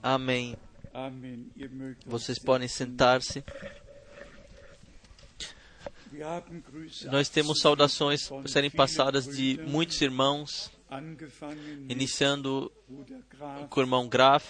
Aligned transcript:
Amém. 0.00 0.56
Euch 1.56 1.96
Vocês 2.06 2.38
podem 2.38 2.68
sentar-se. 2.68 3.42
Nós 7.10 7.28
temos 7.28 7.58
saudações 7.60 8.28
por 8.28 8.48
serem 8.48 8.70
passadas 8.70 9.26
de 9.26 9.58
muitos 9.66 10.00
irmãos, 10.00 10.70
iniciando 11.88 12.70
com 13.68 13.80
o 13.80 13.82
irmão 13.82 14.08
Graf, 14.08 14.44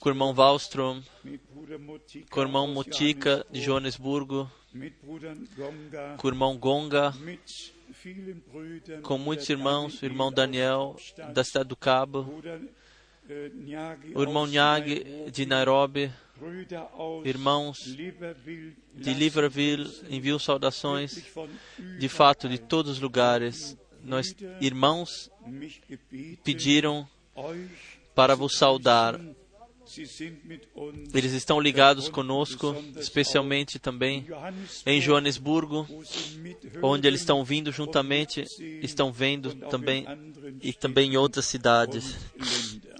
com 0.00 0.08
o 0.08 0.12
irmão 0.12 0.34
Wallström, 0.34 1.02
com 2.28 2.40
o 2.40 2.42
irmão 2.42 2.64
aus 2.64 2.74
Mutica 2.74 3.46
de 3.52 3.60
Joanesburgo, 3.60 4.50
com 6.18 6.26
o 6.26 6.30
irmão 6.30 6.58
Gonga, 6.58 7.14
com 9.04 9.16
muitos 9.16 9.48
irmãos, 9.48 10.02
o 10.02 10.04
irmão 10.04 10.32
Daniel 10.32 10.96
da 11.32 11.44
cidade 11.44 11.68
do 11.68 11.76
Cabo, 11.76 12.42
o 14.14 14.22
irmão 14.22 14.46
Nyag 14.46 15.30
de 15.30 15.46
Nairobi, 15.46 16.10
irmãos 17.24 17.76
de 17.84 19.14
Libreville, 19.14 19.90
enviam 20.08 20.38
saudações 20.38 21.24
de 21.98 22.08
fato 22.08 22.48
de 22.48 22.58
todos 22.58 22.92
os 22.92 23.00
lugares. 23.00 23.76
Nós, 24.02 24.34
irmãos, 24.60 25.30
pediram 26.42 27.06
para 28.14 28.34
vos 28.34 28.56
saudar. 28.56 29.20
Eles 31.14 31.32
estão 31.32 31.60
ligados 31.60 32.08
conosco, 32.08 32.74
especialmente 32.96 33.78
também 33.78 34.26
em 34.86 35.00
Joanesburgo, 35.00 35.86
onde 36.82 37.06
eles 37.06 37.20
estão 37.20 37.44
vindo 37.44 37.72
juntamente, 37.72 38.44
estão 38.82 39.12
vendo 39.12 39.54
também 39.68 40.06
e 40.62 40.72
também 40.72 41.12
em 41.12 41.16
outras 41.16 41.46
cidades 41.46 42.16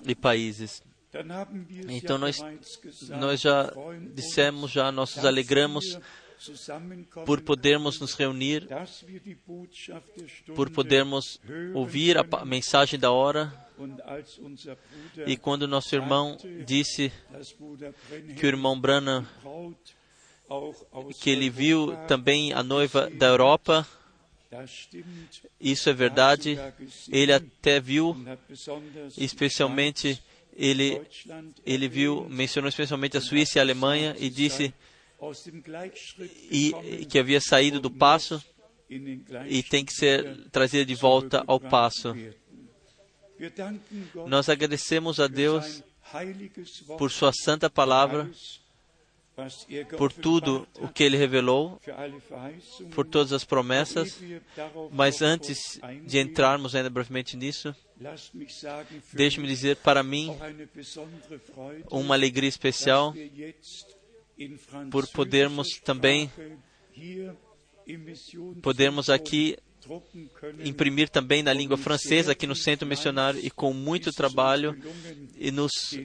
e 0.06 0.14
países. 0.14 0.82
Então 1.88 2.18
nós 2.18 2.40
nós 3.08 3.40
já 3.40 3.72
dissemos 4.14 4.70
já, 4.70 4.92
nós 4.92 5.16
nos 5.16 5.24
alegramos 5.24 5.98
por 7.26 7.40
podermos 7.42 8.00
nos 8.00 8.14
reunir, 8.14 8.66
por 10.54 10.70
podermos 10.70 11.40
ouvir 11.74 12.16
a 12.16 12.44
mensagem 12.44 12.98
da 12.98 13.10
hora. 13.10 13.52
E 15.26 15.36
quando 15.36 15.68
nosso 15.68 15.94
irmão 15.94 16.36
disse 16.64 17.12
que 18.36 18.46
o 18.46 18.48
irmão 18.48 18.78
Branham, 18.78 19.26
que 21.20 21.30
ele 21.30 21.48
viu 21.48 21.96
também 22.06 22.52
a 22.52 22.62
noiva 22.62 23.08
da 23.10 23.26
Europa, 23.26 23.86
isso 25.60 25.88
é 25.88 25.92
verdade. 25.92 26.58
Ele 27.08 27.32
até 27.32 27.80
viu, 27.80 28.16
especialmente, 29.16 30.20
ele, 30.56 31.00
ele 31.64 31.88
viu, 31.88 32.26
mencionou 32.28 32.68
especialmente 32.68 33.16
a 33.16 33.20
Suíça 33.20 33.58
e 33.58 33.60
a 33.60 33.62
Alemanha 33.62 34.16
e 34.18 34.28
disse 34.28 34.74
e, 36.50 37.06
que 37.08 37.18
havia 37.18 37.40
saído 37.40 37.78
do 37.78 37.90
passo 37.90 38.42
e 39.46 39.62
tem 39.62 39.84
que 39.84 39.92
ser 39.92 40.48
trazida 40.50 40.84
de 40.84 40.94
volta 40.94 41.44
ao 41.46 41.60
passo. 41.60 42.14
Nós 44.26 44.48
agradecemos 44.48 45.20
a 45.20 45.26
Deus 45.26 45.82
por 46.98 47.10
Sua 47.10 47.32
santa 47.32 47.70
palavra, 47.70 48.30
por 49.96 50.12
tudo 50.12 50.66
o 50.76 50.88
que 50.88 51.02
Ele 51.02 51.16
revelou, 51.16 51.80
por 52.94 53.06
todas 53.06 53.32
as 53.32 53.44
promessas. 53.44 54.18
Mas 54.92 55.22
antes 55.22 55.80
de 56.04 56.18
entrarmos 56.18 56.74
ainda 56.74 56.90
brevemente 56.90 57.36
nisso, 57.36 57.74
deixe-me 59.12 59.46
dizer 59.46 59.76
para 59.76 60.02
mim 60.02 60.36
uma 61.90 62.14
alegria 62.14 62.48
especial 62.48 63.14
por 64.90 65.06
podermos 65.08 65.68
também 65.84 66.30
podermos 68.62 69.08
aqui. 69.08 69.56
Imprimir 70.64 71.08
também 71.08 71.42
na 71.42 71.52
língua 71.52 71.76
francesa 71.76 72.32
aqui 72.32 72.46
no 72.46 72.54
Centro 72.54 72.86
Missionário 72.86 73.40
e 73.42 73.50
com 73.50 73.72
muito 73.72 74.12
trabalho 74.12 74.76
e 75.36 75.50
nos 75.50 75.98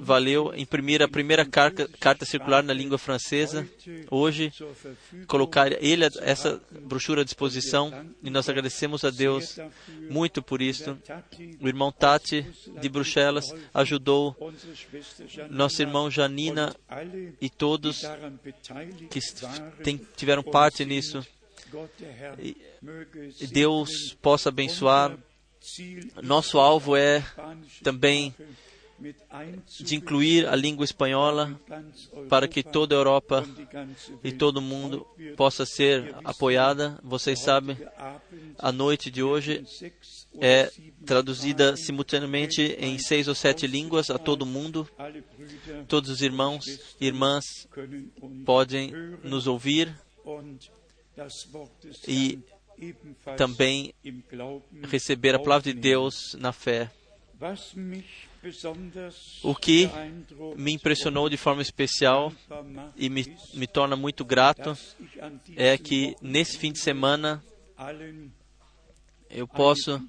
valeu 0.00 0.52
imprimir 0.56 1.02
a 1.02 1.08
primeira 1.08 1.44
carta, 1.44 1.88
carta 2.00 2.24
circular 2.24 2.62
na 2.62 2.72
língua 2.72 2.98
francesa. 2.98 3.68
Hoje, 4.10 4.52
colocar 5.26 5.72
ele 5.82 6.04
essa 6.20 6.60
brochura 6.82 7.22
à 7.22 7.24
disposição 7.24 7.92
e 8.22 8.30
nós 8.30 8.48
agradecemos 8.48 9.04
a 9.04 9.10
Deus 9.10 9.58
muito 10.10 10.42
por 10.42 10.60
isso. 10.60 10.98
O 11.60 11.68
irmão 11.68 11.92
Tati 11.92 12.46
de 12.80 12.88
Bruxelas 12.88 13.54
ajudou 13.72 14.36
nosso 15.50 15.80
irmão 15.82 16.10
Janina 16.10 16.74
e 17.40 17.48
todos 17.48 18.02
que 19.10 19.20
tiveram 20.16 20.42
parte 20.42 20.84
nisso. 20.84 21.24
Deus 23.50 24.14
possa 24.20 24.48
abençoar. 24.48 25.16
Nosso 26.22 26.58
alvo 26.58 26.96
é 26.96 27.22
também 27.82 28.34
de 29.80 29.96
incluir 29.96 30.46
a 30.46 30.54
língua 30.54 30.84
espanhola 30.84 31.58
para 32.28 32.46
que 32.46 32.62
toda 32.62 32.94
a 32.94 32.98
Europa 32.98 33.46
e 34.22 34.30
todo 34.32 34.60
mundo 34.60 35.06
possa 35.36 35.64
ser 35.64 36.14
apoiada. 36.22 36.98
Vocês 37.02 37.40
sabem, 37.40 37.76
a 38.58 38.70
noite 38.70 39.10
de 39.10 39.22
hoje 39.22 39.64
é 40.38 40.70
traduzida 41.04 41.76
simultaneamente 41.76 42.62
em 42.78 42.98
seis 42.98 43.26
ou 43.26 43.34
sete 43.34 43.66
línguas 43.66 44.10
a 44.10 44.18
todo 44.18 44.44
mundo. 44.44 44.88
Todos 45.88 46.10
os 46.10 46.20
irmãos 46.20 46.64
e 47.00 47.06
irmãs 47.06 47.44
podem 48.44 48.92
nos 49.22 49.46
ouvir 49.46 49.94
e 52.06 52.38
também 53.36 53.94
receber 54.84 55.34
a 55.34 55.38
palavra 55.38 55.72
de 55.72 55.78
Deus 55.78 56.34
na 56.38 56.52
fé. 56.52 56.90
O 59.42 59.54
que 59.54 59.88
me 60.56 60.72
impressionou 60.72 61.28
de 61.28 61.36
forma 61.36 61.62
especial 61.62 62.32
e 62.96 63.08
me, 63.08 63.36
me 63.54 63.66
torna 63.66 63.96
muito 63.96 64.24
grato 64.24 64.76
é 65.56 65.76
que 65.78 66.16
nesse 66.20 66.58
fim 66.58 66.72
de 66.72 66.78
semana 66.78 67.42
eu 69.30 69.46
posso 69.46 70.02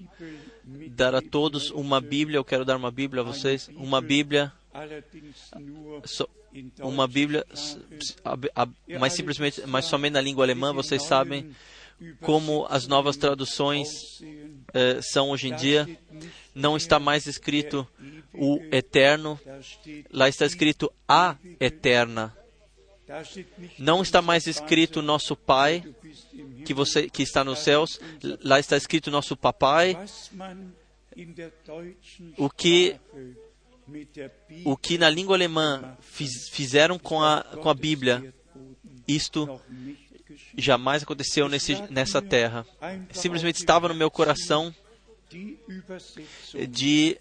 dar 0.90 1.14
a 1.16 1.22
todos 1.22 1.72
uma 1.72 2.02
Bíblia. 2.02 2.38
Eu 2.38 2.44
quero 2.44 2.66
dar 2.66 2.76
uma 2.76 2.92
Bíblia 2.92 3.22
a 3.22 3.26
vocês, 3.26 3.70
uma 3.76 4.02
Bíblia, 4.02 4.52
uma 6.80 7.08
Bíblia, 7.08 7.46
mas 9.00 9.14
simplesmente, 9.14 9.62
mas 9.68 9.86
somente 9.86 10.14
na 10.14 10.22
língua 10.22 10.46
alemã. 10.46 10.74
Vocês 10.74 11.04
sabem 11.04 11.52
como 12.22 12.66
as 12.70 12.88
novas 12.88 13.16
traduções 13.18 14.22
eh, 14.74 15.00
são 15.02 15.30
hoje 15.30 15.50
em 15.50 15.56
dia. 15.56 15.88
Não 16.54 16.76
está 16.76 17.00
mais 17.00 17.28
escrito 17.28 17.88
o 18.34 18.60
eterno, 18.72 19.40
lá 20.12 20.28
está 20.28 20.46
escrito 20.46 20.92
a 21.08 21.38
eterna. 21.60 22.36
Não 23.78 24.02
está 24.02 24.22
mais 24.22 24.48
escrito 24.48 25.02
nosso 25.02 25.36
Pai, 25.36 25.84
que 26.66 26.74
você 26.74 27.10
que 27.10 27.24
está 27.24 27.44
nos 27.44 27.60
céus. 27.60 28.00
Lá 28.44 28.60
está 28.60 28.78
escrito 28.78 29.12
nosso 29.12 29.36
papai. 29.36 29.98
O 32.38 32.50
que 32.50 32.96
o 34.66 34.76
que 34.78 34.98
na 34.98 35.10
língua 35.10 35.36
alemã 35.36 35.98
fiz- 36.02 36.50
fizeram 36.50 36.98
com 37.00 37.22
a 37.22 37.42
com 37.62 37.70
a 37.70 37.74
Bíblia, 37.74 38.34
isto 39.08 39.60
jamais 40.58 41.04
aconteceu 41.04 41.48
nesse, 41.50 41.76
nessa 41.90 42.22
terra. 42.22 42.66
Simplesmente 43.12 43.58
estava 43.58 43.88
no 43.88 43.96
meu 43.96 44.10
coração 44.12 44.74
de 46.70 47.18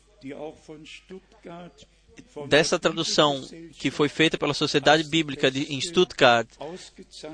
dessa 2.49 2.79
tradução 2.79 3.41
que 3.79 3.91
foi 3.91 4.09
feita 4.09 4.37
pela 4.37 4.53
Sociedade 4.53 5.05
Bíblica 5.05 5.51
de, 5.51 5.73
em 5.73 5.81
Stuttgart, 5.81 6.49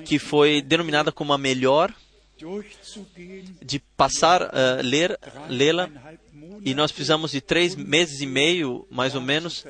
que 0.04 0.18
foi 0.18 0.62
denominada 0.62 1.10
como 1.10 1.32
a 1.32 1.38
melhor, 1.38 1.92
de 3.62 3.78
passar 3.96 4.42
a 4.54 4.80
ler, 4.82 5.18
lê-la, 5.48 5.90
e 6.62 6.74
nós 6.74 6.92
precisamos 6.92 7.30
de 7.30 7.40
três 7.40 7.74
meses 7.74 8.20
e 8.20 8.26
meio, 8.26 8.86
mais 8.90 9.14
ou 9.14 9.20
menos. 9.20 9.64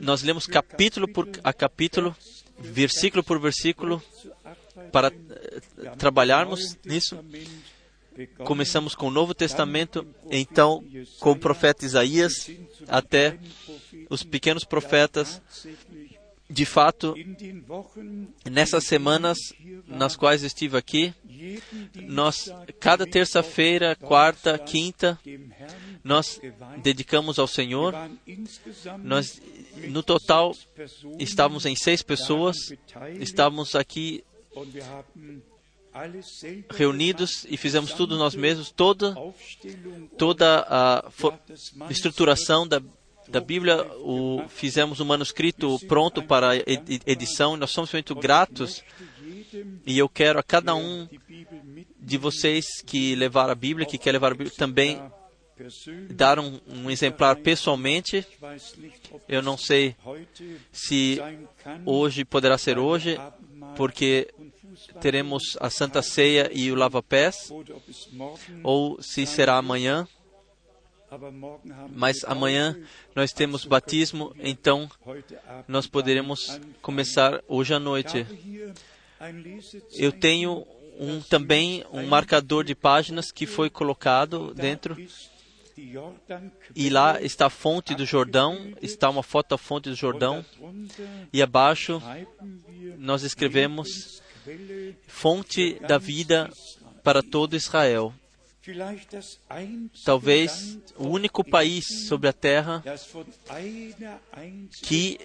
Nós 0.00 0.22
lemos 0.22 0.46
capítulo 0.46 1.08
por 1.08 1.28
a 1.42 1.52
capítulo, 1.52 2.14
versículo 2.58 3.22
por 3.22 3.40
versículo, 3.40 4.02
para 4.92 5.08
eh, 5.08 5.90
trabalharmos 5.96 6.76
nisso. 6.84 7.18
Começamos 8.44 8.94
com 8.94 9.08
o 9.08 9.10
Novo 9.10 9.34
Testamento, 9.34 10.06
então 10.30 10.84
com 11.18 11.32
o 11.32 11.36
profeta 11.36 11.84
Isaías 11.84 12.48
até 12.86 13.38
os 14.08 14.22
pequenos 14.22 14.64
profetas. 14.64 15.42
De 16.54 16.64
fato, 16.64 17.16
nessas 18.48 18.84
semanas 18.84 19.36
nas 19.88 20.14
quais 20.14 20.44
estive 20.44 20.76
aqui, 20.76 21.12
nós, 21.96 22.48
cada 22.78 23.04
terça-feira, 23.04 23.96
quarta, 23.96 24.56
quinta, 24.56 25.18
nós 26.04 26.40
dedicamos 26.80 27.40
ao 27.40 27.48
Senhor. 27.48 27.92
Nós, 29.02 29.42
no 29.88 30.00
total, 30.00 30.54
estávamos 31.18 31.66
em 31.66 31.74
seis 31.74 32.02
pessoas, 32.02 32.56
estávamos 33.18 33.74
aqui 33.74 34.22
reunidos 36.70 37.44
e 37.50 37.56
fizemos 37.56 37.92
tudo 37.94 38.16
nós 38.16 38.36
mesmos, 38.36 38.70
toda, 38.70 39.12
toda 40.16 40.64
a 40.68 41.10
estruturação 41.90 42.64
da, 42.64 42.80
da 43.28 43.40
Bíblia, 43.40 43.84
o, 43.98 44.42
fizemos 44.48 45.00
o 45.00 45.04
manuscrito 45.04 45.78
pronto 45.86 46.22
para 46.22 46.56
edição. 47.06 47.56
Nós 47.56 47.70
somos 47.70 47.92
muito 47.92 48.14
gratos 48.14 48.82
e 49.86 49.98
eu 49.98 50.08
quero 50.08 50.38
a 50.38 50.42
cada 50.42 50.74
um 50.74 51.08
de 51.98 52.18
vocês 52.18 52.64
que 52.84 53.14
levar 53.14 53.50
a 53.50 53.54
Bíblia, 53.54 53.86
que 53.86 53.98
quer 53.98 54.12
levar 54.12 54.32
a 54.32 54.34
Bíblia, 54.34 54.52
também 54.56 55.00
dar 56.10 56.38
um, 56.38 56.60
um, 56.66 56.90
exemplar 56.90 57.36
pessoalmente. 57.36 58.26
Eu 59.28 59.42
não 59.42 59.56
sei 59.56 59.96
se 60.72 61.20
hoje 61.84 62.24
poderá 62.24 62.58
ser 62.58 62.78
hoje, 62.78 63.18
porque 63.76 64.28
teremos 65.00 65.56
a 65.60 65.70
Santa 65.70 66.02
Ceia 66.02 66.50
e 66.52 66.70
o 66.70 66.74
lava-pés, 66.74 67.50
ou 68.62 69.00
se 69.00 69.26
será 69.26 69.56
amanhã. 69.56 70.06
Mas 71.92 72.24
amanhã 72.24 72.78
nós 73.14 73.32
temos 73.32 73.64
batismo, 73.64 74.34
então 74.38 74.90
nós 75.68 75.86
poderemos 75.86 76.60
começar 76.80 77.42
hoje 77.48 77.74
à 77.74 77.78
noite. 77.78 78.26
Eu 79.92 80.12
tenho 80.12 80.66
um, 80.98 81.20
também 81.20 81.84
um 81.92 82.06
marcador 82.06 82.64
de 82.64 82.74
páginas 82.74 83.30
que 83.30 83.46
foi 83.46 83.70
colocado 83.70 84.54
dentro. 84.54 84.96
E 86.74 86.88
lá 86.88 87.20
está 87.20 87.46
a 87.46 87.50
fonte 87.50 87.94
do 87.94 88.06
Jordão, 88.06 88.74
está 88.80 89.10
uma 89.10 89.22
foto 89.22 89.50
da 89.50 89.58
fonte 89.58 89.88
do 89.88 89.96
Jordão. 89.96 90.44
E 91.32 91.42
abaixo 91.42 92.00
nós 92.96 93.22
escrevemos 93.22 94.22
fonte 95.08 95.78
da 95.80 95.98
vida 95.98 96.50
para 97.02 97.22
todo 97.22 97.56
Israel. 97.56 98.14
Talvez 100.04 100.78
o 100.96 101.08
único 101.08 101.44
país 101.44 102.06
sobre 102.06 102.28
a 102.28 102.32
terra 102.32 102.82
que 104.82 105.18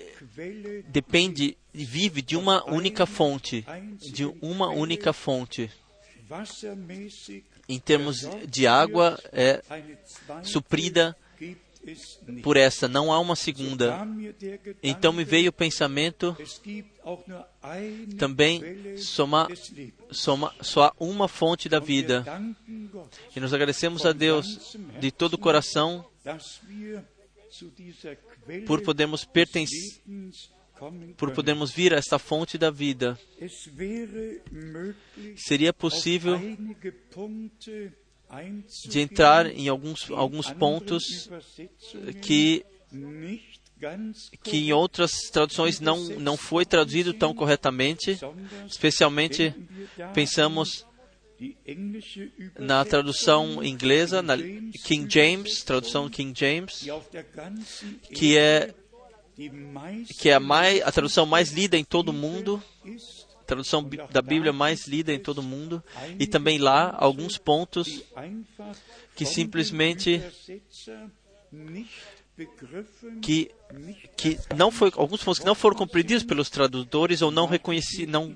depende 0.87 1.57
e 1.73 1.85
vive 1.85 2.21
de 2.21 2.35
uma 2.35 2.69
única 2.69 3.05
fonte, 3.05 3.65
de 4.11 4.25
uma 4.41 4.69
única 4.69 5.13
fonte. 5.13 5.71
Em 7.67 7.79
termos 7.79 8.27
de 8.47 8.67
água, 8.67 9.19
é 9.31 9.63
suprida 10.43 11.15
por 12.43 12.57
essa, 12.57 12.87
não 12.87 13.11
há 13.11 13.19
uma 13.19 13.35
segunda. 13.35 14.05
Então 14.83 15.13
me 15.13 15.23
veio 15.23 15.49
o 15.49 15.53
pensamento 15.53 16.35
também 18.17 18.97
soma, 18.97 19.47
soma, 20.11 20.53
só 20.61 20.85
há 20.85 20.93
uma 20.99 21.27
fonte 21.27 21.69
da 21.69 21.79
vida. 21.79 22.25
E 23.35 23.39
nos 23.39 23.53
agradecemos 23.53 24.05
a 24.05 24.11
Deus 24.11 24.77
de 24.99 25.11
todo 25.11 25.33
o 25.35 25.37
coração 25.37 26.05
por 28.65 28.81
podermos 28.81 29.25
pertencer 29.25 30.01
por 31.17 31.31
podermos 31.31 31.71
vir 31.71 31.93
a 31.93 31.97
esta 31.97 32.17
fonte 32.17 32.57
da 32.57 32.71
vida. 32.71 33.19
Seria 35.35 35.73
possível 35.73 36.39
de 38.87 38.99
entrar 38.99 39.47
em 39.47 39.67
alguns, 39.67 40.09
alguns 40.11 40.51
pontos 40.51 41.29
que 42.21 42.65
que 44.43 44.57
em 44.57 44.73
outras 44.73 45.29
traduções 45.31 45.79
não, 45.79 45.97
não 46.19 46.35
foi 46.37 46.65
traduzido 46.65 47.13
tão 47.13 47.33
corretamente, 47.33 48.19
especialmente 48.67 49.53
pensamos 50.13 50.85
na 52.57 52.83
tradução 52.83 53.63
inglesa, 53.63 54.21
na 54.21 54.37
King 54.37 55.07
James, 55.09 55.63
tradução 55.63 56.09
King 56.09 56.37
James, 56.37 56.85
que 58.13 58.37
é 58.37 58.73
que 60.17 60.29
é 60.29 60.33
a, 60.33 60.39
mais, 60.39 60.81
a 60.81 60.91
tradução 60.91 61.25
mais 61.25 61.51
lida 61.51 61.77
em 61.77 61.83
todo 61.83 62.09
o 62.09 62.13
mundo, 62.13 62.61
tradução 63.47 63.89
da 64.11 64.21
Bíblia 64.21 64.51
mais 64.51 64.85
lida 64.85 65.13
em 65.13 65.19
todo 65.19 65.37
o 65.37 65.43
mundo, 65.43 65.81
e 66.19 66.27
também 66.27 66.57
lá 66.57 66.93
alguns 66.99 67.37
pontos 67.37 68.03
que 69.15 69.25
simplesmente 69.25 70.21
que 73.21 73.51
que 74.17 74.39
não 74.55 74.71
foi 74.71 74.91
alguns 74.95 75.23
pontos 75.23 75.39
que 75.39 75.45
não 75.45 75.55
foram 75.55 75.75
compreendidos 75.75 76.23
pelos 76.23 76.49
tradutores 76.49 77.21
ou 77.21 77.31
não 77.31 77.45
reconheci 77.45 78.05
não. 78.05 78.35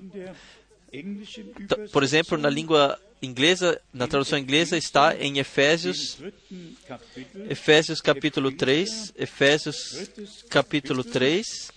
Por 1.92 2.02
exemplo 2.02 2.38
na 2.38 2.48
língua 2.48 2.98
inglesa 3.20 3.80
na 3.92 4.06
tradução 4.06 4.38
inglesa 4.38 4.76
está 4.76 5.16
em 5.16 5.38
Efésios 5.38 6.18
Efésios 7.48 8.00
capítulo 8.00 8.52
3 8.52 9.14
Efésios 9.16 10.06
capítulo 10.48 11.02
3 11.02 11.72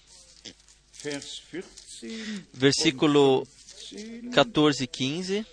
versículo 2.53 3.47
14 4.33 4.83
e 4.83 4.87
15 4.87 5.45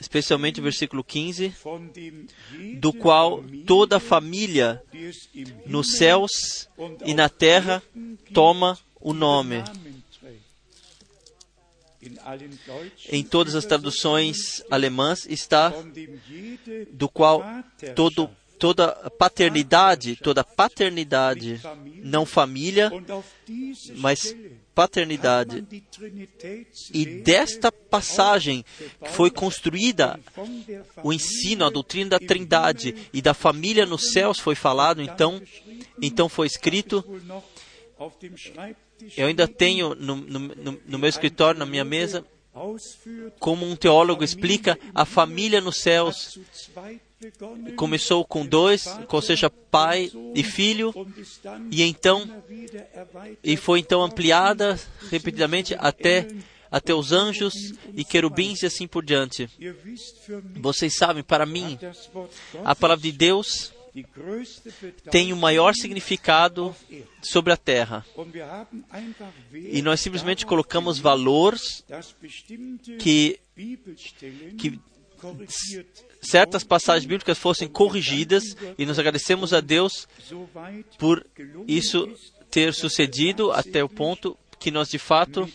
especialmente 0.00 0.60
o 0.60 0.62
versículo 0.62 1.04
15, 1.04 1.54
do 2.78 2.92
qual 2.92 3.42
toda 3.66 3.96
a 3.96 4.00
família 4.00 4.82
nos 5.64 5.96
céus 5.96 6.68
e 7.04 7.14
na 7.14 7.28
terra 7.28 7.82
toma 8.32 8.78
o 9.00 9.12
nome. 9.12 9.62
Em 13.08 13.22
todas 13.22 13.54
as 13.54 13.64
traduções 13.64 14.62
alemãs 14.70 15.26
está 15.26 15.72
do 16.92 17.08
qual 17.08 17.44
todo 17.94 18.30
toda 18.58 18.88
paternidade, 19.18 20.16
toda 20.16 20.42
paternidade, 20.44 21.60
não 22.02 22.24
família, 22.24 22.90
mas 23.96 24.34
paternidade. 24.74 25.64
E 26.92 27.06
desta 27.06 27.72
passagem 27.72 28.64
foi 29.12 29.30
construída 29.30 30.20
o 31.02 31.12
ensino, 31.12 31.64
a 31.64 31.70
doutrina 31.70 32.10
da 32.10 32.18
Trindade 32.18 32.94
e 33.12 33.22
da 33.22 33.32
família 33.32 33.86
nos 33.86 34.12
céus 34.12 34.38
foi 34.38 34.54
falado, 34.54 35.00
então, 35.00 35.40
então 36.00 36.28
foi 36.28 36.46
escrito. 36.46 37.04
Eu 39.16 39.26
ainda 39.26 39.48
tenho 39.48 39.94
no, 39.94 40.16
no, 40.16 40.80
no 40.86 40.98
meu 40.98 41.08
escritório, 41.08 41.58
na 41.58 41.66
minha 41.66 41.84
mesa, 41.84 42.24
como 43.38 43.66
um 43.66 43.76
teólogo 43.76 44.24
explica, 44.24 44.78
a 44.94 45.04
família 45.04 45.60
nos 45.60 45.78
céus 45.78 46.38
começou 47.76 48.24
com 48.24 48.44
dois, 48.44 48.86
ou 49.08 49.22
seja, 49.22 49.48
pai 49.48 50.10
e 50.34 50.42
filho, 50.42 50.92
e 51.70 51.82
então 51.82 52.28
e 53.42 53.56
foi 53.56 53.80
então 53.80 54.02
ampliada 54.02 54.78
repetidamente 55.10 55.74
até 55.78 56.26
até 56.70 56.92
os 56.92 57.12
anjos 57.12 57.54
e 57.94 58.04
querubins 58.04 58.62
e 58.62 58.66
assim 58.66 58.86
por 58.86 59.04
diante. 59.04 59.48
Vocês 60.56 60.96
sabem, 60.96 61.22
para 61.22 61.46
mim, 61.46 61.78
a 62.64 62.74
palavra 62.74 63.02
de 63.02 63.12
Deus 63.12 63.72
tem 65.10 65.32
o 65.32 65.36
maior 65.36 65.74
significado 65.74 66.74
sobre 67.22 67.52
a 67.52 67.56
terra. 67.56 68.04
E 69.54 69.80
nós 69.80 70.00
simplesmente 70.00 70.44
colocamos 70.44 70.98
valores 70.98 71.84
que, 72.98 73.40
que 74.58 74.78
certas 76.28 76.64
passagens 76.64 77.06
bíblicas 77.06 77.38
fossem 77.38 77.68
corrigidas 77.68 78.56
e 78.78 78.84
nós 78.84 78.98
agradecemos 78.98 79.52
a 79.52 79.60
Deus 79.60 80.08
por 80.98 81.24
isso 81.66 82.08
ter 82.50 82.72
sucedido 82.72 83.52
até 83.52 83.82
o 83.82 83.88
ponto 83.88 84.36
que 84.58 84.70
nós 84.70 84.88
de 84.88 84.98
fato, 84.98 85.48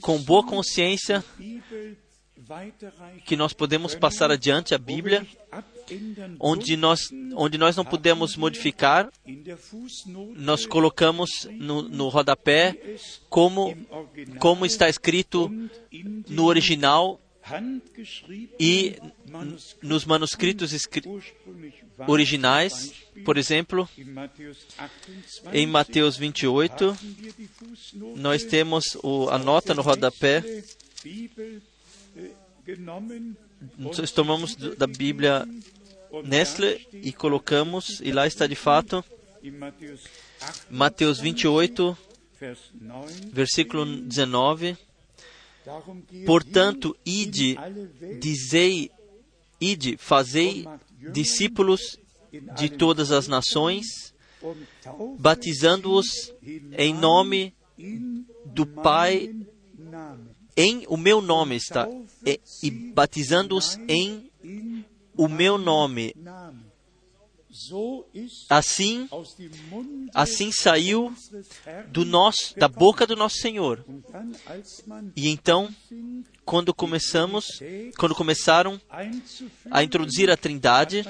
com 0.00 0.18
boa 0.22 0.44
consciência, 0.44 1.24
que 3.24 3.36
nós 3.36 3.52
podemos 3.52 3.94
passar 3.94 4.30
adiante 4.30 4.74
a 4.74 4.78
Bíblia, 4.78 5.26
onde 6.38 6.76
nós, 6.76 7.00
onde 7.34 7.58
nós 7.58 7.76
não 7.76 7.84
podemos 7.84 8.36
modificar, 8.36 9.08
nós 10.36 10.66
colocamos 10.66 11.30
no, 11.50 11.82
no 11.82 12.08
rodapé 12.08 12.96
como, 13.28 13.76
como 14.38 14.64
está 14.64 14.88
escrito 14.88 15.50
no 16.28 16.44
original 16.46 17.20
e 18.58 18.96
nos 19.82 20.04
manuscritos 20.04 20.72
originais, 22.06 22.92
por 23.24 23.36
exemplo, 23.36 23.88
em 25.52 25.66
Mateus 25.66 26.16
28, 26.16 26.96
nós 28.16 28.44
temos 28.44 28.96
o, 29.02 29.28
a 29.30 29.38
nota 29.38 29.74
no 29.74 29.82
rodapé. 29.82 30.42
Nós 33.76 34.12
tomamos 34.12 34.54
da 34.54 34.86
Bíblia 34.86 35.46
Nestle 36.24 36.86
e 36.92 37.12
colocamos, 37.12 38.00
e 38.00 38.12
lá 38.12 38.26
está 38.26 38.46
de 38.46 38.56
fato, 38.56 39.04
Mateus 40.70 41.18
28, 41.18 41.96
versículo 43.32 43.84
19. 43.86 44.76
Portanto, 46.26 46.96
ide, 47.04 47.56
dizei, 48.20 48.90
ide, 49.60 49.96
fazei 49.96 50.66
discípulos 51.12 51.98
de 52.56 52.68
todas 52.68 53.10
as 53.10 53.26
nações, 53.26 54.14
batizando-os 55.18 56.32
em 56.76 56.94
nome 56.94 57.54
do 58.44 58.66
Pai, 58.66 59.34
em 60.56 60.84
o 60.88 60.96
meu 60.96 61.20
nome 61.20 61.56
está, 61.56 61.88
e, 62.24 62.40
e 62.62 62.70
batizando-os 62.70 63.78
em 63.88 64.30
o 65.16 65.28
meu 65.28 65.58
nome. 65.58 66.14
Assim, 68.48 69.08
assim 70.14 70.50
saiu 70.52 71.12
do 71.88 72.04
nosso, 72.04 72.58
da 72.58 72.68
boca 72.68 73.06
do 73.06 73.14
nosso 73.14 73.36
Senhor. 73.36 73.84
E 75.14 75.28
então, 75.28 75.68
quando 76.44 76.72
começamos, 76.72 77.60
quando 77.98 78.14
começaram 78.14 78.80
a 79.70 79.84
introduzir 79.84 80.30
a 80.30 80.36
Trindade, 80.36 81.04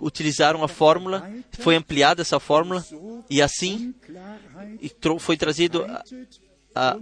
utilizaram 0.00 0.64
a 0.64 0.68
fórmula, 0.68 1.30
foi 1.52 1.76
ampliada 1.76 2.22
essa 2.22 2.40
fórmula 2.40 2.84
e 3.28 3.42
assim 3.42 3.94
foi 5.18 5.36
trazido 5.36 5.84
a, 5.84 6.04
a 6.74 6.98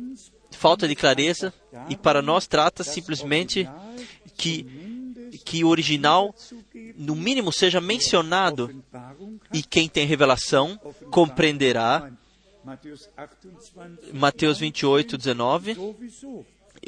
falta 0.51 0.89
de 0.89 0.95
clareza 0.95 1.53
e 1.89 1.97
para 1.97 2.23
nós 2.23 2.47
trata 2.47 2.83
simplesmente 2.83 3.69
que 4.37 4.84
que 5.39 5.65
o 5.65 5.69
original, 5.69 6.35
no 6.97 7.15
mínimo, 7.15 7.53
seja 7.53 7.81
mencionado. 7.81 8.83
E 9.53 9.63
quem 9.63 9.89
tem 9.89 10.07
revelação 10.07 10.79
compreenderá. 11.11 12.11
Mateus 14.13 14.59
28, 14.59 15.19
19. 15.19 15.77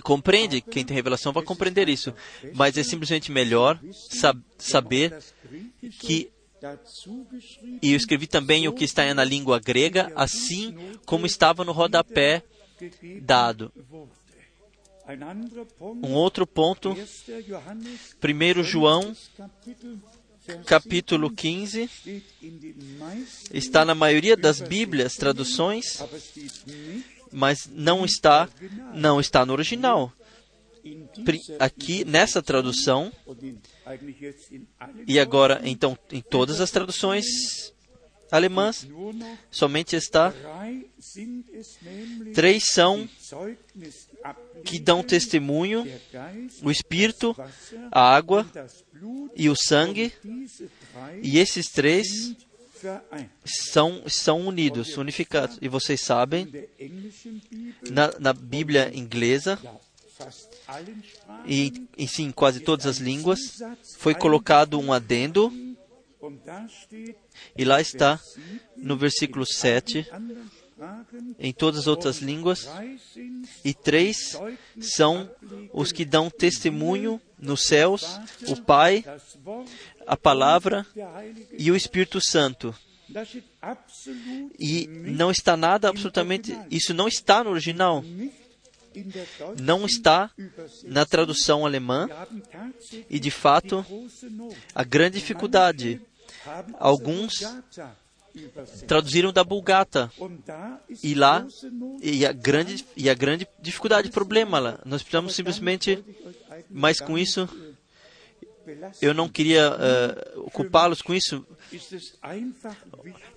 Compreende, 0.02 0.60
quem 0.60 0.84
tem 0.84 0.94
revelação 0.94 1.32
vai 1.32 1.42
compreender 1.42 1.88
isso. 1.88 2.12
Mas 2.54 2.76
é 2.76 2.82
simplesmente 2.82 3.32
melhor 3.32 3.78
sab 3.92 4.40
saber 4.58 5.18
que. 6.00 6.30
E 7.82 7.92
eu 7.92 7.96
escrevi 7.96 8.26
também 8.26 8.66
o 8.66 8.72
que 8.72 8.84
está 8.84 9.12
na 9.12 9.22
língua 9.22 9.60
grega, 9.60 10.10
assim 10.16 10.74
como 11.04 11.26
estava 11.26 11.64
no 11.64 11.72
rodapé 11.72 12.42
dado. 13.20 13.72
Um 16.02 16.14
outro 16.14 16.46
ponto, 16.46 16.90
1 16.90 18.62
João, 18.64 19.16
capítulo 20.64 21.30
15, 21.30 21.88
está 23.52 23.84
na 23.84 23.94
maioria 23.94 24.36
das 24.36 24.60
Bíblias, 24.60 25.14
traduções, 25.14 26.02
mas 27.30 27.68
não 27.70 28.04
está, 28.04 28.48
não 28.94 29.20
está 29.20 29.46
no 29.46 29.52
original. 29.52 30.12
Aqui, 31.58 32.04
nessa 32.04 32.42
tradução, 32.42 33.12
e 35.06 35.18
agora, 35.20 35.60
então, 35.64 35.96
em 36.10 36.20
todas 36.20 36.60
as 36.60 36.70
traduções 36.70 37.26
alemãs, 38.30 38.86
somente 39.50 39.96
está. 39.96 40.32
Três 42.34 42.64
são 42.64 43.08
que 44.64 44.78
dão 44.78 45.02
testemunho: 45.02 45.86
o 46.62 46.70
Espírito, 46.70 47.36
a 47.90 48.14
água 48.14 48.46
e 49.34 49.48
o 49.48 49.56
sangue. 49.56 50.12
E 51.22 51.38
esses 51.38 51.66
três 51.66 52.36
são, 53.44 54.02
são 54.08 54.46
unidos, 54.46 54.96
unificados. 54.96 55.58
E 55.60 55.68
vocês 55.68 56.00
sabem, 56.00 56.48
na, 57.90 58.12
na 58.18 58.32
Bíblia 58.32 58.90
inglesa, 58.94 59.58
e 61.46 61.86
em 61.96 62.06
sim, 62.06 62.30
quase 62.30 62.60
todas 62.60 62.86
as 62.86 62.98
línguas, 62.98 63.40
foi 63.96 64.14
colocado 64.14 64.78
um 64.78 64.92
adendo, 64.92 65.52
e 67.56 67.64
lá 67.64 67.80
está, 67.80 68.20
no 68.76 68.96
versículo 68.96 69.46
7, 69.46 70.06
em 71.38 71.52
todas 71.52 71.80
as 71.80 71.86
outras 71.86 72.18
línguas, 72.18 72.68
e 73.64 73.72
três 73.72 74.38
são 74.80 75.30
os 75.72 75.92
que 75.92 76.04
dão 76.04 76.28
testemunho 76.28 77.20
nos 77.38 77.62
céus: 77.62 78.18
o 78.48 78.62
Pai, 78.62 79.04
a 80.06 80.16
Palavra 80.16 80.86
e 81.58 81.70
o 81.70 81.76
Espírito 81.76 82.20
Santo. 82.20 82.74
E 84.58 84.86
não 84.86 85.30
está 85.30 85.56
nada 85.56 85.88
absolutamente. 85.88 86.58
Isso 86.70 86.92
não 86.92 87.08
está 87.08 87.42
no 87.42 87.50
original. 87.50 88.04
Não 89.60 89.86
está 89.86 90.30
na 90.84 91.06
tradução 91.06 91.64
alemã. 91.64 92.08
E 93.08 93.18
de 93.18 93.30
fato, 93.30 93.84
a 94.74 94.82
grande 94.82 95.18
dificuldade. 95.18 96.00
Alguns 96.78 97.32
traduziram 98.86 99.32
da 99.32 99.44
Bulgata. 99.44 100.10
E 101.02 101.14
lá, 101.14 101.46
e 102.02 102.24
a 102.26 102.32
grande, 102.32 102.84
e 102.96 103.08
a 103.08 103.14
grande 103.14 103.46
dificuldade, 103.60 104.10
problema 104.10 104.58
lá. 104.58 104.78
Nós 104.84 105.02
precisamos 105.02 105.34
simplesmente, 105.34 106.04
mas 106.70 107.00
com 107.00 107.18
isso, 107.18 107.48
eu 109.00 109.14
não 109.14 109.28
queria 109.28 109.70
uh, 109.70 110.40
ocupá-los 110.40 111.00
com 111.00 111.14
isso, 111.14 111.46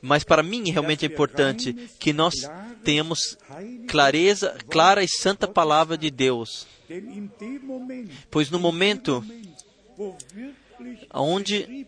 mas 0.01 0.23
para 0.23 0.41
mim 0.41 0.71
realmente 0.71 1.05
é 1.05 1.09
importante 1.09 1.73
que 1.99 2.11
nós 2.11 2.33
tenhamos 2.83 3.37
clareza, 3.87 4.57
clara 4.69 5.03
e 5.03 5.07
santa 5.07 5.47
palavra 5.47 5.97
de 5.97 6.09
Deus. 6.09 6.67
Pois 8.31 8.49
no 8.49 8.59
momento 8.59 9.23
onde 11.13 11.87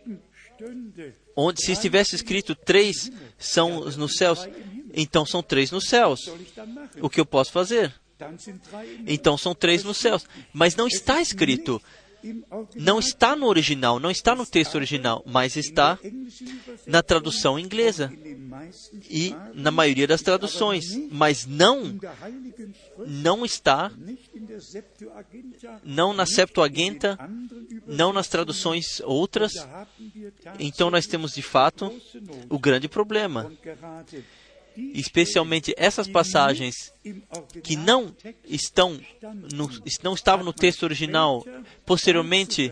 onde 1.35 1.63
se 1.63 1.71
estivesse 1.71 2.15
escrito 2.15 2.55
três 2.55 3.11
são 3.37 3.81
nos 3.81 4.15
céus, 4.15 4.47
então 4.93 5.25
são 5.25 5.41
três 5.41 5.71
nos 5.71 5.85
céus. 5.85 6.29
O 7.01 7.09
que 7.09 7.19
eu 7.19 7.25
posso 7.25 7.51
fazer? 7.51 7.93
Então 9.07 9.37
são 9.37 9.55
três 9.55 9.83
nos 9.83 9.97
céus. 9.97 10.25
Mas 10.53 10.75
não 10.75 10.87
está 10.87 11.21
escrito. 11.21 11.81
Não 12.75 12.99
está 12.99 13.35
no 13.35 13.47
original, 13.47 13.99
não 13.99 14.11
está 14.11 14.35
no 14.35 14.45
texto 14.45 14.75
original, 14.75 15.23
mas 15.25 15.55
está 15.55 15.97
na 16.85 17.01
tradução 17.01 17.57
inglesa 17.57 18.11
e 19.09 19.35
na 19.53 19.71
maioria 19.71 20.07
das 20.07 20.21
traduções, 20.21 20.85
mas 21.11 21.45
não 21.45 21.99
não 23.07 23.45
está 23.45 23.91
não 25.83 26.13
na 26.13 26.25
Septuaginta, 26.25 27.17
não 27.87 28.13
nas 28.13 28.27
traduções 28.27 29.01
outras. 29.01 29.53
Então 30.59 30.89
nós 30.89 31.07
temos 31.07 31.33
de 31.33 31.41
fato 31.41 31.91
o 32.49 32.59
grande 32.59 32.87
problema 32.87 33.51
especialmente 34.75 35.73
essas 35.77 36.07
passagens 36.07 36.93
que 37.63 37.75
não 37.75 38.15
estão 38.45 38.99
no, 39.53 39.69
não 40.03 40.13
estavam 40.13 40.45
no 40.45 40.53
texto 40.53 40.83
original, 40.83 41.45
posteriormente 41.85 42.71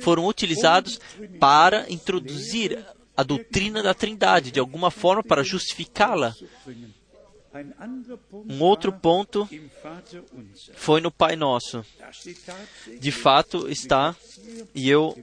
foram 0.00 0.26
utilizados 0.26 1.00
para 1.38 1.90
introduzir 1.90 2.84
a 3.16 3.22
doutrina 3.22 3.82
da 3.82 3.94
Trindade 3.94 4.50
de 4.50 4.60
alguma 4.60 4.90
forma 4.90 5.22
para 5.22 5.42
justificá-la. 5.42 6.34
Um 8.32 8.62
outro 8.62 8.92
ponto 8.92 9.48
foi 10.74 11.00
no 11.00 11.10
Pai 11.10 11.36
Nosso. 11.36 11.84
De 13.00 13.10
fato 13.10 13.66
está, 13.68 14.14
e 14.74 14.90
eu 14.90 15.16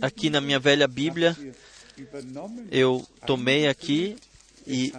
aqui 0.00 0.30
na 0.30 0.40
minha 0.40 0.58
velha 0.58 0.88
Bíblia 0.88 1.36
eu 2.70 3.06
tomei 3.26 3.68
aqui 3.68 4.16
e, 4.66 4.92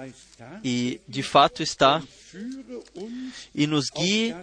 e 0.64 1.02
de 1.08 1.24
fato 1.24 1.64
está 1.64 2.02
e 3.54 3.66
nos 3.68 3.86
guie 3.90 4.36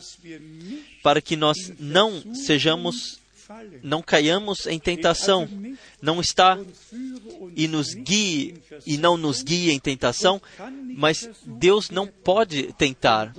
para 1.02 1.20
que 1.20 1.36
nós 1.36 1.72
não 1.78 2.34
sejamos, 2.34 3.20
não 3.82 4.02
caiamos 4.02 4.66
em 4.66 4.78
tentação. 4.78 5.48
Não 6.00 6.20
está 6.20 6.58
e 7.54 7.68
nos 7.68 7.94
guie 7.94 8.62
e 8.86 8.96
não 8.96 9.16
nos 9.16 9.42
guie 9.42 9.70
em 9.70 9.78
tentação, 9.78 10.40
mas 10.96 11.28
Deus 11.44 11.90
não 11.90 12.06
pode 12.06 12.72
tentar. 12.72 13.32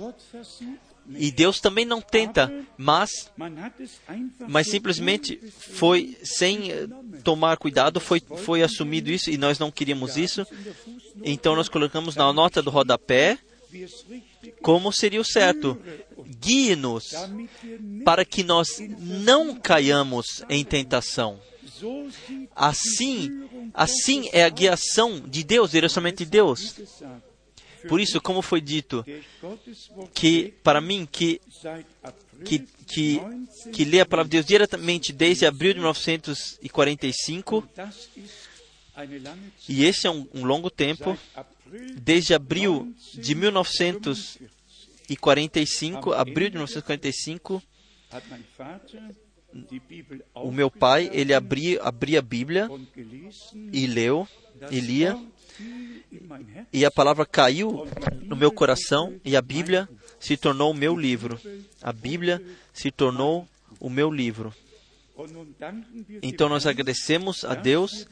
E 1.10 1.30
Deus 1.30 1.60
também 1.60 1.84
não 1.84 2.00
tenta, 2.00 2.50
mas, 2.78 3.30
mas 4.48 4.68
simplesmente 4.68 5.38
foi 5.58 6.16
sem 6.22 6.70
tomar 7.22 7.58
cuidado, 7.58 8.00
foi, 8.00 8.22
foi 8.38 8.62
assumido 8.62 9.10
isso 9.10 9.30
e 9.30 9.36
nós 9.36 9.58
não 9.58 9.70
queríamos 9.70 10.16
isso. 10.16 10.46
Então 11.22 11.54
nós 11.54 11.68
colocamos 11.68 12.16
na 12.16 12.32
nota 12.32 12.62
do 12.62 12.70
rodapé 12.70 13.38
como 14.62 14.92
seria 14.92 15.20
o 15.20 15.24
certo. 15.24 15.78
Guie-nos 16.40 17.12
para 18.04 18.24
que 18.24 18.42
nós 18.42 18.68
não 18.98 19.54
caiamos 19.54 20.44
em 20.48 20.64
tentação. 20.64 21.40
Assim, 22.54 23.48
assim 23.74 24.28
é 24.32 24.44
a 24.44 24.48
guiação 24.48 25.20
de 25.20 25.42
Deus, 25.42 25.72
diretamente 25.72 26.24
de 26.24 26.30
Deus. 26.30 26.74
Por 27.88 28.00
isso, 28.00 28.20
como 28.20 28.42
foi 28.42 28.60
dito, 28.60 29.04
que 30.14 30.54
para 30.62 30.80
mim 30.80 31.08
que 31.10 31.40
que, 32.44 32.60
que, 32.86 33.20
que 33.72 33.84
lê 33.84 33.98
a 34.00 34.06
palavra 34.06 34.28
de 34.28 34.36
Deus 34.36 34.46
diretamente 34.46 35.12
desde 35.12 35.46
abril 35.46 35.72
de 35.72 35.78
1945, 35.78 37.68
e 39.68 39.84
esse 39.84 40.06
é 40.06 40.10
um, 40.10 40.26
um 40.34 40.44
longo 40.44 40.70
tempo, 40.70 41.18
desde 42.00 42.32
abril 42.34 42.94
de 43.12 43.34
1945, 43.34 46.12
abril 46.12 46.50
de 46.50 46.56
1945, 46.56 47.60
o 50.34 50.50
meu 50.50 50.68
pai, 50.70 51.10
ele 51.12 51.34
abria, 51.34 51.80
abria 51.82 52.18
a 52.18 52.22
Bíblia 52.22 52.68
e 53.72 53.86
leu, 53.86 54.28
e 54.70 54.80
lia, 54.80 55.18
e 56.72 56.84
a 56.84 56.90
palavra 56.90 57.24
caiu 57.24 57.86
no 58.22 58.36
meu 58.36 58.50
coração 58.50 59.20
e 59.24 59.36
a 59.36 59.42
Bíblia 59.42 59.88
se 60.18 60.36
tornou 60.36 60.70
o 60.70 60.74
meu 60.74 60.96
livro. 60.96 61.40
A 61.82 61.92
Bíblia 61.92 62.42
se 62.72 62.90
tornou 62.90 63.48
o 63.78 63.88
meu 63.88 64.10
livro. 64.10 64.54
Então 66.22 66.48
nós 66.48 66.66
agradecemos 66.66 67.44
a 67.44 67.54
Deus 67.54 68.06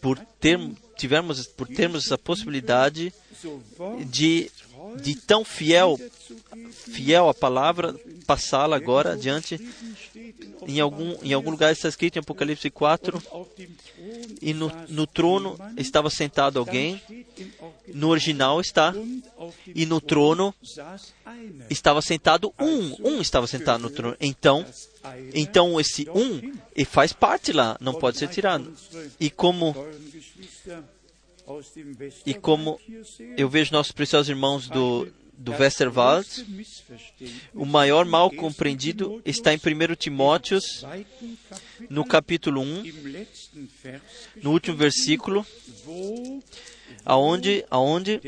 por 0.00 0.18
ter, 0.40 0.58
tivermos, 0.96 1.46
por 1.46 1.68
termos 1.68 2.06
essa 2.06 2.18
possibilidade 2.18 3.12
de, 4.06 4.50
de 5.00 5.14
tão 5.14 5.44
fiel, 5.44 5.98
fiel 6.70 7.28
a 7.28 7.34
palavra, 7.34 7.94
passá-la 8.26 8.76
agora 8.76 9.12
adiante. 9.12 9.60
Em 10.66 10.80
algum, 10.80 11.16
em 11.22 11.32
algum 11.32 11.50
lugar 11.50 11.72
está 11.72 11.88
escrito 11.88 12.16
em 12.16 12.20
Apocalipse 12.20 12.70
4, 12.70 13.22
e 14.42 14.52
no, 14.52 14.70
no 14.88 15.06
trono 15.06 15.58
estava 15.76 16.10
sentado 16.10 16.58
alguém, 16.58 17.00
no 17.88 18.08
original 18.08 18.60
está, 18.60 18.94
e 19.74 19.86
no 19.86 20.00
trono 20.00 20.54
estava 21.70 22.02
sentado 22.02 22.52
um, 22.58 22.96
um 23.08 23.20
estava 23.20 23.46
sentado 23.46 23.80
no 23.80 23.90
trono. 23.90 24.16
Então, 24.20 24.64
então 25.32 25.80
esse 25.80 26.08
um 26.10 26.52
e 26.76 26.84
faz 26.84 27.12
parte 27.12 27.52
lá, 27.52 27.76
não 27.80 27.94
pode 27.94 28.18
ser 28.18 28.28
tirado. 28.28 28.72
E 29.18 29.30
como 29.30 29.74
e 32.26 32.34
como 32.34 32.80
eu 33.36 33.48
vejo 33.48 33.72
nossos 33.72 33.92
preciosos 33.92 34.28
irmãos 34.28 34.68
do 34.68 35.08
do 35.38 35.52
Westerwald, 35.52 36.26
o 37.54 37.64
maior 37.64 38.04
mal 38.04 38.28
compreendido 38.30 39.22
está 39.24 39.54
em 39.54 39.56
1 39.56 39.94
Timóteos, 39.94 40.84
no 41.88 42.04
capítulo 42.04 42.60
1, 42.60 42.82
no 44.42 44.50
último 44.50 44.76
versículo, 44.76 45.46
aonde, 47.04 47.64
aonde, 47.70 48.20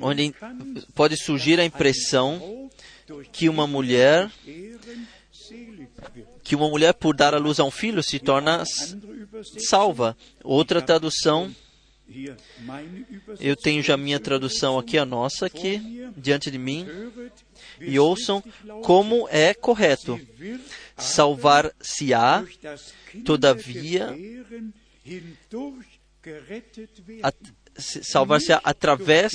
onde 0.00 0.34
pode 0.94 1.16
surgir 1.18 1.60
a 1.60 1.64
impressão 1.64 2.70
que 3.30 3.48
uma 3.48 3.66
mulher 3.66 4.30
que 6.42 6.56
uma 6.56 6.68
mulher 6.68 6.94
por 6.94 7.14
dar 7.14 7.34
à 7.34 7.38
luz 7.38 7.60
a 7.60 7.64
um 7.64 7.70
filho 7.70 8.02
se 8.02 8.18
torna 8.18 8.64
salva. 9.58 10.16
Outra 10.42 10.82
tradução 10.82 11.54
eu 13.38 13.54
tenho 13.54 13.82
já 13.82 13.96
minha 13.96 14.18
tradução 14.18 14.78
aqui, 14.78 14.98
a 14.98 15.04
nossa, 15.04 15.46
aqui, 15.46 16.10
diante 16.16 16.50
de 16.50 16.58
mim. 16.58 16.86
E 17.80 17.98
ouçam 17.98 18.42
como 18.82 19.28
é 19.30 19.54
correto. 19.54 20.20
Salvar-se-á, 20.96 22.44
todavia, 23.24 24.14
salvar-se 27.80 28.52
através 28.52 29.32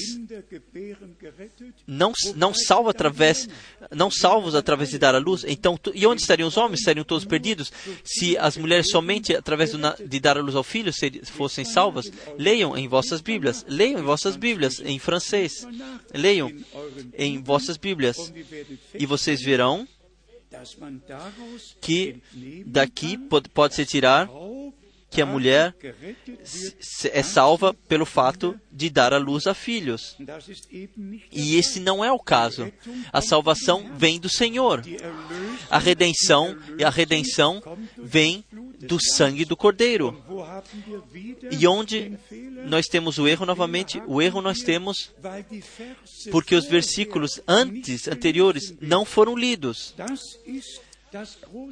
não 1.88 2.13
não 2.36 2.53
salva 2.53 2.91
através 2.91 3.47
não 3.91 4.10
salvos 4.10 4.55
através 4.55 4.89
de 4.89 4.97
dar 4.97 5.15
a 5.15 5.19
luz. 5.19 5.43
Então 5.47 5.79
e 5.93 6.05
onde 6.05 6.21
estariam 6.21 6.47
os 6.47 6.58
homens? 6.58 6.79
Estariam 6.79 7.03
todos 7.03 7.25
perdidos. 7.25 7.71
Se 8.03 8.38
as 8.38 8.58
mulheres 8.58 8.89
somente 8.89 9.36
através 9.36 9.71
de 10.05 10.19
dar 10.19 10.38
a 10.38 10.41
luz 10.41 10.55
ao 10.55 10.63
filho 10.63 10.91
fossem 11.25 11.65
salvas 11.65 12.12
leiam 12.38 12.77
em 12.77 12.88
vossas 12.88 13.21
bíblias. 13.21 13.65
Leiam 13.67 13.99
em 13.99 14.03
vossas 14.03 14.36
bíblias 14.36 14.79
em 14.79 14.99
francês. 14.99 15.67
Leiam 16.13 16.51
em 17.17 17.41
vossas 17.41 17.77
bíblias. 17.77 18.31
E 18.93 19.05
vocês 19.05 19.41
verão 19.41 19.88
que 21.81 22.21
daqui 22.65 23.17
pode, 23.17 23.49
pode 23.49 23.75
se 23.75 23.86
tirar 23.86 24.29
que 25.09 25.21
a 25.21 25.25
mulher 25.25 25.73
é 27.11 27.23
salva 27.23 27.73
pelo 27.73 28.05
fato 28.05 28.59
de 28.71 28.89
dar 28.89 29.13
à 29.13 29.17
luz 29.17 29.47
a 29.47 29.53
filhos. 29.53 30.17
E 31.31 31.55
esse 31.55 31.79
não 31.79 32.03
é 32.03 32.11
o 32.11 32.19
caso. 32.19 32.71
A 33.13 33.21
salvação 33.21 33.91
vem 33.95 34.19
do 34.19 34.27
Senhor. 34.27 34.83
A 35.69 35.79
redenção 35.79 36.57
e 36.77 36.83
a 36.83 36.89
redenção 36.89 37.61
vem 37.97 38.43
do 38.79 38.99
sangue 38.99 39.45
do 39.45 39.55
Cordeiro. 39.55 40.21
E 41.49 41.65
onde 41.65 42.17
nós 42.67 42.85
temos 42.87 43.17
o 43.17 43.27
erro 43.27 43.45
novamente? 43.45 44.01
O 44.07 44.21
erro 44.21 44.41
nós 44.41 44.59
temos 44.59 45.11
porque 46.31 46.55
os 46.55 46.65
versículos 46.65 47.41
antes, 47.47 48.07
anteriores, 48.07 48.73
não 48.81 49.05
foram 49.05 49.35
lidos. 49.35 49.95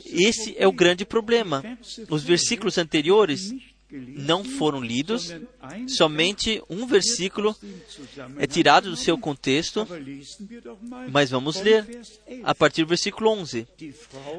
Esse 0.06 0.56
é 0.58 0.68
o 0.68 0.72
grande 0.72 1.06
problema. 1.06 1.64
Os 2.10 2.24
versículos 2.24 2.78
anteriores 2.78 3.54
não 3.94 4.44
foram 4.44 4.82
lidos, 4.82 5.32
somente 5.88 6.62
um 6.70 6.88
versículo 6.88 7.56
é 8.40 8.48
tirado 8.48 8.90
do 8.90 8.96
seu 8.96 9.18
contexto, 9.18 9.88
mas 11.12 11.30
vamos 11.30 11.62
ler 11.62 12.02
a 12.44 12.56
partir 12.56 12.84
do 12.84 12.88
versículo 12.88 13.30
11. 13.30 13.68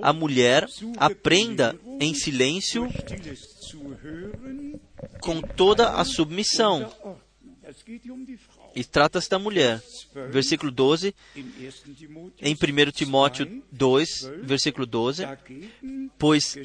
A 0.02 0.12
mulher 0.12 0.66
aprenda 0.96 1.78
em 2.00 2.14
silêncio 2.14 2.88
com 5.20 5.40
toda 5.40 5.90
a 5.90 6.04
submissão. 6.04 6.90
E 8.74 8.82
trata-se 8.82 9.30
da 9.30 9.38
mulher. 9.38 9.82
Versículo 10.30 10.70
12, 10.70 11.14
em 12.40 12.54
1 12.54 12.90
Timóteo 12.92 13.62
2, 13.70 14.30
versículo 14.42 14.86
12: 14.86 15.22
Pois 16.18 16.56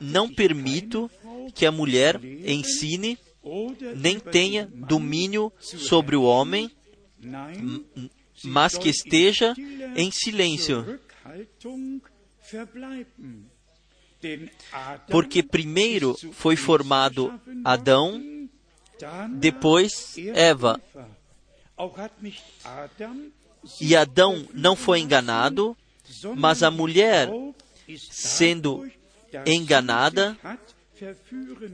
não 0.00 0.32
permito 0.32 1.10
que 1.54 1.66
a 1.66 1.72
mulher 1.72 2.20
ensine, 2.24 3.18
nem 3.96 4.18
tenha 4.20 4.70
domínio 4.72 5.52
sobre 5.58 6.14
o 6.16 6.22
homem, 6.22 6.70
mas 8.44 8.78
que 8.78 8.88
esteja 8.88 9.54
em 9.96 10.10
silêncio. 10.10 11.00
Porque 15.10 15.42
primeiro 15.42 16.16
foi 16.32 16.56
formado 16.56 17.32
Adão, 17.64 18.48
depois 19.38 20.16
Eva. 20.34 20.80
E 23.80 23.96
Adão 23.96 24.48
não 24.54 24.76
foi 24.76 25.00
enganado, 25.00 25.76
mas 26.36 26.62
a 26.62 26.70
mulher, 26.70 27.28
sendo 27.98 28.88
enganada, 29.44 30.36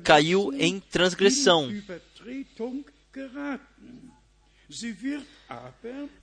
caiu 0.03 0.53
em 0.55 0.81
transgressão. 0.81 1.71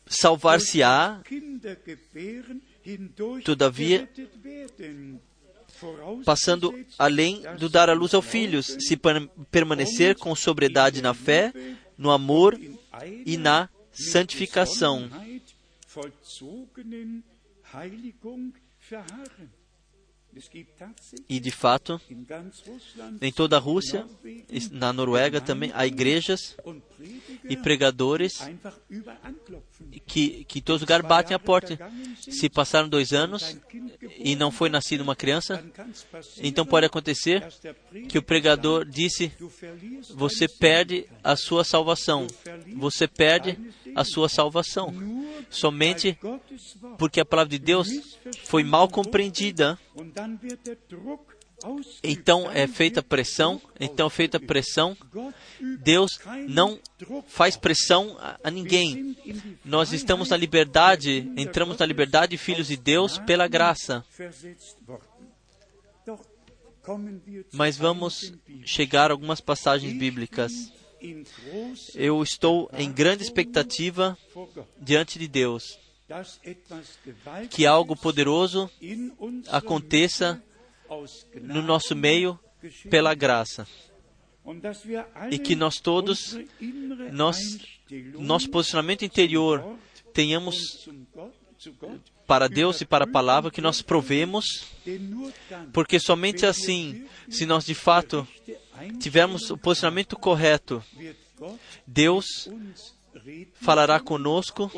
Salvar-se-á, 0.08 1.22
todavia, 3.46 4.10
passando 6.26 6.74
além 6.98 7.44
do 7.58 7.70
dar 7.70 7.90
a 7.90 7.94
luz 7.94 8.14
aos 8.14 8.26
filhos, 8.26 8.76
se 8.80 9.00
permanecer 9.52 10.18
com 10.18 10.36
sobriedade 10.36 11.02
na 11.02 11.14
fé, 11.14 11.54
no 11.98 12.10
amor 12.12 12.60
e 13.26 13.38
na 13.38 13.70
santificação. 13.92 15.10
E 21.28 21.40
de 21.40 21.52
fato, 21.52 22.00
em 23.22 23.32
toda 23.32 23.58
a 23.58 23.60
Rússia, 23.60 24.06
na 24.72 24.94
Noruega 24.94 25.42
também, 25.42 25.72
há 25.74 25.86
igrejas 25.88 26.56
e 27.44 27.58
pregadores 27.58 28.40
que, 30.06 30.44
que 30.46 30.60
em 30.60 30.62
todos 30.62 30.82
os 30.82 30.88
lugares 30.88 31.08
batem 31.08 31.36
a 31.36 31.40
porta. 31.40 31.78
Se 32.20 32.50
passaram 32.50 32.88
dois 32.88 33.12
anos 33.12 33.58
e 34.18 34.36
não 34.36 34.52
foi 34.52 34.70
nascida 34.70 35.04
uma 35.04 35.16
criança, 35.16 35.64
então 36.38 36.66
pode 36.66 36.86
acontecer 36.86 37.48
que 38.08 38.18
o 38.18 38.24
pregador 38.24 38.86
disse: 38.86 39.32
Você 40.16 40.48
perde 40.48 41.06
a 41.24 41.36
sua 41.36 41.64
salvação. 41.64 42.28
Você 42.76 43.08
perde 43.08 43.58
a 43.96 44.04
sua 44.04 44.30
salvação. 44.30 44.94
Somente 45.50 46.18
porque 46.98 47.20
a 47.20 47.26
palavra 47.26 47.50
de 47.50 47.60
Deus 47.60 47.88
foi 48.46 48.64
mal 48.64 48.88
compreendida 48.88 49.80
então 52.04 52.50
é 52.52 52.68
feita 52.68 53.04
pressão, 53.04 53.62
então 53.80 54.08
é 54.08 54.10
feita 54.10 54.40
pressão. 54.40 54.96
Deus 55.80 56.20
não 56.48 56.80
faz 57.28 57.58
pressão 57.58 58.18
a, 58.20 58.40
a 58.46 58.52
ninguém. 58.52 59.16
Nós 59.66 59.92
estamos 59.92 60.30
na 60.30 60.38
liberdade, 60.38 61.32
entramos 61.36 61.78
na 61.78 61.86
liberdade, 61.86 62.38
filhos 62.38 62.68
de 62.68 62.78
Deus, 62.78 63.18
pela 63.20 63.48
graça. 63.48 64.06
Mas 67.52 67.78
vamos 67.78 68.34
chegar 68.64 69.12
a 69.12 69.14
algumas 69.14 69.42
passagens 69.42 69.94
bíblicas. 69.94 70.72
Eu 71.94 72.22
estou 72.24 72.70
em 72.74 72.92
grande 72.92 73.24
expectativa 73.24 74.18
diante 74.82 75.20
de 75.20 75.28
Deus 75.28 75.78
que 77.50 77.66
algo 77.66 77.96
poderoso 77.96 78.70
aconteça 79.50 80.42
no 81.42 81.62
nosso 81.62 81.96
meio 81.96 82.40
pela 82.90 83.14
graça. 83.14 83.68
E 85.30 85.38
que 85.38 85.56
nós 85.56 85.80
todos, 85.80 86.38
nós, 87.12 87.60
nosso 88.18 88.50
posicionamento 88.50 89.06
interior, 89.06 89.78
tenhamos 90.14 90.90
para 92.26 92.48
Deus 92.48 92.82
e 92.82 92.86
para 92.86 93.06
a 93.06 93.12
palavra 93.12 93.52
que 93.52 93.62
nós 93.62 93.82
provemos, 93.82 94.66
porque 95.74 96.00
somente 96.00 96.46
assim, 96.46 97.06
se 97.30 97.46
nós 97.46 97.66
de 97.66 97.76
fato 97.76 98.28
tivermos 99.00 99.50
o 99.50 99.58
posicionamento 99.58 100.16
correto, 100.16 100.84
Deus 101.86 102.50
falará 103.62 104.00
conosco 104.00 104.72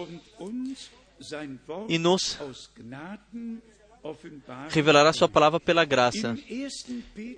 e 1.87 1.97
nos 1.97 2.37
revelará 4.69 5.13
Sua 5.13 5.29
palavra 5.29 5.59
pela 5.59 5.85
graça. 5.85 6.37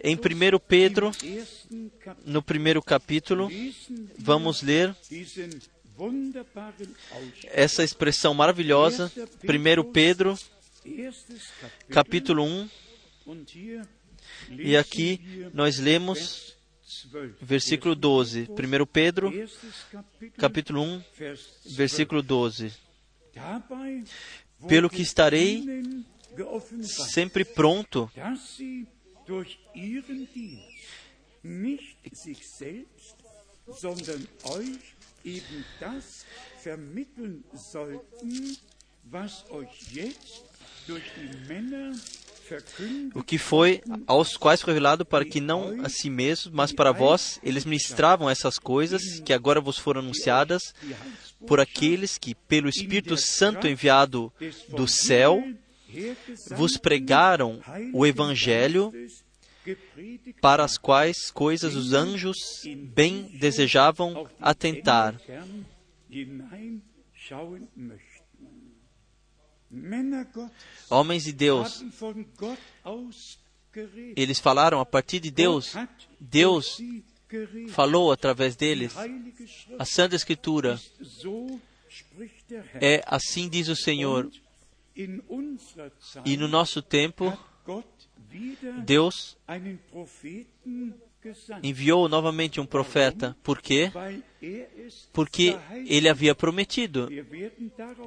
Em 0.03 0.15
1 0.15 0.59
Pedro, 0.67 1.11
no 2.25 2.41
primeiro 2.41 2.81
capítulo, 2.81 3.49
vamos 4.17 4.61
ler 4.61 4.95
essa 7.45 7.83
expressão 7.83 8.33
maravilhosa. 8.33 9.11
1 9.43 9.91
Pedro, 9.91 10.37
capítulo 11.89 12.43
1. 12.43 12.69
E 14.57 14.77
aqui 14.77 15.49
nós 15.53 15.79
lemos 15.79 16.55
versículo 17.41 17.95
12. 17.95 18.47
1 18.49 18.85
Pedro, 18.85 19.31
capítulo 20.37 20.81
1, 20.81 21.03
versículo 21.65 22.21
12. 22.21 22.82
Pelo 24.67 24.89
que 24.89 25.01
estarei 25.01 25.63
sempre 26.87 27.45
pronto 27.45 28.09
o 43.13 43.23
que 43.23 43.37
foi 43.37 43.81
aos 44.07 44.37
quais 44.37 44.61
foi 44.61 44.73
revelado 44.73 45.05
para 45.05 45.25
que 45.25 45.39
não 45.39 45.83
a 45.83 45.89
si 45.89 46.09
mesmos, 46.09 46.53
mas 46.53 46.71
para 46.71 46.91
vós, 46.91 47.39
eles 47.43 47.65
ministravam 47.65 48.29
essas 48.29 48.57
coisas 48.57 49.19
que 49.19 49.33
agora 49.33 49.61
vos 49.61 49.77
foram 49.77 50.01
anunciadas 50.01 50.73
por 51.47 51.59
aqueles 51.59 52.17
que, 52.17 52.35
pelo 52.35 52.69
Espírito 52.69 53.17
Santo 53.17 53.67
enviado 53.67 54.31
do 54.69 54.87
céu, 54.87 55.43
vos 56.51 56.77
pregaram 56.77 57.61
o 57.93 58.05
Evangelho, 58.05 58.91
para 60.41 60.63
as 60.63 60.77
quais 60.77 61.31
coisas 61.31 61.75
os 61.75 61.93
anjos 61.93 62.37
bem 62.93 63.29
desejavam 63.39 64.27
atentar. 64.41 65.15
Homens 70.89 71.23
de 71.23 71.33
Deus, 71.33 71.83
eles 74.15 74.39
falaram 74.39 74.79
a 74.79 74.85
partir 74.85 75.19
de 75.19 75.31
Deus. 75.31 75.73
Deus 76.19 76.77
falou 77.69 78.11
através 78.11 78.55
deles. 78.55 78.93
A 79.79 79.85
Santa 79.85 80.15
Escritura 80.15 80.79
é 82.79 83.03
assim 83.07 83.49
diz 83.49 83.67
o 83.67 83.75
Senhor. 83.75 84.29
E 84.95 86.37
no 86.37 86.47
nosso 86.47 86.81
tempo, 86.81 87.35
Deus 88.85 89.37
enviou 91.61 92.07
novamente 92.07 92.59
um 92.59 92.65
profeta. 92.65 93.35
Por 93.43 93.61
quê? 93.61 93.91
Porque 95.11 95.57
ele 95.85 96.09
havia 96.09 96.35
prometido. 96.35 97.09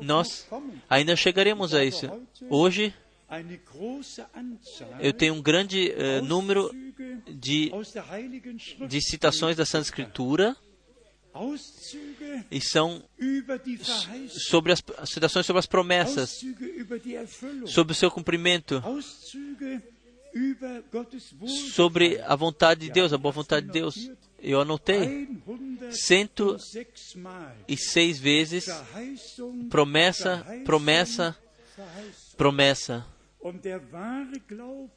Nós 0.00 0.48
ainda 0.88 1.16
chegaremos 1.16 1.74
a 1.74 1.84
isso. 1.84 2.08
Hoje, 2.48 2.94
eu 5.00 5.12
tenho 5.12 5.34
um 5.34 5.42
grande 5.42 5.92
uh, 5.92 6.24
número 6.24 6.70
de, 7.26 7.72
de 8.86 9.00
citações 9.00 9.56
da 9.56 9.66
Santa 9.66 9.84
Escritura 9.84 10.56
e 12.50 12.60
são 12.60 13.02
sobre 14.48 14.72
as 14.72 14.82
citações 15.06 15.44
sobre 15.44 15.58
as 15.58 15.66
promessas, 15.66 16.40
sobre 17.66 17.92
o 17.92 17.94
seu 17.94 18.10
cumprimento, 18.10 18.82
sobre 21.72 22.20
a 22.22 22.36
vontade 22.36 22.86
de 22.86 22.92
Deus, 22.92 23.12
a 23.12 23.18
boa 23.18 23.32
vontade 23.32 23.66
de 23.66 23.72
Deus. 23.72 24.10
Eu 24.40 24.60
anotei 24.60 25.28
106 25.90 28.18
vezes 28.18 28.66
promessa, 29.70 30.44
promessa, 30.64 31.36
promessa. 32.36 33.06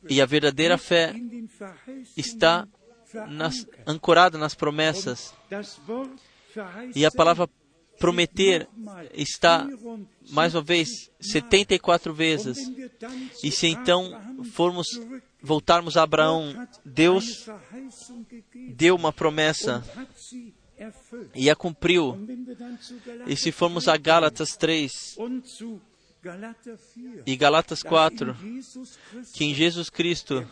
E 0.10 0.22
a 0.22 0.26
verdadeira 0.26 0.78
fé 0.78 1.14
está 2.18 2.68
nas, 3.30 3.66
ancorada 3.86 4.38
nas 4.38 4.56
promessas. 4.56 5.34
E 6.96 7.06
a 7.06 7.12
palavra 7.12 7.48
prometer 8.00 8.68
está, 9.14 9.68
mais 10.32 10.56
uma 10.56 10.62
vez, 10.62 11.12
74 11.20 12.14
vezes. 12.14 12.58
E 13.44 13.52
se 13.52 13.68
então 13.68 14.20
formos 14.54 14.88
voltarmos 15.42 15.98
a 15.98 16.04
Abraão, 16.04 16.68
Deus 16.86 17.46
deu 18.70 18.96
uma 18.96 19.12
promessa 19.12 19.84
e 21.36 21.50
a 21.50 21.56
cumpriu. 21.56 22.18
E 23.28 23.36
se 23.36 23.52
formos 23.52 23.88
a 23.88 23.98
Gálatas 23.98 24.56
3 24.56 25.18
e 27.26 27.36
Galatas 27.36 27.82
4, 27.82 28.36
que 29.34 29.46
em 29.46 29.54
Jesus 29.54 29.90
Cristo 29.90 30.46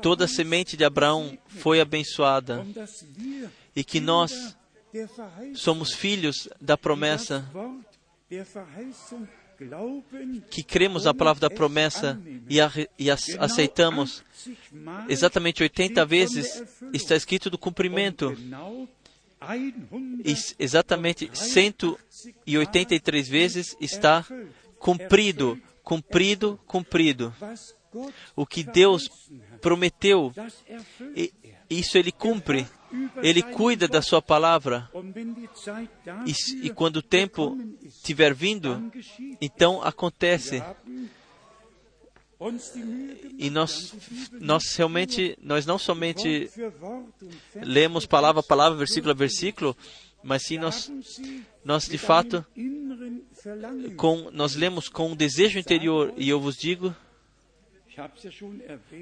toda 0.00 0.24
a 0.24 0.28
semente 0.28 0.76
de 0.76 0.84
Abraão 0.84 1.36
foi 1.46 1.80
abençoada 1.80 2.64
e 3.74 3.84
que 3.84 4.00
nós 4.00 4.56
somos 5.54 5.94
filhos 5.94 6.48
da 6.60 6.76
promessa, 6.76 7.44
que 10.50 10.62
cremos 10.62 11.04
na 11.04 11.14
palavra 11.14 11.48
da 11.48 11.50
promessa 11.54 12.20
e, 12.48 12.60
a, 12.60 12.70
e 12.98 13.10
a, 13.10 13.16
aceitamos. 13.38 14.24
Exatamente 15.08 15.62
80 15.62 16.04
vezes 16.04 16.62
está 16.92 17.14
escrito 17.14 17.48
do 17.48 17.58
cumprimento. 17.58 18.36
E 20.24 20.34
exatamente 20.58 21.30
183 21.32 23.28
vezes 23.28 23.76
está 23.80 24.24
cumprido, 24.78 25.60
cumprido, 25.82 26.60
cumprido. 26.66 27.34
O 28.34 28.46
que 28.46 28.62
Deus 28.62 29.10
prometeu, 29.60 30.32
isso 31.68 31.98
ele 31.98 32.10
cumpre. 32.10 32.66
Ele 33.22 33.42
cuida 33.42 33.88
da 33.88 34.02
sua 34.02 34.20
palavra. 34.20 34.90
E, 36.26 36.66
e 36.66 36.70
quando 36.70 36.96
o 36.96 37.02
tempo 37.02 37.58
estiver 37.82 38.34
vindo, 38.34 38.90
então 39.40 39.82
acontece. 39.82 40.62
E 43.38 43.48
nós, 43.50 43.94
nós 44.32 44.74
realmente, 44.76 45.38
nós 45.40 45.64
não 45.64 45.78
somente 45.78 46.50
lemos 47.54 48.04
palavra 48.04 48.40
a 48.40 48.42
palavra, 48.42 48.76
versículo 48.76 49.12
a 49.12 49.14
versículo, 49.14 49.76
mas 50.24 50.42
sim 50.42 50.58
nós, 50.58 50.90
nós 51.64 51.86
de 51.86 51.98
fato, 51.98 52.44
com, 53.96 54.28
nós 54.32 54.56
lemos 54.56 54.88
com 54.88 55.12
um 55.12 55.16
desejo 55.16 55.58
interior. 55.58 56.12
E 56.16 56.28
eu 56.28 56.40
vos 56.40 56.56
digo, 56.56 56.94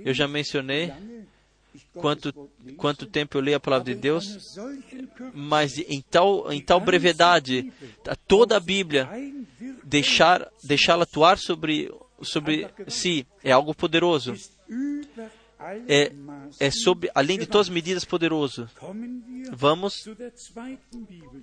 eu 0.04 0.12
já 0.12 0.28
mencionei, 0.28 0.92
quanto, 1.94 2.50
quanto 2.76 3.06
tempo 3.06 3.36
eu 3.36 3.42
leio 3.42 3.56
a 3.56 3.60
palavra 3.60 3.92
de 3.92 4.00
Deus, 4.00 4.58
mas 5.34 5.78
em 5.78 6.00
tal, 6.00 6.52
em 6.52 6.60
tal 6.60 6.80
brevidade, 6.80 7.72
toda 8.26 8.56
a 8.56 8.60
Bíblia, 8.60 9.08
deixar, 9.84 10.50
deixá-la 10.62 11.02
atuar 11.02 11.38
sobre, 11.38 11.92
sobre 12.22 12.68
si 12.88 13.26
é 13.42 13.52
algo 13.52 13.74
poderoso. 13.74 14.34
é, 15.86 16.12
é 16.58 16.70
sob, 16.70 17.10
além 17.14 17.38
de 17.38 17.46
todas 17.46 17.66
as 17.66 17.72
medidas, 17.72 18.04
poderoso. 18.04 18.68
Vamos 19.52 20.08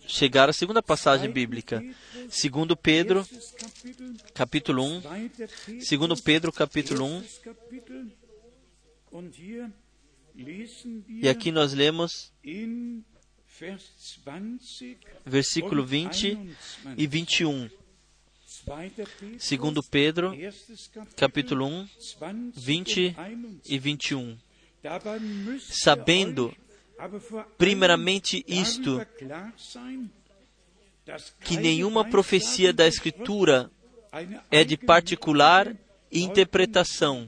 chegar 0.08 0.50
à 0.50 0.54
segunda 0.54 0.82
passagem 0.82 1.30
bíblica. 1.32 1.84
Segundo 2.30 2.76
Pedro, 2.76 3.26
capítulo 4.34 4.84
1. 4.84 5.02
Segundo 5.82 6.16
Pedro, 6.18 6.52
capítulo 6.52 7.06
1. 7.06 7.24
E 11.08 11.28
aqui 11.28 11.52
nós 11.52 11.74
lemos 11.74 12.32
versículo 15.26 15.84
20 15.84 16.38
e 16.96 17.08
21. 17.08 17.70
Segundo 19.40 19.82
Pedro, 19.82 20.34
capítulo 21.16 21.66
1, 21.66 21.90
20 22.54 23.16
e 23.66 23.80
21. 23.80 24.38
Sabendo, 25.60 26.56
primeiramente 27.58 28.46
isto, 28.48 29.02
que 31.42 31.58
nenhuma 31.58 32.06
profecia 32.06 32.72
da 32.72 32.88
Escritura 32.88 33.72
é 34.52 34.64
de 34.64 34.78
particular 34.78 35.76
interpretação. 36.12 37.28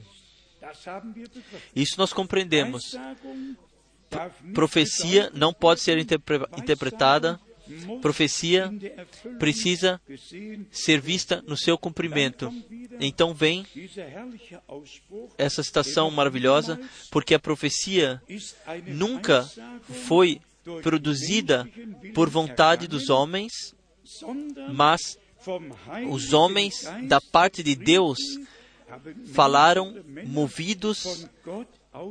Isso 1.74 1.94
nós 1.98 2.12
compreendemos. 2.12 2.96
Profecia 4.52 5.30
não 5.34 5.52
pode 5.52 5.80
ser 5.80 5.98
interpretada 5.98 7.40
profecia 8.00 8.72
precisa 9.38 10.00
ser 10.70 11.00
vista 11.00 11.42
no 11.46 11.56
seu 11.56 11.78
cumprimento. 11.78 12.52
Então 13.00 13.34
vem 13.34 13.66
essa 15.38 15.62
citação 15.62 16.10
maravilhosa, 16.10 16.80
porque 17.10 17.34
a 17.34 17.38
profecia 17.38 18.20
nunca 18.86 19.48
foi 20.06 20.40
produzida 20.82 21.68
por 22.14 22.28
vontade 22.28 22.86
dos 22.86 23.08
homens, 23.08 23.74
mas 24.72 25.18
os 26.08 26.32
homens 26.32 26.84
da 27.04 27.20
parte 27.20 27.62
de 27.62 27.74
Deus 27.74 28.18
falaram 29.32 30.02
movidos 30.26 31.28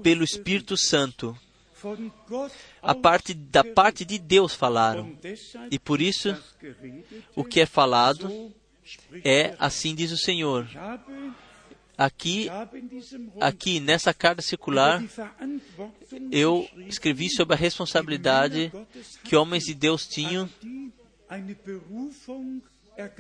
pelo 0.04 0.24
Espírito 0.24 0.76
Santo 0.78 1.38
a 2.82 2.94
parte 2.94 3.34
da 3.34 3.64
parte 3.64 4.04
de 4.04 4.20
Deus 4.20 4.54
falaram. 4.54 5.18
E 5.72 5.80
por 5.80 6.02
isso 6.02 6.36
o 7.36 7.44
que 7.44 7.62
é 7.62 7.66
falado 7.66 8.54
é 9.24 9.56
assim 9.60 9.96
diz 9.96 10.12
o 10.12 10.18
Senhor. 10.18 10.68
Aqui, 11.98 12.48
aqui 13.42 13.80
nessa 13.82 14.14
carta 14.14 14.42
circular, 14.42 15.04
eu 16.32 16.68
escrevi 16.88 17.30
sobre 17.30 17.56
a 17.56 17.58
responsabilidade 17.58 18.72
que 19.24 19.36
homens 19.36 19.66
de 19.66 19.74
Deus 19.74 20.08
tinham, 20.08 20.50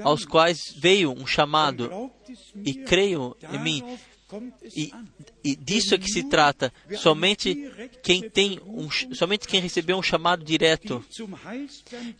aos 0.01 0.25
quais 0.25 0.59
veio 0.77 1.11
um 1.11 1.25
chamado, 1.25 2.11
e 2.65 2.73
creio 2.73 3.35
em 3.51 3.59
mim, 3.59 3.83
e, 4.75 4.91
e, 5.43 5.55
disso 5.55 5.95
é 5.95 5.97
que 5.97 6.07
se 6.07 6.23
trata. 6.29 6.71
Somente 6.97 7.71
quem 8.03 8.29
tem 8.29 8.59
um, 8.63 8.87
somente 9.15 9.47
quem 9.47 9.59
recebeu 9.59 9.97
um 9.97 10.03
chamado 10.03 10.43
direto, 10.43 11.03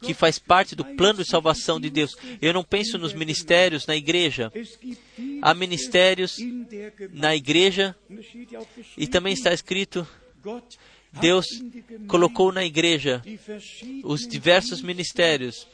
que 0.02 0.14
faz 0.16 0.40
parte 0.40 0.76
do 0.76 0.84
plano 0.84 1.24
de 1.24 1.30
salvação 1.30 1.80
de 1.80 1.90
Deus. 1.90 2.16
Eu 2.42 2.52
não 2.52 2.64
penso 2.64 2.98
nos 2.98 3.14
ministérios 3.14 3.86
na 3.86 3.96
igreja. 3.96 4.52
Há 5.42 5.54
ministérios 5.54 6.38
na 7.14 7.36
igreja. 7.36 7.96
E 8.98 9.06
também 9.06 9.34
está 9.34 9.54
escrito 9.54 10.08
Deus 11.20 11.46
colocou 12.08 12.52
na 12.52 12.64
igreja 12.64 13.22
os 14.04 14.28
diversos 14.28 14.82
ministérios 14.82 15.68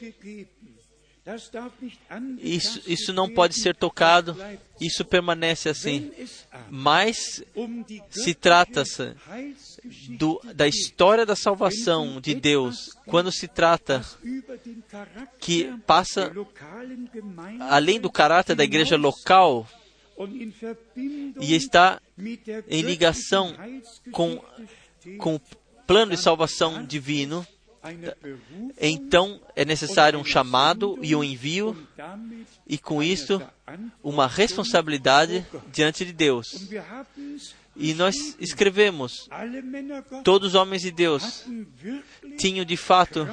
isso, 2.38 2.82
isso 2.86 3.12
não 3.12 3.28
pode 3.28 3.60
ser 3.60 3.74
tocado, 3.74 4.36
isso 4.80 5.04
permanece 5.04 5.68
assim. 5.68 6.12
Mas 6.70 7.42
se 8.10 8.32
trata-se 8.32 9.14
da 10.54 10.68
história 10.68 11.26
da 11.26 11.34
salvação 11.34 12.20
de 12.20 12.34
Deus, 12.34 12.96
quando 13.06 13.32
se 13.32 13.48
trata 13.48 14.04
que 15.40 15.64
passa 15.84 16.32
além 17.60 18.00
do 18.00 18.10
caráter 18.10 18.54
da 18.54 18.62
igreja 18.62 18.96
local 18.96 19.68
e 21.40 21.54
está 21.54 22.00
em 22.68 22.82
ligação 22.82 23.52
com, 24.12 24.40
com 25.18 25.34
o 25.34 25.40
plano 25.86 26.12
de 26.12 26.22
salvação 26.22 26.84
divino, 26.84 27.44
então 28.80 29.40
é 29.54 29.64
necessário 29.64 30.18
um 30.18 30.24
chamado 30.24 30.98
e 31.02 31.14
um 31.14 31.22
envio, 31.22 31.76
e 32.66 32.78
com 32.78 33.02
isso, 33.02 33.40
uma 34.02 34.26
responsabilidade 34.26 35.46
diante 35.72 36.04
de 36.04 36.12
Deus. 36.12 36.68
E 37.74 37.94
nós 37.94 38.36
escrevemos: 38.40 39.28
todos 40.24 40.48
os 40.48 40.54
homens 40.54 40.82
de 40.82 40.90
Deus 40.90 41.44
tinham 42.38 42.64
de 42.64 42.76
fato, 42.76 43.26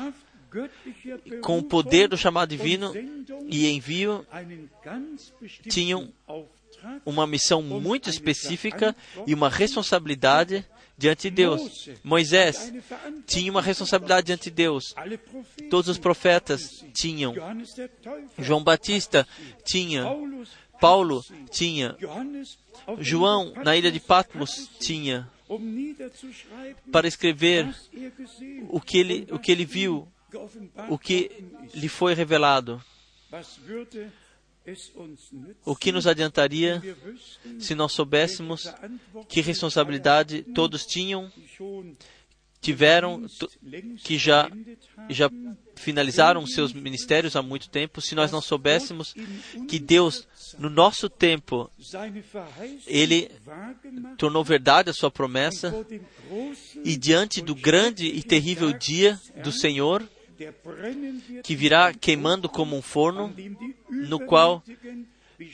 com 1.42 1.60
o 1.60 1.64
poder 1.64 2.08
do 2.08 2.18
chamado 2.18 2.50
divino 2.50 2.94
e 3.48 3.70
envio, 3.70 4.26
tinham 5.70 6.12
uma 7.06 7.26
missão 7.26 7.62
muito 7.62 8.10
específica 8.10 8.96
e 9.26 9.34
uma 9.34 9.50
responsabilidade 9.50 10.66
diante 10.98 11.30
de 11.30 11.36
Deus. 11.36 11.90
Moisés 12.04 12.72
tinha 13.26 13.52
uma 13.52 13.62
responsabilidade 13.62 14.28
diante 14.28 14.46
de 14.46 14.52
Deus. 14.52 14.94
Todos 15.70 15.90
os 15.90 15.98
profetas 15.98 16.84
tinham. 16.94 17.34
João 18.38 18.64
Batista 18.64 19.28
tinha. 19.64 20.06
Paulo 20.80 21.24
tinha. 21.50 21.96
João, 23.00 23.54
na 23.64 23.76
ilha 23.76 23.92
de 23.92 24.00
Patmos, 24.00 24.70
tinha. 24.80 25.30
Para 26.92 27.08
escrever 27.08 27.74
o 28.70 28.82
que 28.82 28.98
ele, 28.98 29.28
o 29.32 29.40
que 29.40 29.52
ele 29.52 29.66
viu, 29.66 30.08
o 30.90 30.98
que 30.98 31.32
lhe 31.74 31.88
foi 31.88 32.14
revelado. 32.14 32.84
O 35.66 35.76
que 35.76 35.92
nos 35.92 36.08
adiantaria 36.08 36.82
se 37.60 37.76
nós 37.76 37.92
soubéssemos 37.92 38.74
que 39.28 39.42
responsabilidade 39.42 40.44
todos 40.54 40.86
tinham, 40.86 41.32
tiveram, 42.62 43.26
que 44.04 44.18
já, 44.18 44.50
já 45.10 45.30
finalizaram 45.76 46.48
seus 46.48 46.72
ministérios 46.72 47.36
há 47.36 47.42
muito 47.42 47.70
tempo, 47.70 48.00
se 48.00 48.16
nós 48.16 48.32
não 48.32 48.42
soubéssemos 48.42 49.14
que 49.68 49.78
Deus, 49.78 50.26
no 50.58 50.70
nosso 50.70 51.10
tempo, 51.10 51.70
Ele 52.88 53.30
tornou 54.18 54.46
verdade 54.46 54.90
a 54.90 54.94
sua 54.94 55.12
promessa, 55.12 55.86
e 56.86 56.96
diante 56.96 57.42
do 57.42 57.54
grande 57.54 58.08
e 58.08 58.24
terrível 58.24 58.72
dia 58.72 59.20
do 59.44 59.52
Senhor, 59.52 60.08
que 61.44 61.56
virá 61.56 61.94
queimando 61.94 62.50
como 62.50 62.76
um 62.76 62.82
forno, 62.82 63.34
no 63.90 64.20
qual 64.20 64.64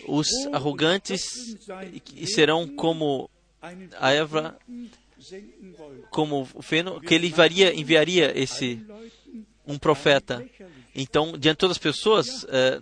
os 0.07 0.27
arrogantes 0.53 1.57
serão 2.27 2.67
como 2.67 3.29
a 3.99 4.11
Eva, 4.11 4.57
como 6.09 6.47
o 6.53 6.61
feno, 6.61 7.01
que 7.01 7.13
ele 7.13 7.29
varia, 7.29 7.73
enviaria 7.73 8.37
esse 8.37 8.81
um 9.65 9.77
profeta. 9.77 10.43
Então, 10.95 11.37
diante 11.37 11.55
de 11.55 11.59
todas 11.59 11.77
as 11.77 11.81
pessoas, 11.81 12.45
eh, 12.49 12.81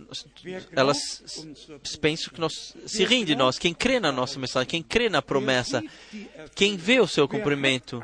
elas 0.72 1.22
pensam 2.00 2.32
que 2.32 2.40
nós 2.40 2.74
se 2.86 3.04
riem 3.04 3.24
de 3.24 3.36
nós. 3.36 3.58
Quem 3.58 3.74
crê 3.74 4.00
na 4.00 4.10
nossa 4.10 4.38
mensagem, 4.38 4.66
quem 4.66 4.82
crê 4.82 5.10
na 5.10 5.20
promessa, 5.20 5.82
quem 6.54 6.76
vê 6.76 6.98
o 6.98 7.06
seu 7.06 7.28
cumprimento, 7.28 8.02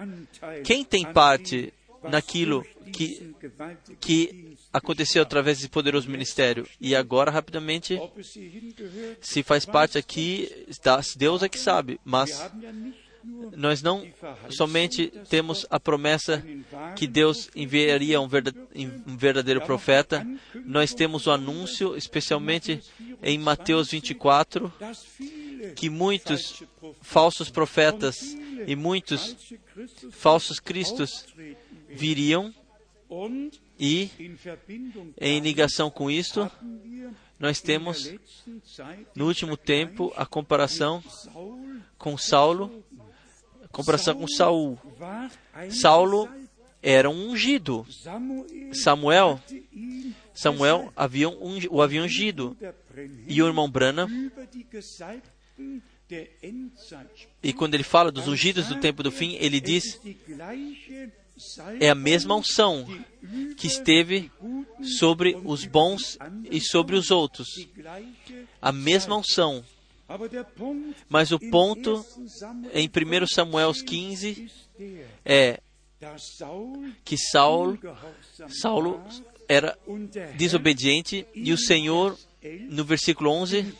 quem 0.63 0.85
tem 0.85 1.11
parte 1.11 1.73
naquilo 2.09 2.65
que, 2.93 3.35
que 4.01 4.57
aconteceu 4.73 5.23
através 5.23 5.59
desse 5.59 5.69
poderoso 5.69 6.11
ministério. 6.11 6.67
E 6.81 6.95
agora, 6.95 7.31
rapidamente, 7.31 8.01
se 9.21 9.43
faz 9.43 9.65
parte 9.65 9.99
aqui, 9.99 10.51
Deus 11.17 11.43
é 11.43 11.49
que 11.49 11.59
sabe, 11.59 12.01
mas 12.05 12.51
nós 13.57 13.83
não 13.83 14.07
somente 14.51 15.13
temos 15.29 15.67
a 15.71 15.81
promessa 15.81 16.45
que 16.95 17.07
Deus 17.07 17.49
enviaria 17.55 18.21
um 18.21 18.29
verdadeiro 19.17 19.61
profeta, 19.63 20.27
nós 20.65 20.93
temos 20.93 21.27
o 21.27 21.31
anúncio, 21.31 21.97
especialmente 21.97 22.83
em 23.23 23.39
Mateus 23.39 23.91
24, 23.91 24.73
que 25.75 25.89
muitos 25.89 26.63
falsos 27.01 27.49
profetas 27.49 28.37
e 28.67 28.77
muitos 28.77 29.55
falsos 30.11 30.61
cristos 30.61 31.27
viriam 31.95 32.53
e, 33.79 34.11
em 35.21 35.41
ligação 35.41 35.91
com 35.91 36.11
isto, 36.11 36.51
nós 37.39 37.61
temos 37.61 38.13
no 39.15 39.27
último 39.27 39.57
tempo 39.57 40.13
a 40.17 40.27
comparação 40.27 41.03
com 41.99 42.17
Saulo, 42.17 42.85
comparação 43.71 44.15
com 44.17 44.29
Saul. 44.29 44.79
Saulo 45.71 46.29
era 46.83 47.09
um 47.09 47.31
ungido. 47.31 47.87
Samuel, 48.73 49.41
Samuel 50.33 50.93
havia 50.95 51.29
um, 51.29 51.59
o 51.71 51.83
havia 51.83 52.03
ungido. 52.03 52.57
E 53.27 53.43
o 53.43 53.47
irmão 53.47 53.69
Brana, 53.69 54.09
e 57.43 57.53
quando 57.53 57.75
ele 57.75 57.83
fala 57.83 58.13
dos 58.13 58.29
ungidos 58.29 58.69
do 58.69 58.79
tempo 58.79 59.03
do 59.03 59.11
fim, 59.11 59.35
ele 59.41 59.61
diz: 59.61 60.01
é 61.81 61.89
a 61.91 61.95
mesma 61.95 62.37
unção 62.37 62.87
que 63.57 63.67
esteve 63.67 64.31
sobre 64.99 65.37
os 65.45 65.65
bons 65.65 66.19
e 66.51 66.61
sobre 66.61 66.97
os 66.97 67.11
outros. 67.11 67.49
A 68.61 68.71
mesma 68.71 69.17
unção. 69.17 69.65
Mas 71.09 71.33
o 71.33 71.39
ponto 71.39 72.05
em 72.73 72.89
1 72.89 73.27
Samuel 73.27 73.73
15 73.73 74.51
é 75.25 75.61
que 77.05 77.17
Saulo, 77.17 77.79
Saulo 78.49 79.03
era 79.49 79.77
desobediente 80.37 81.27
e 81.35 81.53
o 81.53 81.59
Senhor, 81.59 82.19
no 82.69 82.85
versículo 82.85 83.31
11, 83.31 83.75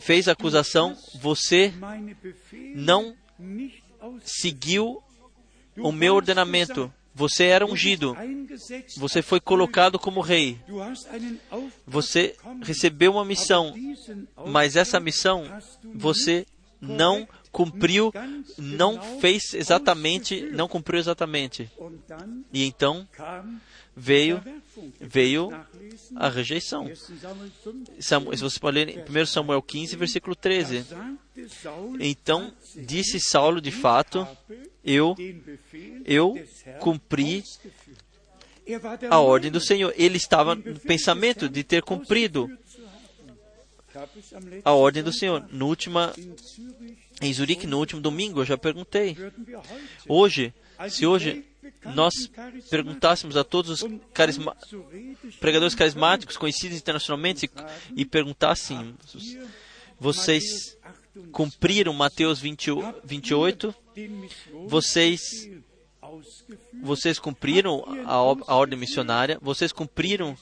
fez 0.00 0.28
a 0.28 0.32
acusação: 0.32 0.96
Você 1.20 1.72
não 2.74 3.16
seguiu 4.22 5.02
o 5.80 5.92
meu 5.92 6.14
ordenamento. 6.14 6.92
Você 7.14 7.44
era 7.44 7.66
ungido. 7.66 8.16
Você 8.96 9.22
foi 9.22 9.40
colocado 9.40 9.98
como 9.98 10.20
rei. 10.20 10.58
Você 11.86 12.36
recebeu 12.62 13.12
uma 13.12 13.24
missão, 13.24 13.74
mas 14.46 14.76
essa 14.76 15.00
missão 15.00 15.44
você 15.94 16.46
não 16.80 17.26
cumpriu, 17.50 18.12
não 18.56 19.20
fez 19.20 19.54
exatamente, 19.54 20.42
não 20.52 20.68
cumpriu 20.68 21.00
exatamente. 21.00 21.70
E 22.52 22.64
então 22.64 23.06
veio 23.96 24.40
veio 25.00 25.50
a 26.14 26.28
rejeição. 26.28 26.88
se 26.94 28.42
você 28.42 28.60
pode 28.60 28.74
ler 28.76 28.88
em 28.90 29.22
1 29.22 29.26
Samuel 29.26 29.60
15, 29.60 29.96
versículo 29.96 30.36
13. 30.36 30.86
Então 31.98 32.52
disse 32.76 33.18
Saulo 33.18 33.60
de 33.60 33.72
fato, 33.72 34.26
eu 34.84 35.16
eu 36.08 36.34
cumpri 36.80 37.44
a 39.10 39.18
ordem 39.18 39.50
do 39.50 39.60
Senhor. 39.60 39.92
Ele 39.96 40.16
estava 40.16 40.54
no 40.54 40.80
pensamento 40.80 41.48
de 41.48 41.62
ter 41.62 41.82
cumprido 41.82 42.50
a 44.64 44.72
ordem 44.72 45.02
do 45.02 45.12
Senhor. 45.12 45.46
No 45.52 45.66
última, 45.66 46.14
em 47.20 47.32
Zurique, 47.32 47.66
no 47.66 47.78
último 47.78 48.00
domingo, 48.00 48.40
eu 48.40 48.46
já 48.46 48.56
perguntei. 48.56 49.16
Hoje, 50.08 50.54
se 50.88 51.06
hoje 51.06 51.44
nós 51.94 52.14
perguntássemos 52.70 53.36
a 53.36 53.44
todos 53.44 53.82
os 53.82 53.90
carisma, 54.14 54.56
pregadores 55.40 55.74
carismáticos 55.74 56.36
conhecidos 56.38 56.78
internacionalmente 56.78 57.46
e, 57.94 58.00
e 58.02 58.04
perguntássemos: 58.06 59.36
vocês 60.00 60.78
cumpriram 61.32 61.92
Mateus 61.92 62.38
20, 62.38 62.70
28? 63.04 63.74
Vocês 64.66 65.50
vocês 66.82 67.18
cumpriram 67.18 67.84
a, 68.06 68.14
a 68.14 68.56
ordem 68.56 68.78
missionária? 68.78 69.38
Vocês 69.40 69.72
cumpriram 69.72 70.36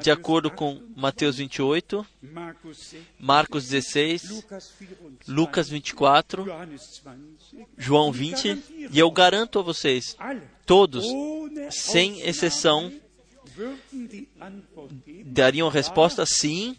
de 0.00 0.10
acordo 0.10 0.50
com 0.50 0.82
Mateus 0.96 1.36
28, 1.36 2.04
Marcos 3.18 3.68
16, 3.68 4.44
Lucas 5.28 5.68
24, 5.68 6.44
João 7.78 8.10
20, 8.10 8.88
e 8.90 8.98
eu 8.98 9.10
garanto 9.10 9.58
a 9.58 9.62
vocês, 9.62 10.16
todos, 10.64 11.06
sem 11.70 12.20
exceção, 12.22 12.92
dariam 15.24 15.68
a 15.68 15.72
resposta 15.72 16.26
sim, 16.26 16.76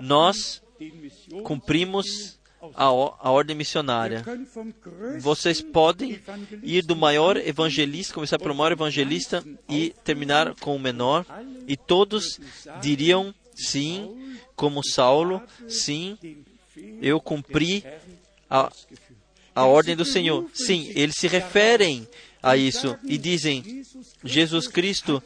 nós 0.00 0.62
cumprimos 1.44 2.37
a, 2.74 2.84
a 2.84 3.30
ordem 3.30 3.56
missionária. 3.56 4.24
Vocês 5.20 5.60
podem 5.60 6.20
ir 6.62 6.82
do 6.82 6.96
maior 6.96 7.36
evangelista, 7.36 8.14
começar 8.14 8.38
pelo 8.38 8.54
maior 8.54 8.72
evangelista 8.72 9.44
e 9.68 9.94
terminar 10.04 10.54
com 10.56 10.74
o 10.74 10.78
menor, 10.78 11.24
e 11.66 11.76
todos 11.76 12.40
diriam 12.80 13.34
sim, 13.54 14.36
como 14.54 14.84
Saulo, 14.84 15.42
sim, 15.68 16.18
eu 17.00 17.20
cumpri 17.20 17.84
a, 18.48 18.72
a 19.54 19.66
ordem 19.66 19.96
do 19.96 20.04
Senhor. 20.04 20.48
Sim, 20.54 20.90
eles 20.94 21.16
se 21.16 21.26
referem 21.26 22.06
a 22.42 22.56
isso 22.56 22.96
e 23.04 23.18
dizem: 23.18 23.82
Jesus 24.24 24.68
Cristo, 24.68 25.22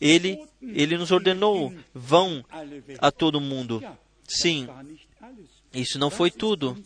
ele, 0.00 0.40
ele 0.60 0.96
nos 0.96 1.10
ordenou, 1.10 1.72
vão 1.94 2.44
a 2.98 3.10
todo 3.10 3.40
mundo. 3.40 3.82
Sim, 4.26 4.68
isso 5.74 5.98
não 5.98 6.10
foi 6.10 6.30
tudo. 6.30 6.76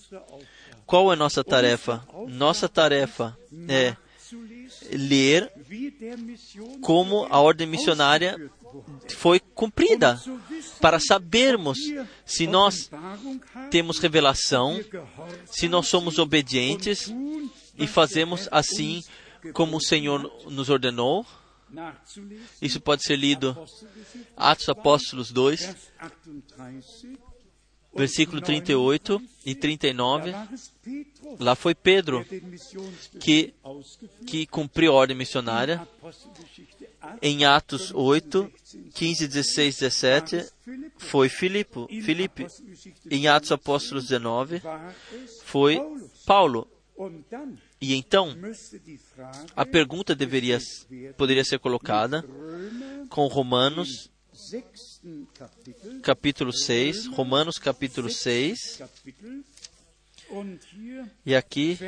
Qual 0.85 1.13
é 1.13 1.17
nossa 1.17 1.43
tarefa? 1.43 2.07
Nossa 2.29 2.69
tarefa 2.69 3.37
é 3.69 3.97
ler 4.93 5.51
como 6.81 7.27
a 7.31 7.41
ordem 7.41 7.67
missionária 7.67 8.51
foi 9.17 9.41
cumprida, 9.41 10.21
para 10.81 10.99
sabermos 10.99 11.79
se 12.25 12.47
nós 12.47 12.91
temos 13.71 13.99
revelação, 13.99 14.79
se 15.47 15.69
nós 15.69 15.89
somos 15.89 16.19
obedientes 16.19 17.13
e 17.79 17.87
fazemos 17.87 18.49
assim 18.51 19.03
como 19.53 19.77
o 19.77 19.83
Senhor 19.83 20.21
nos 20.49 20.69
ordenou. 20.69 21.25
Isso 22.61 22.81
pode 22.81 23.03
ser 23.03 23.17
lido 23.17 23.57
Atos 24.37 24.69
Apóstolos 24.69 25.33
2, 25.33 25.77
versículo 27.97 28.41
38 28.41 29.23
e 29.45 29.55
39, 29.55 30.35
lá 31.39 31.55
foi 31.55 31.75
Pedro 31.75 32.25
que, 33.21 33.55
que 34.27 34.47
cumpriu 34.47 34.93
a 34.93 34.97
ordem 34.97 35.17
missionária. 35.17 35.87
Em 37.23 37.45
Atos 37.45 37.93
8, 37.95 38.51
15, 38.95 39.29
16, 39.29 39.79
17, 39.79 40.53
foi 40.99 41.29
Filipe. 41.29 41.87
Filipe. 42.03 42.47
Em 43.09 43.29
Atos 43.29 43.53
Apóstolos 43.53 44.09
19, 44.09 44.61
foi 45.45 45.81
Paulo. 46.27 46.69
E 47.81 47.95
então, 47.95 48.35
a 49.55 49.67
pergunta 49.67 50.15
deveria, 50.15 50.59
poderia 51.17 51.45
ser 51.45 51.59
colocada 51.59 52.25
com 53.09 53.27
Romanos 53.27 54.11
capítulo 56.03 56.53
6, 56.53 57.07
Romanos 57.07 57.59
capítulo 57.59 58.11
6. 58.11 58.83
E 61.25 61.35
aqui, 61.35 61.79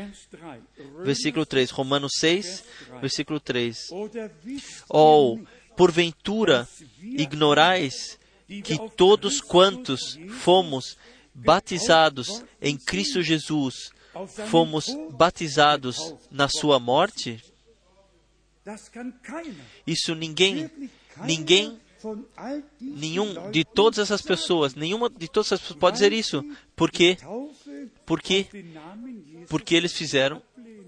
versículo 1.04 1.44
3, 1.44 1.70
Romanos 1.70 2.12
6, 2.18 2.64
versículo 3.00 3.40
3. 3.40 3.88
Ou, 4.88 5.40
porventura, 5.76 6.68
ignorais 7.00 8.18
que 8.46 8.78
todos 8.96 9.40
quantos 9.40 10.18
fomos 10.40 10.96
batizados 11.35 12.44
em 12.61 12.76
Cristo 12.76 13.22
Jesus, 13.22 13.90
fomos 14.48 14.87
batizados 15.11 16.14
na 16.31 16.48
sua 16.48 16.78
morte? 16.78 17.42
Isso 19.87 20.14
ninguém, 20.14 20.70
ninguém 21.24 21.81
Nenhum 22.80 23.50
de 23.50 23.64
todas 23.64 23.98
essas 23.98 24.22
pessoas, 24.22 24.74
nenhuma 24.74 25.11
de 25.11 25.29
todas 25.29 25.48
essas 25.48 25.60
pessoas 25.60 25.81
pode 25.81 25.94
dizer 25.94 26.12
isso. 26.12 26.44
Por 26.77 26.90
quê? 26.90 27.16
Porque, 28.06 28.46
porque 29.48 29.75
eles 29.75 29.92
fizeram, 29.92 30.42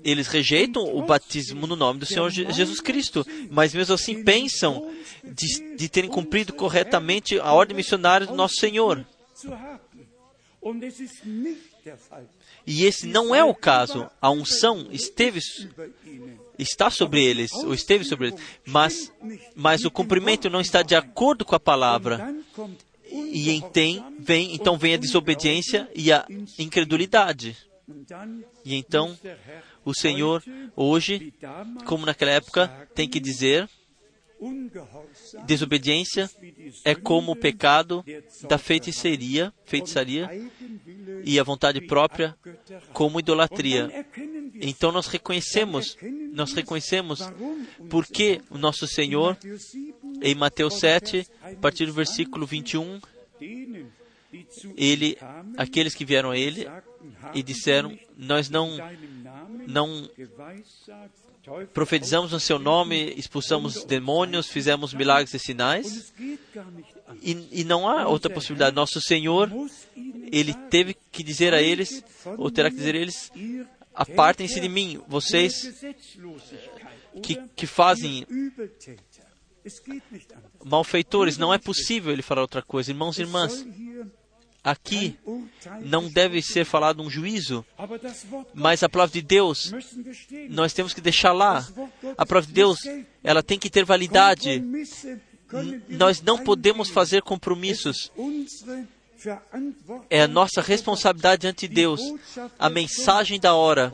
eles 0.04 0.28
rejeitam 0.28 0.82
o 0.82 1.02
batismo 1.04 1.66
no 1.66 1.76
nome 1.76 2.00
do 2.00 2.06
Senhor 2.06 2.30
Jesus 2.30 2.80
Cristo, 2.80 3.26
mas 3.50 3.74
mesmo 3.74 3.94
assim 3.94 4.22
pensam 4.22 4.90
de, 5.24 5.76
de 5.76 5.88
terem 5.88 6.10
cumprido 6.10 6.52
corretamente 6.52 7.38
a 7.38 7.52
ordem 7.52 7.76
missionária 7.76 8.26
do 8.26 8.34
nosso 8.34 8.54
Senhor. 8.54 9.04
E 12.66 12.84
esse 12.84 13.06
não 13.06 13.34
é 13.34 13.42
o 13.42 13.54
caso. 13.54 14.08
A 14.20 14.30
unção 14.30 14.88
esteve 14.90 15.40
está 16.62 16.90
sobre 16.90 17.24
eles, 17.24 17.52
ou 17.52 17.74
esteve 17.74 18.04
sobre 18.04 18.28
eles, 18.28 18.40
mas, 18.66 19.12
mas 19.54 19.84
o 19.84 19.90
cumprimento 19.90 20.48
não 20.50 20.60
está 20.60 20.82
de 20.82 20.94
acordo 20.94 21.44
com 21.44 21.54
a 21.54 21.60
palavra. 21.60 22.34
E 23.12 23.50
então 23.50 24.14
vem, 24.20 24.54
então 24.54 24.78
vem 24.78 24.94
a 24.94 24.98
desobediência 24.98 25.88
e 25.94 26.12
a 26.12 26.24
incredulidade. 26.58 27.56
E 28.64 28.76
então 28.76 29.18
o 29.84 29.92
Senhor, 29.92 30.42
hoje, 30.76 31.32
como 31.84 32.06
naquela 32.06 32.30
época, 32.30 32.88
tem 32.94 33.08
que 33.08 33.18
dizer: 33.18 33.68
desobediência 35.44 36.30
é 36.84 36.94
como 36.94 37.32
o 37.32 37.36
pecado 37.36 38.04
da 38.48 38.58
feitiçaria, 38.58 39.52
feitiçaria 39.64 40.30
e 41.24 41.38
a 41.38 41.42
vontade 41.42 41.80
própria 41.86 42.36
como 42.92 43.18
idolatria. 43.20 44.06
Então 44.60 44.92
nós 44.92 45.06
reconhecemos, 45.06 45.96
nós 46.32 46.52
reconhecemos 46.52 47.20
porque 47.88 48.40
o 48.50 48.58
nosso 48.58 48.86
Senhor, 48.86 49.36
em 50.22 50.34
Mateus 50.34 50.78
7, 50.78 51.26
a 51.42 51.54
partir 51.56 51.86
do 51.86 51.92
versículo 51.92 52.46
21, 52.46 53.00
ele, 54.76 55.18
aqueles 55.56 55.94
que 55.94 56.04
vieram 56.04 56.30
a 56.30 56.38
ele 56.38 56.68
e 57.34 57.42
disseram: 57.42 57.98
Nós 58.16 58.48
não, 58.48 58.76
não 59.66 60.08
profetizamos 61.72 62.32
no 62.32 62.40
seu 62.40 62.58
nome, 62.58 63.14
expulsamos 63.16 63.84
demônios, 63.84 64.48
fizemos 64.48 64.92
milagres 64.94 65.34
e 65.34 65.38
sinais. 65.38 66.12
E, 67.22 67.48
e, 67.50 67.64
não 67.64 67.88
há 67.88 68.06
outra 68.06 68.32
possibilidade. 68.32 68.76
Nosso 68.76 69.00
Senhor, 69.00 69.50
ele 70.30 70.54
teve 70.70 70.96
que 71.10 71.22
dizer 71.22 71.52
a 71.52 71.60
eles, 71.60 72.04
ou 72.38 72.50
terá 72.50 72.70
que 72.70 72.76
dizer 72.76 72.94
a 72.94 72.98
eles: 72.98 73.32
apartem-se 74.00 74.58
de 74.58 74.68
mim, 74.68 75.02
vocês 75.06 75.84
que, 77.22 77.36
que 77.54 77.66
fazem 77.66 78.26
malfeitores. 80.64 81.36
Não 81.36 81.52
é 81.52 81.58
possível 81.58 82.10
ele 82.10 82.22
falar 82.22 82.40
outra 82.40 82.62
coisa. 82.62 82.90
Irmãos 82.90 83.18
e 83.18 83.22
irmãs, 83.22 83.66
aqui 84.64 85.18
não 85.82 86.08
deve 86.08 86.40
ser 86.40 86.64
falado 86.64 87.02
um 87.02 87.10
juízo, 87.10 87.64
mas 88.54 88.82
a 88.82 88.88
palavra 88.88 89.12
de 89.12 89.22
Deus, 89.22 89.70
nós 90.48 90.72
temos 90.72 90.94
que 90.94 91.00
deixar 91.02 91.32
lá. 91.32 91.66
A 92.16 92.24
palavra 92.24 92.48
de 92.48 92.54
Deus, 92.54 92.78
ela 93.22 93.42
tem 93.42 93.58
que 93.58 93.68
ter 93.68 93.84
validade. 93.84 94.64
Nós 95.90 96.22
não 96.22 96.38
podemos 96.42 96.88
fazer 96.88 97.20
compromissos. 97.20 98.10
É 100.08 100.22
a 100.22 100.28
nossa 100.28 100.60
responsabilidade 100.60 101.46
ante 101.46 101.68
Deus, 101.68 102.00
a 102.58 102.70
mensagem 102.70 103.38
da 103.38 103.54
hora. 103.54 103.92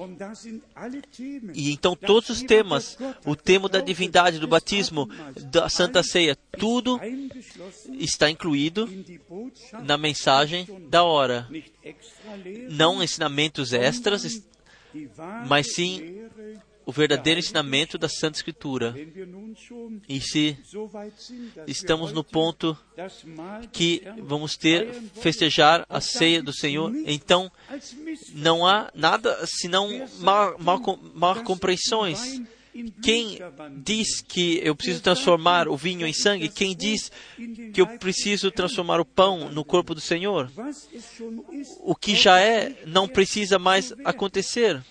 E 1.54 1.72
então 1.72 1.96
todos 1.96 2.30
os 2.30 2.42
temas, 2.42 2.96
o 3.24 3.34
tema 3.34 3.68
da 3.68 3.80
divindade, 3.80 4.38
do 4.38 4.48
batismo, 4.48 5.08
da 5.50 5.68
Santa 5.68 6.02
Ceia, 6.02 6.36
tudo 6.58 7.00
está 7.98 8.30
incluído 8.30 8.88
na 9.82 9.96
mensagem 9.96 10.66
da 10.88 11.02
hora. 11.02 11.48
Não 12.70 13.02
ensinamentos 13.02 13.72
extras, 13.72 14.42
mas 15.46 15.74
sim 15.74 16.25
o 16.86 16.92
verdadeiro 16.92 17.40
ensinamento 17.40 17.98
da 17.98 18.08
Santa 18.08 18.38
Escritura. 18.38 18.94
E 20.08 20.20
se 20.20 20.56
estamos 21.66 22.12
no 22.12 22.22
ponto 22.22 22.78
que 23.72 24.04
vamos 24.22 24.56
ter 24.56 24.92
festejar 25.20 25.84
a 25.88 26.00
ceia 26.00 26.40
do 26.40 26.52
Senhor, 26.52 26.94
então 27.04 27.50
não 28.32 28.64
há 28.64 28.88
nada 28.94 29.44
senão 29.46 29.88
mal, 30.20 31.42
compreensões 31.42 32.40
quem 33.02 33.38
diz 33.76 34.20
que 34.20 34.60
eu 34.62 34.74
preciso 34.74 35.00
transformar 35.00 35.68
o 35.68 35.76
vinho 35.76 36.06
em 36.06 36.12
sangue? 36.12 36.48
Quem 36.48 36.74
diz 36.74 37.10
que 37.72 37.80
eu 37.80 37.86
preciso 37.98 38.50
transformar 38.50 39.00
o 39.00 39.04
pão 39.04 39.50
no 39.50 39.64
corpo 39.64 39.94
do 39.94 40.00
Senhor? 40.00 40.50
O 41.80 41.94
que 41.94 42.14
já 42.14 42.40
é 42.40 42.82
não 42.86 43.08
precisa 43.08 43.58
mais 43.58 43.92
acontecer. 44.04 44.82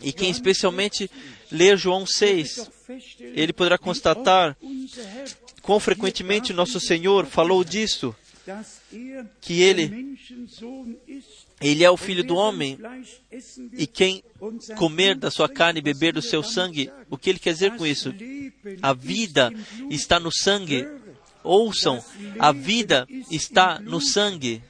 E 0.00 0.12
quem 0.12 0.30
especialmente 0.30 1.10
ler 1.50 1.76
João 1.76 2.06
6, 2.06 2.70
ele 3.20 3.52
poderá 3.52 3.78
constatar 3.78 4.56
quão 5.62 5.80
frequentemente 5.80 6.52
nosso 6.52 6.80
Senhor 6.80 7.26
falou 7.26 7.64
disso, 7.64 8.14
que 9.40 9.62
ele 9.62 10.16
ele 11.62 11.84
é 11.84 11.90
o 11.90 11.96
filho 11.96 12.24
do 12.24 12.36
homem, 12.36 12.78
e 13.72 13.86
quem 13.86 14.22
comer 14.76 15.14
da 15.14 15.30
sua 15.30 15.48
carne 15.48 15.80
e 15.80 15.82
beber 15.82 16.12
do 16.12 16.22
seu 16.22 16.42
sangue, 16.42 16.90
o 17.08 17.16
que 17.16 17.30
ele 17.30 17.38
quer 17.38 17.52
dizer 17.52 17.76
com 17.76 17.86
isso? 17.86 18.14
A 18.80 18.92
vida 18.92 19.52
está 19.90 20.18
no 20.18 20.30
sangue. 20.32 20.86
Ouçam, 21.44 22.02
a 22.38 22.52
vida 22.52 23.06
está 23.30 23.80
no 23.80 24.00
sangue. 24.00 24.62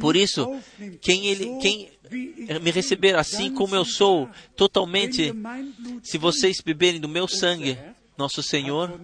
Por 0.00 0.16
isso, 0.16 0.48
quem, 1.00 1.26
ele, 1.26 1.58
quem 1.60 1.90
me 2.60 2.70
receber 2.70 3.16
assim 3.16 3.52
como 3.52 3.74
eu 3.74 3.84
sou, 3.84 4.28
totalmente, 4.56 5.32
se 6.02 6.18
vocês 6.18 6.60
beberem 6.60 7.00
do 7.00 7.08
meu 7.08 7.28
sangue, 7.28 7.78
nosso 8.16 8.42
Senhor, 8.42 9.00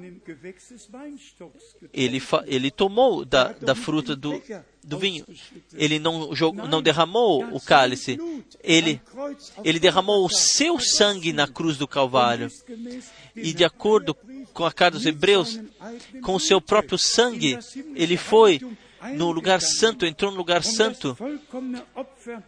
ele, 1.93 2.23
ele 2.47 2.71
tomou 2.71 3.25
da, 3.25 3.53
da 3.53 3.75
fruta 3.75 4.15
do, 4.15 4.41
do 4.89 4.99
vinho. 4.99 5.27
Ele 5.75 5.99
não, 5.99 6.35
jogou, 6.35 6.67
não 6.67 6.81
derramou 6.81 7.45
o 7.55 7.61
cálice. 7.61 8.19
Ele, 8.65 9.01
ele 9.63 9.79
derramou 9.79 10.25
o 10.25 10.31
seu 10.31 10.81
sangue 10.81 11.33
na 11.33 11.47
cruz 11.47 11.77
do 11.77 11.87
Calvário. 11.87 12.51
E 13.37 13.53
de 13.53 13.65
acordo 13.65 14.15
com 14.55 14.65
a 14.65 14.73
carta 14.73 14.97
dos 14.97 15.07
Hebreus, 15.07 15.61
com 16.23 16.35
o 16.35 16.41
seu 16.41 16.59
próprio 16.61 16.97
sangue, 16.97 17.59
ele 17.95 18.17
foi 18.17 18.61
no 19.15 19.31
lugar 19.31 19.61
santo, 19.61 20.07
entrou 20.07 20.31
no 20.31 20.39
lugar 20.39 20.65
santo 20.65 21.17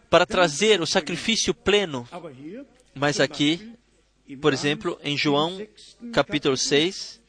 para 0.09 0.25
trazer 0.25 0.81
o 0.81 0.87
sacrifício 0.87 1.53
pleno. 1.53 2.09
Mas 2.95 3.19
aqui, 3.19 3.71
por 4.41 4.51
exemplo, 4.51 4.99
em 5.03 5.15
João 5.15 5.61
capítulo 6.11 6.57
6, 6.57 7.21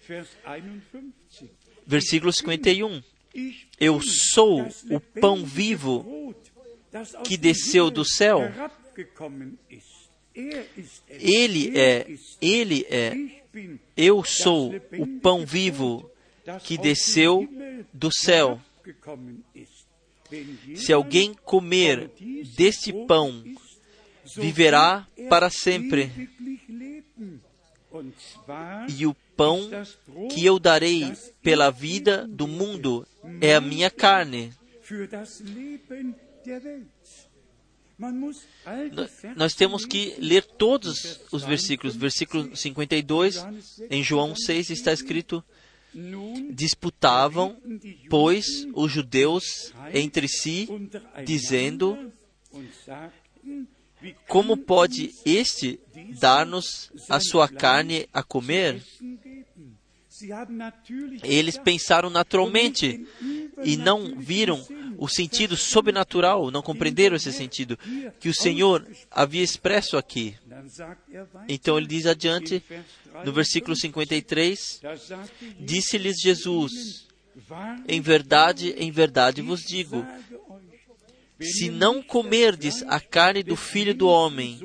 versículo 1.87 2.33
51. 2.33 3.12
Eu 3.78 4.01
sou 4.01 4.66
o 4.91 5.01
pão 5.20 5.45
vivo 5.45 6.35
que 7.24 7.37
desceu 7.37 7.91
do 7.91 8.05
céu. 8.05 8.41
Ele 11.09 11.78
é, 11.78 12.07
ele 12.41 12.87
é, 12.89 13.14
eu 13.97 14.24
sou 14.24 14.74
o 14.99 15.07
pão 15.20 15.45
vivo 15.45 16.11
que 16.64 16.78
desceu 16.78 17.49
do 17.93 18.11
céu. 18.12 18.61
Se 20.76 20.93
alguém 20.93 21.35
comer 21.35 22.11
deste 22.57 22.93
pão, 23.07 23.45
viverá 24.37 25.07
para 25.28 25.51
sempre. 25.51 26.30
E 28.97 29.07
o 29.07 29.14
pão 29.37 29.68
que 30.30 30.45
eu 30.45 30.59
darei 30.59 31.12
pela 31.43 31.70
vida 31.70 32.26
do 32.26 32.47
mundo 32.47 33.07
é 33.43 33.55
a 33.55 33.61
minha 33.61 33.90
carne. 33.90 34.53
Nós 39.36 39.55
temos 39.55 39.84
que 39.84 40.14
ler 40.18 40.45
todos 40.45 41.20
os 41.30 41.43
versículos. 41.43 41.95
Versículo 41.95 42.57
52, 42.57 43.45
em 43.90 44.03
João 44.03 44.34
6, 44.34 44.70
está 44.70 44.93
escrito: 44.93 45.45
Disputavam, 46.51 47.61
pois, 48.09 48.66
os 48.74 48.90
judeus 48.90 49.72
entre 49.93 50.26
si, 50.28 50.68
dizendo: 51.24 52.12
como 54.26 54.57
pode 54.57 55.14
este 55.24 55.78
dar-nos 56.18 56.90
a 57.09 57.20
sua 57.20 57.49
carne 57.49 58.09
a 58.12 58.22
comer? 58.22 58.82
Eles 61.23 61.59
pensaram 61.59 62.11
naturalmente 62.11 63.07
e 63.64 63.77
não 63.77 64.18
viram 64.18 64.64
o 64.99 65.09
sentido 65.09 65.57
sobrenatural, 65.57 66.51
não 66.51 66.62
compreenderam 66.62 67.16
esse 67.16 67.33
sentido 67.33 67.79
que 68.20 68.29
o 68.29 68.35
Senhor 68.35 68.87
havia 69.11 69.43
expresso 69.43 69.97
aqui. 69.97 70.37
Então 71.49 71.77
ele 71.77 71.87
diz 71.87 72.07
adiante, 72.07 72.62
no 73.25 73.33
versículo 73.33 73.75
53, 73.77 74.81
disse-lhes 75.59 76.16
Jesus: 76.20 77.07
Em 77.89 78.01
verdade, 78.01 78.75
em 78.79 78.91
verdade 78.91 79.43
vos 79.43 79.62
digo, 79.62 80.07
se 81.41 81.68
não 81.70 82.03
comerdes 82.03 82.85
a 82.87 83.01
carne 83.01 83.43
do 83.43 83.57
Filho 83.57 83.95
do 83.95 84.07
Homem 84.07 84.61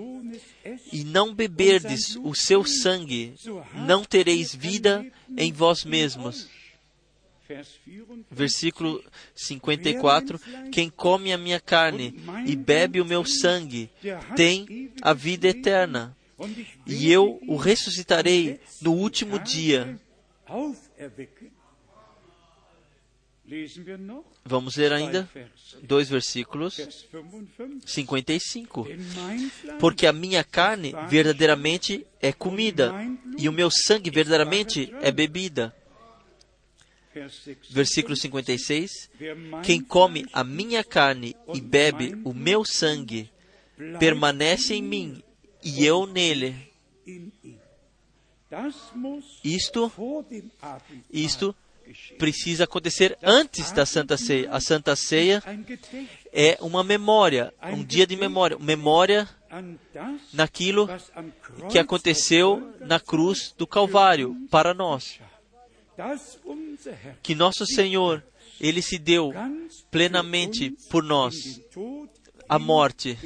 e 0.92 1.04
não 1.04 1.34
beberdes 1.34 2.16
o 2.18 2.36
seu 2.36 2.64
sangue, 2.64 3.34
não 3.88 4.04
tereis 4.04 4.54
vida 4.54 5.06
em 5.36 5.52
vós 5.52 5.84
mesmos. 5.84 6.48
Versículo 8.30 9.04
54: 9.34 10.40
Quem 10.72 10.90
come 10.90 11.32
a 11.32 11.38
minha 11.38 11.60
carne 11.60 12.14
e 12.46 12.56
bebe 12.56 13.00
o 13.00 13.06
meu 13.06 13.24
sangue 13.24 13.90
tem 14.36 14.92
a 15.02 15.14
vida 15.14 15.48
eterna, 15.48 16.16
e 16.86 17.12
eu 17.12 17.40
o 17.48 17.56
ressuscitarei 17.56 18.60
no 18.82 18.94
último 18.94 19.40
dia. 19.40 19.98
Vamos 24.44 24.76
ler 24.76 24.92
ainda 24.92 25.30
dois 25.82 26.10
versículos 26.10 26.76
55. 27.86 28.88
Porque 29.80 30.06
a 30.06 30.12
minha 30.12 30.44
carne 30.44 30.94
verdadeiramente 31.10 32.06
é 32.22 32.34
comida, 32.34 32.94
e 33.38 33.48
o 33.48 33.54
meu 33.54 33.70
sangue 33.72 34.10
verdadeiramente 34.10 34.94
é 35.02 35.12
bebida. 35.12 35.74
Versículo 37.70 38.16
56. 38.16 39.10
Quem 39.64 39.82
come 39.82 40.26
a 40.34 40.44
minha 40.44 40.84
carne 40.84 41.36
e 41.54 41.62
bebe 41.62 42.20
o 42.26 42.34
meu 42.34 42.66
sangue 42.66 43.32
permanece 43.98 44.76
em 44.76 44.82
mim 44.82 45.24
e 45.64 45.86
eu 45.86 46.06
nele. 46.06 46.54
Isto, 49.44 49.92
isto 51.12 51.56
precisa 52.18 52.64
acontecer 52.64 53.18
antes 53.22 53.72
da 53.72 53.86
Santa 53.86 54.18
Ceia. 54.18 54.52
A 54.52 54.60
Santa 54.60 54.96
Ceia 54.96 55.44
é 56.32 56.58
uma 56.62 56.84
memória, 56.84 57.54
um 57.64 57.84
dia 57.84 58.06
de 58.06 58.16
memória, 58.16 58.58
memória 58.60 59.28
naquilo 60.34 60.88
que 61.72 61.80
aconteceu 61.80 62.74
na 62.80 63.00
cruz 63.00 63.54
do 63.58 63.66
Calvário 63.66 64.36
para 64.50 64.74
nós. 64.74 65.20
Que 67.24 67.34
nosso 67.34 67.66
Senhor, 67.66 68.24
Ele 68.60 68.82
se 68.82 68.98
deu 68.98 69.34
plenamente 69.90 70.76
por 70.90 71.04
nós 71.04 71.62
a 72.48 72.58
morte 72.60 73.18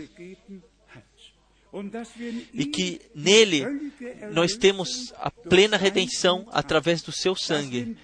e 2.53 2.65
que 2.65 3.01
nele 3.15 3.63
nós 4.33 4.57
temos 4.57 5.13
a 5.17 5.31
plena 5.31 5.77
redenção 5.77 6.47
através 6.51 7.01
do 7.01 7.11
seu 7.11 7.33
sangue, 7.35 7.95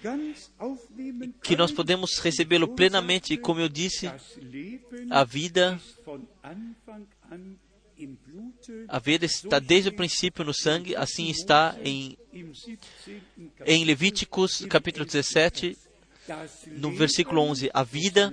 que 1.44 1.56
nós 1.56 1.72
podemos 1.72 2.18
recebê-lo 2.20 2.70
plenamente, 2.70 3.36
como 3.38 3.60
eu 3.60 3.68
disse, 3.68 4.10
a 5.10 5.24
vida 5.24 5.80
a 8.88 9.00
vida 9.00 9.26
está 9.26 9.60
desde 9.60 9.90
o 9.90 9.96
princípio 9.96 10.46
no 10.46 10.54
sangue, 10.54 10.96
assim 10.96 11.30
está 11.30 11.76
em, 11.84 12.18
em 13.66 13.84
Levíticos 13.84 14.66
capítulo 14.70 15.04
17, 15.04 15.76
no 16.68 16.92
versículo 16.92 17.42
11. 17.42 17.70
A 17.74 17.84
vida 17.84 18.32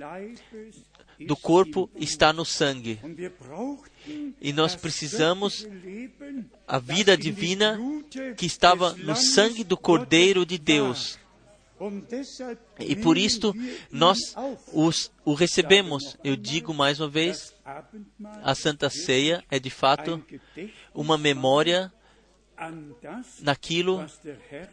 do 1.19 1.35
corpo 1.35 1.89
está 1.95 2.33
no 2.33 2.45
sangue. 2.45 2.99
E 4.41 4.51
nós 4.53 4.75
precisamos 4.75 5.67
a 6.67 6.79
vida 6.79 7.17
divina 7.17 7.79
que 8.37 8.45
estava 8.45 8.93
no 8.93 9.15
sangue 9.15 9.63
do 9.63 9.77
Cordeiro 9.77 10.45
de 10.45 10.57
Deus. 10.57 11.17
E 12.79 12.95
por 12.95 13.17
isto 13.17 13.53
nós 13.91 14.17
os, 14.71 15.11
o 15.25 15.33
recebemos. 15.33 16.17
Eu 16.23 16.35
digo 16.35 16.73
mais 16.73 16.99
uma 16.99 17.09
vez: 17.09 17.53
a 18.43 18.55
Santa 18.55 18.89
Ceia 18.89 19.43
é 19.49 19.59
de 19.59 19.69
fato 19.69 20.23
uma 20.93 21.17
memória 21.17 21.91
naquilo 23.41 24.05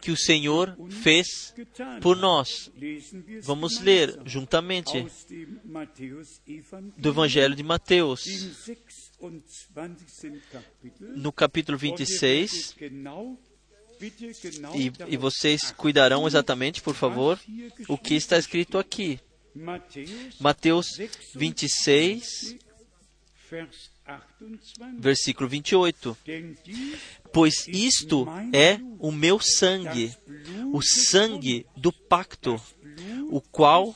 que 0.01 0.11
o 0.11 0.17
Senhor 0.17 0.75
fez 0.89 1.53
por 2.01 2.17
nós. 2.17 2.71
Vamos 3.41 3.79
ler 3.79 4.19
juntamente 4.25 5.05
do 6.97 7.09
Evangelho 7.09 7.55
de 7.55 7.63
Mateus, 7.63 8.23
no 10.99 11.31
capítulo 11.31 11.77
26. 11.77 12.75
E, 14.75 14.91
e 15.07 15.17
vocês 15.17 15.71
cuidarão 15.71 16.27
exatamente, 16.27 16.81
por 16.81 16.95
favor, 16.95 17.39
o 17.87 17.97
que 17.97 18.15
está 18.15 18.37
escrito 18.37 18.77
aqui. 18.77 19.19
Mateus 20.39 20.87
26, 21.35 22.57
versículo 24.99 25.47
28. 25.47 26.17
Pois 27.33 27.67
isto 27.67 28.27
é 28.53 28.79
o 28.99 29.11
meu 29.11 29.39
sangue, 29.39 30.15
o 30.71 30.81
sangue 30.81 31.65
do 31.75 31.91
pacto, 31.91 32.61
o 33.29 33.41
qual, 33.41 33.95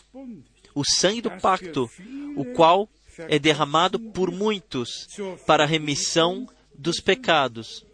o 0.73 0.83
sangue 0.83 1.21
do 1.21 1.31
pacto, 1.31 1.89
o 2.35 2.43
qual 2.45 2.89
é 3.17 3.37
derramado 3.37 3.99
por 3.99 4.31
muitos 4.31 5.07
para 5.45 5.63
a 5.63 5.67
remissão 5.67 6.47
dos 6.75 6.99
pecados. 6.99 7.85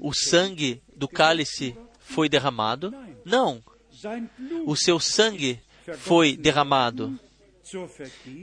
O 0.00 0.14
sangue 0.14 0.80
do 0.94 1.08
cálice 1.08 1.76
foi 1.98 2.28
derramado? 2.28 2.94
Não. 3.24 3.62
O 4.64 4.76
seu 4.76 5.00
sangue 5.00 5.60
foi 5.98 6.36
derramado 6.36 7.18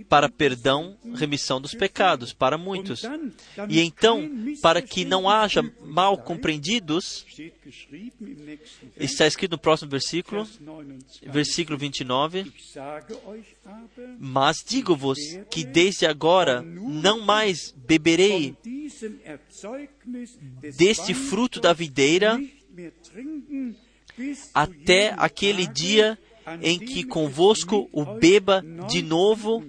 para 0.10 0.30
perdão, 0.30 0.98
remissão 1.16 1.62
dos 1.62 1.74
pecados, 1.74 2.34
para 2.34 2.58
muitos. 2.58 3.04
E 3.70 3.80
então, 3.80 4.30
para 4.62 4.82
que 4.82 5.06
não 5.06 5.30
haja 5.30 5.64
mal 5.82 6.18
compreendidos, 6.18 7.26
está 8.98 9.26
escrito 9.26 9.52
no 9.52 9.58
próximo 9.58 9.90
versículo, 9.90 10.48
versículo 11.24 11.78
29, 11.78 12.52
mas 14.20 14.64
digo-vos 14.66 15.20
que 15.50 15.64
desde 15.64 16.06
agora 16.06 16.62
não 16.62 17.22
mais 17.22 17.74
beberei 17.76 18.56
deste 20.76 21.14
fruto 21.14 21.60
da 21.60 21.74
videira 21.74 22.40
até 24.54 25.14
aquele 25.18 25.66
dia 25.68 26.18
em 26.62 26.80
que 26.80 27.04
convosco 27.04 27.90
o 27.92 28.06
beba 28.06 28.64
de 28.90 29.02
novo 29.02 29.64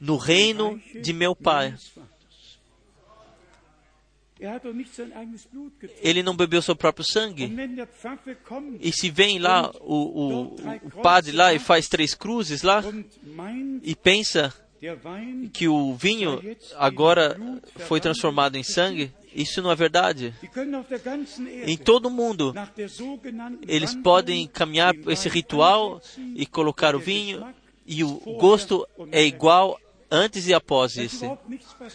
no 0.00 0.16
reino 0.16 0.80
de 1.00 1.12
meu 1.12 1.34
Pai. 1.34 1.74
Ele 6.00 6.22
não 6.22 6.34
bebeu 6.34 6.60
seu 6.60 6.74
próprio 6.74 7.04
sangue. 7.04 7.48
E 8.80 8.92
se 8.92 9.08
vem 9.08 9.38
lá 9.38 9.70
o, 9.80 9.94
o, 9.94 10.54
o 10.82 10.90
padre 11.02 11.30
lá 11.30 11.54
e 11.54 11.60
faz 11.60 11.88
três 11.88 12.14
cruzes 12.14 12.62
lá 12.62 12.82
e 13.82 13.94
pensa 13.94 14.52
que 15.52 15.68
o 15.68 15.94
vinho 15.94 16.40
agora 16.76 17.38
foi 17.86 18.00
transformado 18.00 18.56
em 18.56 18.62
sangue, 18.62 19.12
isso 19.34 19.62
não 19.62 19.70
é 19.70 19.76
verdade. 19.76 20.34
Em 21.64 21.76
todo 21.76 22.06
o 22.06 22.10
mundo, 22.10 22.52
eles 23.66 23.94
podem 23.94 24.46
caminhar 24.46 24.94
esse 25.08 25.28
ritual 25.28 26.00
e 26.34 26.44
colocar 26.44 26.94
o 26.96 26.98
vinho, 26.98 27.46
e 27.86 28.02
o 28.02 28.18
gosto 28.38 28.86
é 29.10 29.24
igual 29.24 29.78
antes 30.10 30.46
e 30.46 30.54
após 30.54 30.96
isso. 30.96 31.38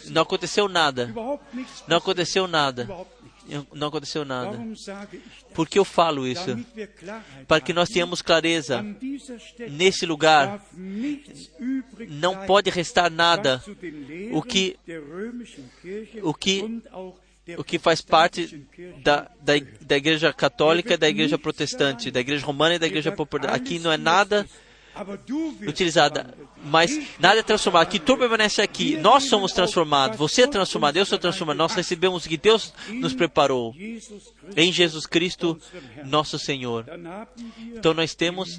Não 0.06 0.22
aconteceu 0.22 0.68
nada. 0.68 1.14
Não 1.86 1.96
aconteceu 1.96 2.48
nada. 2.48 2.88
Não 3.72 3.88
aconteceu 3.88 4.24
nada. 4.24 4.58
Por 5.54 5.68
que 5.68 5.78
eu 5.78 5.84
falo 5.84 6.26
isso? 6.26 6.58
Para 7.46 7.60
que 7.60 7.72
nós 7.72 7.88
tenhamos 7.88 8.22
clareza. 8.22 8.84
Nesse 9.70 10.04
lugar, 10.04 10.62
não 12.08 12.46
pode 12.46 12.70
restar 12.70 13.10
nada. 13.10 13.62
O 14.32 14.42
que, 14.42 14.76
o 16.22 16.34
que 16.34 16.82
o 17.56 17.64
que 17.64 17.78
faz 17.78 18.02
parte 18.02 18.62
da, 19.02 19.30
da, 19.40 19.54
da 19.80 19.96
Igreja 19.96 20.30
Católica, 20.34 20.98
da 20.98 21.08
Igreja 21.08 21.38
Protestante, 21.38 22.10
da 22.10 22.20
Igreja 22.20 22.44
Romana 22.44 22.74
e 22.74 22.78
da 22.78 22.86
Igreja 22.86 23.10
Popular. 23.10 23.54
Aqui 23.54 23.78
não 23.78 23.90
é 23.90 23.96
nada 23.96 24.46
utilizada, 25.66 26.34
mas 26.64 27.08
nada 27.18 27.40
é 27.40 27.42
transformado. 27.42 27.82
Aqui 27.82 27.98
tudo 27.98 28.18
permanece 28.18 28.60
aqui. 28.60 28.96
Nós 28.96 29.24
somos 29.24 29.52
transformados. 29.52 30.18
Você 30.18 30.42
é 30.42 30.46
transformado. 30.46 30.96
Eu 30.96 31.06
sou 31.06 31.18
transformado. 31.18 31.56
Nós 31.56 31.74
recebemos 31.74 32.24
o 32.24 32.28
que 32.28 32.36
Deus 32.36 32.72
nos 32.88 33.14
preparou 33.14 33.74
em 34.56 34.72
Jesus 34.72 35.06
Cristo, 35.06 35.60
nosso 36.04 36.38
Senhor. 36.38 36.86
Então 37.58 37.94
nós 37.94 38.14
temos 38.14 38.58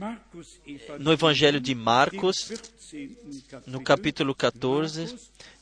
no 0.99 1.11
Evangelho 1.11 1.59
de 1.59 1.75
Marcos, 1.75 2.51
no 3.67 3.81
capítulo 3.81 4.33
14, 4.33 5.15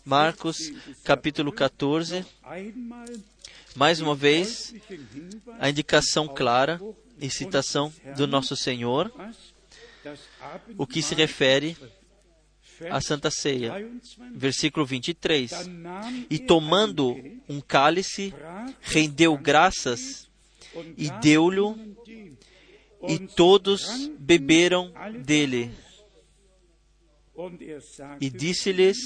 Marcos, 0.05 0.71
capítulo 1.03 1.51
14. 1.51 2.25
Mais 3.75 3.99
uma 3.99 4.15
vez, 4.15 4.73
a 5.59 5.69
indicação 5.69 6.27
clara 6.27 6.81
e 7.19 7.29
citação 7.29 7.93
do 8.15 8.25
nosso 8.25 8.55
Senhor, 8.55 9.11
o 10.77 10.85
que 10.85 11.01
se 11.01 11.15
refere 11.15 11.77
à 12.89 13.01
Santa 13.01 13.29
Ceia. 13.31 13.73
Versículo 14.33 14.85
23. 14.85 15.51
E 16.29 16.39
tomando 16.39 17.15
um 17.47 17.59
cálice, 17.61 18.33
rendeu 18.81 19.37
graças 19.37 20.27
e 20.97 21.09
deu-lhe, 21.21 21.61
e 23.07 23.19
todos 23.19 24.09
beberam 24.19 24.91
dele. 25.23 25.71
E 28.19 28.29
disse-lhes: 28.29 28.97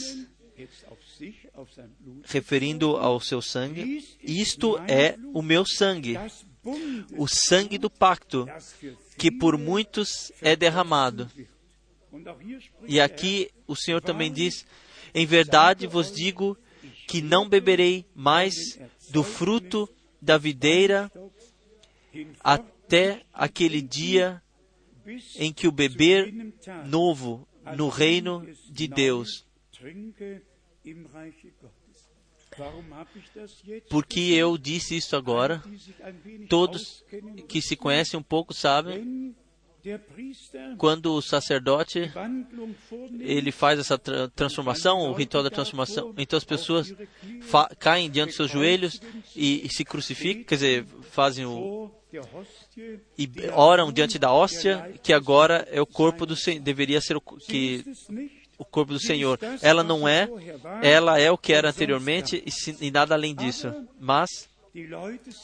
referindo 2.24 2.97
ao 2.97 3.20
seu 3.20 3.41
sangue, 3.41 4.06
isto 4.22 4.78
é 4.88 5.18
o 5.34 5.41
meu 5.41 5.66
sangue, 5.66 6.18
o 7.18 7.28
sangue 7.28 7.78
do 7.78 7.89
pacto, 7.89 8.47
que 9.18 9.32
por 9.32 9.57
muitos 9.57 10.32
é 10.41 10.55
derramado. 10.55 11.30
E 12.88 12.99
aqui 12.99 13.49
o 13.68 13.76
Senhor 13.76 14.01
também 14.01 14.32
diz: 14.32 14.66
Em 15.14 15.26
verdade 15.26 15.88
vos 15.88 16.12
digo 16.12 16.57
que 17.07 17.22
não 17.22 17.47
beberei 17.47 18.05
mais 18.14 18.55
do 19.09 19.24
fruto 19.24 19.89
da 20.22 20.38
videira 20.38 21.12
até 22.43 23.24
aquele 23.34 23.82
dia 23.82 24.41
em 25.36 25.51
que 25.51 25.68
o 25.68 25.72
beber 25.72 26.32
novo 26.86 27.47
no 27.76 27.89
reino 27.89 28.47
de 28.70 28.88
Deus 28.88 29.45
Por 33.89 34.06
que 34.06 34.34
eu 34.34 34.58
disse 34.58 34.97
isso 34.97 35.16
agora? 35.16 35.64
Todos 36.49 37.04
que 37.47 37.62
se 37.62 37.76
conhecem 37.76 38.20
um 38.20 38.24
pouco 38.24 38.54
sabem. 38.54 39.36
quando 40.78 41.14
o 41.14 41.22
sacerdote 41.22 42.12
ele 43.20 43.52
faz 43.52 43.80
essa 43.80 43.97
tra 43.97 44.28
transformação, 44.30 44.99
o 45.10 45.14
ritual 45.14 45.43
da 45.43 45.49
transformação, 45.49 46.14
então 46.18 46.38
as 46.38 46.43
pessoas 46.43 46.93
caem 47.80 48.10
diante 48.10 48.28
dos 48.28 48.36
seus 48.36 48.52
joelhos 48.52 49.02
e, 49.36 49.66
e, 49.66 49.70
se 49.70 49.84
crucificam, 49.84 50.43
quer 50.43 50.56
dizer, 50.56 50.86
fazem 51.10 51.45
o 51.45 51.89
e 53.18 53.30
oram 53.54 53.91
diante 53.91 54.20
da 54.20 54.34
hóstia, 54.34 54.93
que 55.02 55.14
agora 55.14 55.66
é 55.72 55.82
o 55.82 55.86
corpo 55.86 56.26
do 56.26 56.36
Senhor, 56.36 56.62
deveria 56.62 56.99
ser 56.99 57.16
o 57.16 57.22
que 57.22 57.86
o 58.62 58.66
corpo 58.66 58.93
do 58.93 58.99
Senhor. 58.99 59.39
Ela 59.59 59.84
não 59.84 60.07
é, 60.07 60.30
ela 60.84 61.20
é 61.20 61.32
o 61.32 61.38
que 61.38 61.51
era 61.51 61.70
anteriormente 61.70 62.43
e, 62.45 62.86
e 62.86 62.91
nada 62.91 63.16
além 63.16 63.34
disso. 63.34 63.74
Mas 63.99 64.47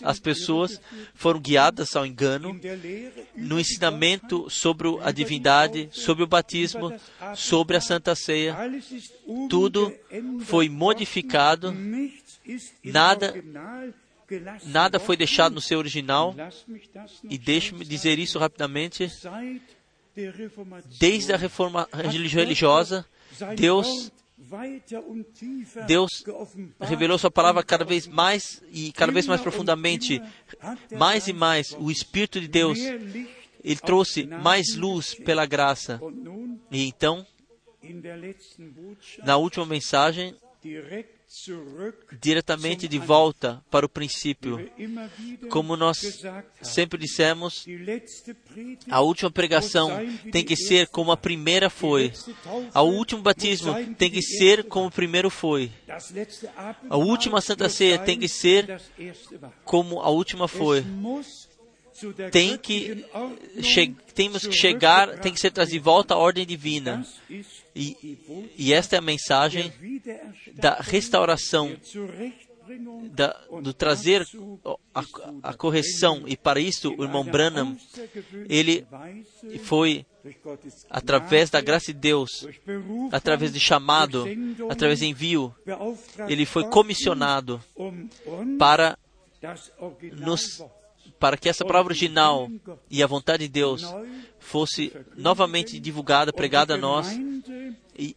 as 0.03 0.19
pessoas 0.19 0.79
foram 1.15 1.39
guiadas 1.39 1.95
ao 1.95 2.05
engano 2.05 2.57
no 3.35 3.59
ensinamento 3.59 4.47
sobre 4.51 4.87
a 5.01 5.11
divindade, 5.11 5.89
sobre 5.91 6.23
o 6.23 6.27
batismo, 6.27 6.93
sobre 7.35 7.75
a 7.75 7.81
Santa 7.81 8.13
Ceia. 8.13 8.55
Tudo 9.49 9.91
foi 10.45 10.69
modificado, 10.69 11.75
nada, 12.83 13.33
nada 14.63 14.99
foi 14.99 15.17
deixado 15.17 15.55
no 15.55 15.61
seu 15.61 15.79
original. 15.79 16.35
E 17.23 17.37
deixe-me 17.37 17.83
dizer 17.83 18.19
isso 18.19 18.37
rapidamente. 18.37 19.11
Desde 20.99 21.33
a 21.33 21.37
reforma 21.37 21.87
religiosa, 21.93 23.05
Deus 23.55 24.11
Deus 25.87 26.23
revelou 26.79 27.17
sua 27.17 27.31
palavra 27.31 27.63
cada 27.63 27.83
vez 27.83 28.07
mais 28.07 28.61
e 28.71 28.91
cada 28.91 29.11
vez 29.11 29.25
mais 29.27 29.41
profundamente, 29.41 30.21
mais 30.97 31.27
e 31.27 31.33
mais. 31.33 31.75
O 31.79 31.89
Espírito 31.89 32.39
de 32.39 32.47
Deus, 32.47 32.77
ele 32.77 33.79
trouxe 33.83 34.25
mais 34.25 34.75
luz 34.75 35.15
pela 35.15 35.45
graça. 35.45 35.99
E 36.71 36.87
então, 36.87 37.25
na 39.23 39.37
última 39.37 39.65
mensagem, 39.65 40.35
diretamente 42.21 42.87
de 42.87 42.97
volta 42.97 43.61
para 43.69 43.85
o 43.85 43.89
princípio. 43.89 44.69
Como 45.49 45.75
nós 45.75 46.23
sempre 46.61 46.99
dissemos, 46.99 47.65
a 48.89 49.01
última 49.01 49.29
pregação 49.29 49.91
tem 50.31 50.43
que 50.43 50.55
ser 50.55 50.87
como 50.87 51.11
a 51.11 51.17
primeira 51.17 51.69
foi. 51.69 52.13
O 52.73 52.81
último 52.83 53.21
batismo 53.21 53.73
tem 53.95 54.09
que 54.09 54.21
ser 54.21 54.63
como 54.63 54.87
o 54.87 54.91
primeiro 54.91 55.29
foi. 55.29 55.71
A 56.89 56.97
última 56.97 57.41
Santa 57.41 57.69
Ceia 57.69 57.99
tem 57.99 58.17
que 58.17 58.27
ser 58.27 58.81
como 59.63 60.01
a 60.01 60.09
última 60.09 60.47
foi 60.47 60.83
tem 62.31 62.57
que 62.57 63.05
temos 64.13 64.45
que 64.45 64.53
chegar, 64.53 65.19
tem 65.19 65.33
que 65.33 65.39
ser 65.39 65.51
trazido 65.51 65.77
de 65.77 65.83
volta 65.83 66.13
à 66.13 66.17
ordem 66.17 66.45
divina. 66.45 67.05
E, 67.77 68.53
e 68.57 68.73
esta 68.73 68.95
é 68.95 68.99
a 68.99 69.01
mensagem 69.01 69.71
da 70.55 70.77
restauração, 70.81 71.77
da, 73.11 73.39
do 73.61 73.71
trazer 73.71 74.25
a, 74.95 75.03
a, 75.43 75.53
correção. 75.53 76.23
E 76.25 76.35
para 76.35 76.59
isso, 76.59 76.91
o 76.97 77.03
irmão 77.03 77.23
Branham, 77.23 77.77
ele 78.49 78.85
foi, 79.63 80.07
através 80.89 81.51
da 81.51 81.61
graça 81.61 81.93
de 81.93 81.99
Deus, 81.99 82.47
através 83.11 83.53
de 83.53 83.59
chamado, 83.59 84.25
através 84.69 84.99
de 84.99 85.05
envio, 85.05 85.53
ele 86.27 86.47
foi 86.47 86.67
comissionado 86.67 87.63
para 88.57 88.97
nos 90.13 90.63
para 91.19 91.37
que 91.37 91.49
essa 91.49 91.65
palavra 91.65 91.91
original 91.91 92.49
e 92.89 93.01
a 93.01 93.07
vontade 93.07 93.47
de 93.47 93.49
Deus 93.49 93.83
fosse 94.47 94.93
novamente 95.17 95.77
divulgada, 95.77 96.31
pregada 96.31 96.75
a 96.75 96.77
nós 96.77 97.07
e, 97.99 98.15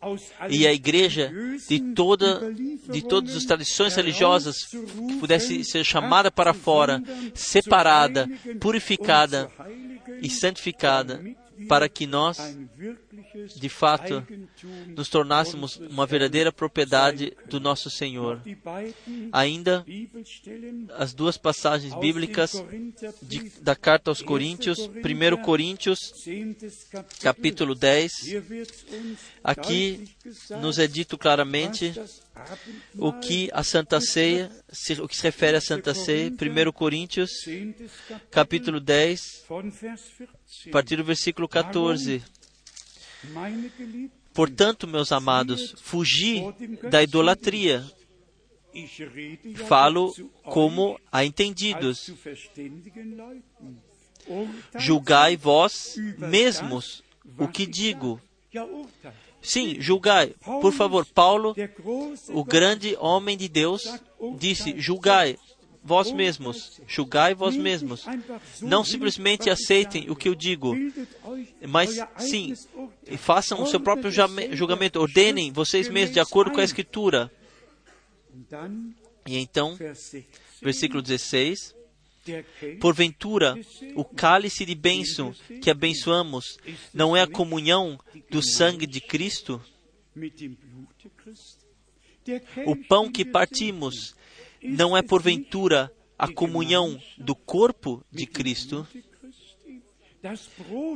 e 0.48 0.64
a 0.64 0.72
igreja 0.72 1.32
de 1.68 1.80
toda 1.92 2.52
de 2.88 3.02
todas 3.02 3.34
as 3.34 3.44
tradições 3.44 3.96
religiosas 3.96 4.56
pudesse 5.18 5.64
ser 5.64 5.84
chamada 5.84 6.30
para 6.30 6.54
fora, 6.54 7.02
separada, 7.34 8.28
purificada 8.60 9.50
e 10.22 10.30
santificada 10.30 11.20
para 11.68 11.88
que 11.88 12.06
nós, 12.06 12.38
de 13.56 13.68
fato, 13.68 14.26
nos 14.88 15.08
tornássemos 15.08 15.76
uma 15.76 16.06
verdadeira 16.06 16.52
propriedade 16.52 17.36
do 17.46 17.60
nosso 17.60 17.90
Senhor. 17.90 18.42
Ainda, 19.32 19.84
as 20.96 21.12
duas 21.12 21.36
passagens 21.36 21.94
bíblicas 21.94 22.62
de, 23.22 23.50
da 23.60 23.74
carta 23.76 24.10
aos 24.10 24.22
Coríntios, 24.22 24.78
1 24.78 25.42
Coríntios, 25.42 26.12
capítulo 27.20 27.74
10, 27.74 28.34
aqui 29.42 30.08
nos 30.60 30.78
é 30.78 30.86
dito 30.86 31.18
claramente 31.18 31.92
o 32.96 33.12
que 33.12 33.50
a 33.52 33.62
Santa 33.62 34.00
Ceia, 34.00 34.50
o 35.02 35.08
que 35.08 35.16
se 35.16 35.22
refere 35.22 35.56
à 35.56 35.60
Santa 35.60 35.94
Ceia, 35.94 36.30
1 36.30 36.72
Coríntios, 36.72 37.30
capítulo 38.30 38.80
10, 38.80 39.46
a 40.68 40.70
partir 40.70 40.96
do 40.96 41.04
versículo 41.04 41.48
14. 41.48 42.22
Portanto, 44.32 44.86
meus 44.86 45.12
amados, 45.12 45.74
fugi 45.78 46.44
da 46.90 47.02
idolatria. 47.02 47.84
Falo 49.66 50.14
como 50.44 50.98
a 51.10 51.24
entendidos. 51.24 52.12
Julgai 54.78 55.36
vós 55.36 55.96
mesmos 56.18 57.02
o 57.36 57.48
que 57.48 57.66
digo. 57.66 58.20
Sim, 59.42 59.80
julgai. 59.80 60.34
Por 60.60 60.72
favor, 60.72 61.06
Paulo, 61.06 61.54
o 62.28 62.44
grande 62.44 62.96
homem 63.00 63.36
de 63.36 63.48
Deus, 63.48 63.82
disse: 64.36 64.74
julgai 64.78 65.38
vós 65.82 66.12
mesmos, 66.12 66.80
julgai 66.86 67.34
vós 67.34 67.56
mesmos. 67.56 68.04
Não 68.60 68.84
simplesmente 68.84 69.48
aceitem 69.48 70.10
o 70.10 70.16
que 70.16 70.28
eu 70.28 70.34
digo, 70.34 70.76
mas 71.66 71.98
sim, 72.18 72.54
façam 73.18 73.62
o 73.62 73.66
seu 73.66 73.80
próprio 73.80 74.10
julgamento, 74.52 75.00
ordenem 75.00 75.52
vocês 75.52 75.88
mesmos 75.88 76.14
de 76.14 76.20
acordo 76.20 76.52
com 76.52 76.60
a 76.60 76.64
Escritura. 76.64 77.30
E 79.26 79.38
então, 79.38 79.76
versículo 80.60 81.02
16. 81.02 81.79
Porventura, 82.80 83.58
o 83.94 84.04
cálice 84.04 84.64
de 84.64 84.74
bênção 84.74 85.34
que 85.62 85.70
abençoamos 85.70 86.58
não 86.92 87.16
é 87.16 87.22
a 87.22 87.26
comunhão 87.26 87.98
do 88.30 88.42
sangue 88.42 88.86
de 88.86 89.00
Cristo? 89.00 89.62
O 92.66 92.76
pão 92.76 93.10
que 93.10 93.24
partimos 93.24 94.14
não 94.62 94.96
é 94.96 95.02
porventura 95.02 95.92
a 96.18 96.28
comunhão 96.28 97.00
do 97.16 97.34
corpo 97.34 98.04
de 98.12 98.26
Cristo? 98.26 98.86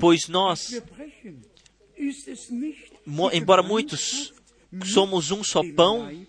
Pois 0.00 0.28
nós, 0.28 0.82
embora 3.32 3.62
muitos 3.62 4.34
somos 4.84 5.30
um 5.30 5.42
só 5.42 5.62
pão, 5.74 6.26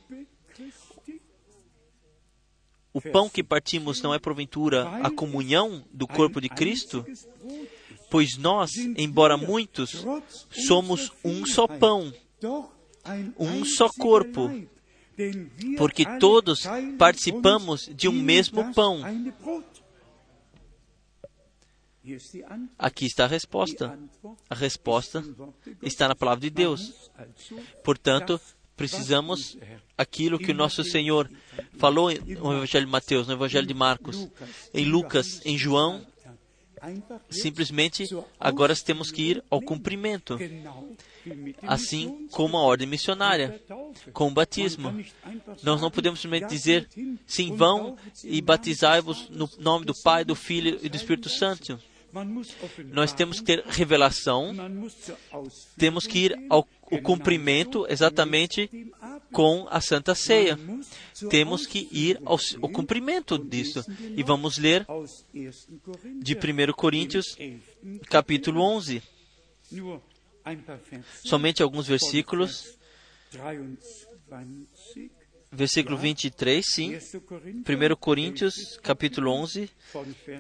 o 2.96 3.02
pão 3.02 3.28
que 3.28 3.44
partimos 3.44 4.02
não 4.02 4.14
é 4.14 4.20
porventura 4.20 4.88
a 5.06 5.12
comunhão 5.12 5.84
do 5.92 6.08
corpo 6.08 6.40
de 6.40 6.48
Cristo? 6.48 7.06
Pois 8.10 8.38
nós, 8.38 8.72
embora 8.98 9.36
muitos, 9.36 10.06
somos 10.50 11.12
um 11.22 11.46
só 11.46 11.68
pão, 11.68 12.14
um 13.38 13.66
só 13.66 13.90
corpo, 13.90 14.50
porque 15.78 16.06
todos 16.20 16.64
participamos 16.98 17.90
de 17.94 18.08
um 18.08 18.14
mesmo 18.14 18.74
pão. 18.74 19.02
Aqui 22.80 23.08
está 23.08 23.26
a 23.26 23.28
resposta. 23.28 24.00
A 24.50 24.56
resposta 24.56 25.22
está 25.82 26.08
na 26.08 26.16
palavra 26.16 26.40
de 26.40 26.50
Deus. 26.50 27.12
Portanto, 27.84 28.40
precisamos 28.78 29.58
aquilo 29.98 30.40
que 30.40 30.52
o 30.52 30.56
nosso 30.56 30.84
Senhor 30.84 31.30
falou 31.78 32.10
no 32.12 32.54
Evangelho 32.54 32.86
de 32.86 32.92
Mateus, 32.92 33.28
no 33.28 33.34
Evangelho 33.34 33.68
de 33.68 33.74
Marcos, 33.74 34.28
em 34.74 34.86
Lucas, 34.86 35.42
em 35.46 35.58
João. 35.58 36.06
Simplesmente 37.30 38.08
agora 38.40 38.76
temos 38.76 39.10
que 39.10 39.24
ir 39.24 39.44
ao 39.50 39.60
cumprimento, 39.60 40.38
assim 41.64 42.28
como 42.32 42.58
a 42.58 42.62
ordem 42.62 42.88
missionária, 42.88 43.60
com 44.14 44.28
o 44.28 44.32
batismo. 44.32 44.94
Nós 45.64 45.82
não 45.82 45.90
podemos 45.90 46.20
simplesmente 46.20 46.50
dizer, 46.50 46.88
sim, 47.26 47.56
vão 47.56 47.98
e 48.24 48.40
batizai-vos 48.42 49.30
no 49.30 49.50
nome 49.58 49.86
do 49.86 49.96
Pai, 50.04 50.24
do 50.24 50.36
Filho 50.36 50.80
e 50.84 50.90
do 50.90 50.96
Espírito 50.96 51.30
Santo. 51.30 51.80
Nós 52.86 53.12
temos 53.12 53.40
que 53.40 53.46
ter 53.46 53.64
revelação, 53.66 54.54
temos 55.78 56.08
que 56.08 56.20
ir 56.20 56.46
ao, 56.50 56.66
ao 56.92 57.02
cumprimento 57.02 57.86
exatamente 57.90 58.70
com 59.32 59.68
a 59.70 59.82
Santa 59.82 60.16
Ceia. 60.16 60.58
Temos 61.30 61.66
que 61.66 61.88
ir 61.92 62.20
ao, 62.26 62.38
ao 62.62 62.70
cumprimento 62.70 63.38
disso. 63.38 63.84
E 64.16 64.24
vamos 64.24 64.58
ler 64.58 64.86
de 66.22 66.36
1 66.36 66.74
Coríntios, 66.74 67.38
capítulo 68.10 68.62
11. 68.62 69.02
Somente 71.24 71.64
alguns 71.64 71.88
versículos. 71.88 72.78
Versículo 75.52 75.98
23, 75.98 76.66
sim. 76.66 76.96
1 76.96 77.96
Coríntios, 77.98 78.78
capítulo 78.84 79.32
11, 79.32 79.70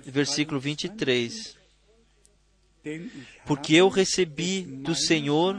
versículo 0.05 0.59
23. 0.59 1.57
Porque 3.45 3.75
eu 3.75 3.89
recebi 3.89 4.61
do 4.61 4.93
Senhor 4.93 5.57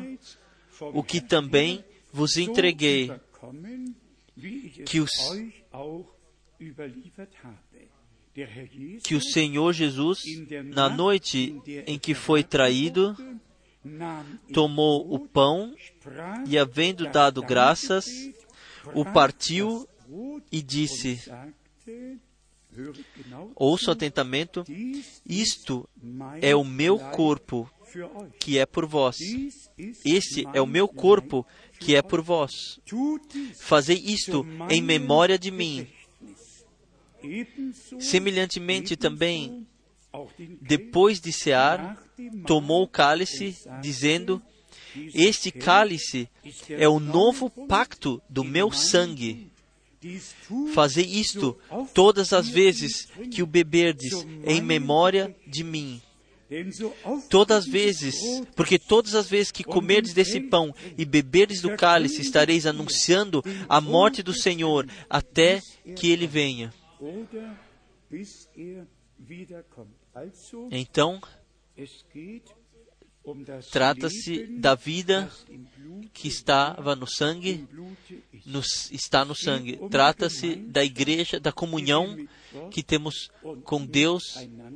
o 0.81 1.03
que 1.03 1.21
também 1.21 1.85
vos 2.13 2.37
entreguei, 2.37 3.13
que, 4.85 5.01
os, 5.01 5.11
que 9.03 9.15
o 9.15 9.21
Senhor 9.21 9.73
Jesus, 9.73 10.23
na 10.65 10.89
noite 10.89 11.61
em 11.87 11.99
que 11.99 12.15
foi 12.15 12.43
traído, 12.43 13.17
tomou 14.53 15.13
o 15.13 15.19
pão 15.19 15.75
e, 16.47 16.59
havendo 16.59 17.11
dado 17.11 17.43
graças, 17.43 18.07
o 18.95 19.05
partiu 19.05 19.89
e 20.51 20.63
disse: 20.63 21.21
Ouçam 23.55 23.93
atentamente, 23.93 24.63
isto 25.25 25.89
é 26.41 26.55
o 26.55 26.65
meu 26.65 26.99
corpo 26.99 27.71
que 28.39 28.59
é 28.59 28.67
por 28.67 28.87
vós. 28.87 29.19
Este 30.05 30.47
é 30.53 30.61
o 30.61 30.67
meu 30.67 30.89
corpo 30.89 31.47
que 31.79 31.95
é 31.95 32.03
por 32.03 32.23
vós. 32.23 32.81
Fazei 33.59 33.97
isto 33.97 34.47
em 34.71 34.83
memória 34.83 35.39
de 35.39 35.51
mim. 35.51 35.87
Semelhantemente 37.99 38.97
também, 38.97 39.67
depois 40.61 41.21
de 41.21 41.33
cear, 41.33 41.97
tomou 42.47 42.85
o 42.85 42.89
cálice, 42.89 43.57
dizendo: 43.83 44.43
Este 45.15 45.51
cálice 45.51 46.29
é 46.69 46.89
o 46.89 47.01
novo 47.01 47.51
pacto 47.51 48.23
do 48.29 48.45
meu 48.45 48.71
sangue. 48.71 49.51
Fazei 50.73 51.05
isto 51.05 51.59
todas 51.93 52.33
as 52.33 52.49
vezes 52.49 53.09
que 53.31 53.43
o 53.43 53.47
beberdes 53.47 54.13
em 54.45 54.61
memória 54.61 55.35
de 55.47 55.65
mim. 55.65 56.01
Todas 57.29 57.59
as 57.59 57.67
vezes, 57.67 58.15
porque 58.55 58.79
todas 58.79 59.15
as 59.15 59.29
vezes 59.29 59.51
que 59.51 59.65
comerdes 59.65 60.13
desse 60.13 60.41
pão 60.41 60.73
e 60.97 61.05
beberdes 61.05 61.61
do 61.61 61.77
cálice, 61.77 62.21
estareis 62.21 62.67
anunciando 62.67 63.43
a 63.69 63.81
morte 63.81 64.23
do 64.23 64.33
Senhor 64.33 64.89
até 65.11 65.61
que 65.97 66.11
ele 66.11 66.27
venha. 66.27 66.73
Então, 70.71 71.21
trata-se 73.73 74.47
da 74.47 74.77
vida 74.77 75.29
que 76.13 76.29
estava 76.29 76.95
no 76.95 77.09
sangue, 77.09 77.67
no, 78.45 78.61
está 78.93 79.25
no 79.25 79.35
sangue. 79.35 79.81
Trata-se 79.91 80.55
da 80.55 80.85
igreja, 80.85 81.41
da 81.41 81.51
comunhão 81.51 82.17
que 82.71 82.85
temos 82.85 83.29
com 83.65 83.85
Deus 83.85 84.23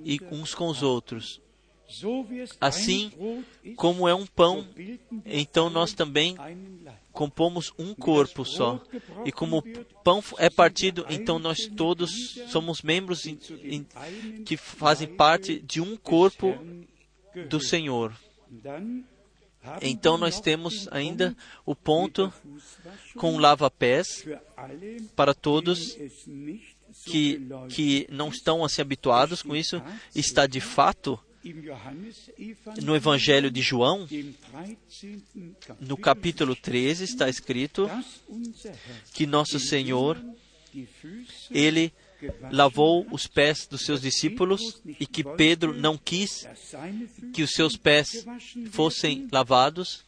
e 0.04 0.18
uns 0.32 0.52
com 0.52 0.66
os 0.66 0.82
outros. 0.82 1.40
Assim 2.61 3.12
como 3.76 4.09
é 4.09 4.14
um 4.14 4.26
pão, 4.26 4.66
então 5.24 5.68
nós 5.68 5.93
também 5.93 6.36
compomos 7.12 7.72
um 7.78 7.95
corpo 7.95 8.45
só. 8.45 8.80
E 9.24 9.32
como 9.32 9.59
o 9.59 10.03
pão 10.03 10.22
é 10.38 10.49
partido, 10.49 11.05
então 11.11 11.38
nós 11.38 11.66
todos 11.66 12.11
somos 12.49 12.82
membros 12.82 13.26
in, 13.26 13.38
in, 13.62 13.86
que 14.45 14.57
fazem 14.57 15.09
parte 15.09 15.61
de 15.61 15.80
um 15.80 15.97
corpo 15.97 16.57
do 17.49 17.61
Senhor. 17.61 18.14
Então 19.82 20.16
nós 20.16 20.41
temos 20.41 20.88
ainda 20.91 21.36
o 21.66 21.74
ponto 21.74 22.32
com 23.14 23.38
lava-pés 23.38 24.26
para 25.14 25.34
todos 25.34 25.99
que, 27.05 27.47
que 27.68 28.07
não 28.11 28.28
estão 28.28 28.64
assim 28.64 28.80
habituados 28.80 29.43
com 29.43 29.55
isso. 29.55 29.82
Está 30.14 30.47
de 30.47 30.61
fato 30.61 31.20
no 32.82 32.95
Evangelho 32.95 33.51
de 33.51 33.62
João, 33.62 34.07
no 35.80 35.97
capítulo 35.97 36.55
13, 36.55 37.05
está 37.05 37.28
escrito 37.28 37.88
que 39.14 39.26
nosso 39.26 39.59
Senhor, 39.59 40.22
ele 41.51 41.93
lavou 42.51 43.07
os 43.11 43.26
pés 43.26 43.66
dos 43.66 43.82
seus 43.82 44.03
discípulos 44.03 44.82
e 44.84 45.07
que 45.07 45.24
Pedro 45.24 45.72
não 45.72 45.97
quis 45.97 46.47
que 47.32 47.43
os 47.43 47.51
seus 47.51 47.76
pés 47.76 48.26
fossem 48.70 49.26
lavados. 49.32 50.05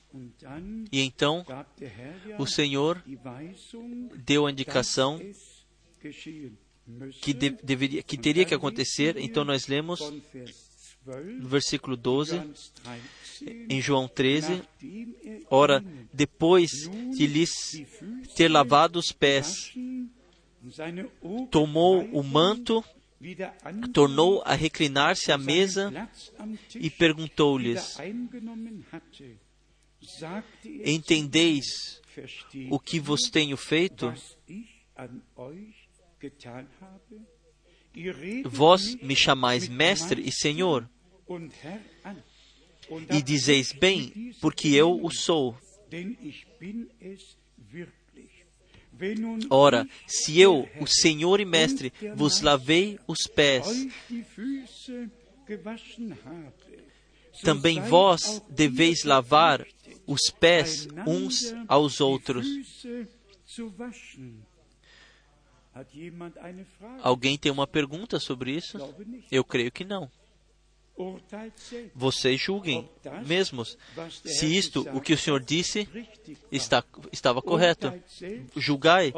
E 0.91 1.01
então 1.01 1.45
o 2.39 2.47
Senhor 2.47 3.03
deu 4.15 4.47
a 4.47 4.51
indicação 4.51 5.19
que, 7.23 7.33
de, 7.33 7.51
deveria, 7.51 8.03
que 8.03 8.19
teria 8.19 8.45
que 8.45 8.55
acontecer. 8.55 9.17
Então 9.17 9.43
nós 9.45 9.67
lemos 9.67 10.01
no 11.05 11.49
versículo 11.49 11.97
12, 11.97 12.41
em 13.69 13.81
João 13.81 14.07
13, 14.07 14.63
ora, 15.51 15.85
depois 16.13 16.71
de 16.71 17.27
lhes 17.27 17.51
ter 18.37 18.49
lavado 18.49 18.99
os 18.99 19.11
pés, 19.11 19.75
tomou 21.51 22.05
o 22.13 22.23
manto, 22.23 22.85
tornou 23.93 24.43
a 24.45 24.55
reclinar-se 24.55 25.33
à 25.33 25.39
mesa 25.39 26.09
e 26.75 26.89
perguntou-lhes: 26.89 27.97
Entendeis 30.85 32.01
o 32.71 32.79
que 32.79 33.01
vos 33.01 33.23
tenho 33.23 33.57
feito? 33.57 34.13
Vós 38.45 38.95
me 38.97 39.15
chamais 39.15 39.69
mestre 39.69 40.23
e 40.27 40.33
senhor, 40.33 40.89
e 43.11 43.23
dizeis 43.23 43.73
bem, 43.73 44.35
porque 44.41 44.69
eu 44.69 44.99
o 45.03 45.11
sou. 45.11 45.57
Ora, 49.51 49.89
se 50.07 50.39
eu, 50.39 50.69
o 50.81 50.87
Senhor 50.87 51.41
e 51.41 51.45
Mestre, 51.45 51.93
vos 52.15 52.41
lavei 52.41 52.99
os 53.07 53.27
pés, 53.27 53.67
também 57.43 57.81
vós 57.81 58.43
deveis 58.49 59.03
lavar 59.05 59.67
os 60.07 60.31
pés 60.31 60.87
uns 61.07 61.55
aos 61.67 62.01
outros. 62.01 62.47
Alguém 67.03 67.39
tem 67.39 67.51
uma 67.51 67.67
pergunta 67.67 68.19
sobre 68.21 68.53
isso? 68.53 68.79
Eu 69.31 69.45
creio 69.45 69.73
que 69.73 69.85
não. 69.85 70.11
Vocês 71.95 72.41
julguem 72.41 72.89
mesmos 73.27 73.79
se 74.25 74.57
isto, 74.57 74.87
o 74.93 75.01
que 75.01 75.15
o 75.15 75.19
Senhor 75.19 75.43
disse, 75.43 75.89
está, 76.51 76.85
estava 77.11 77.41
correto. 77.41 77.93
Julgai 78.57 79.13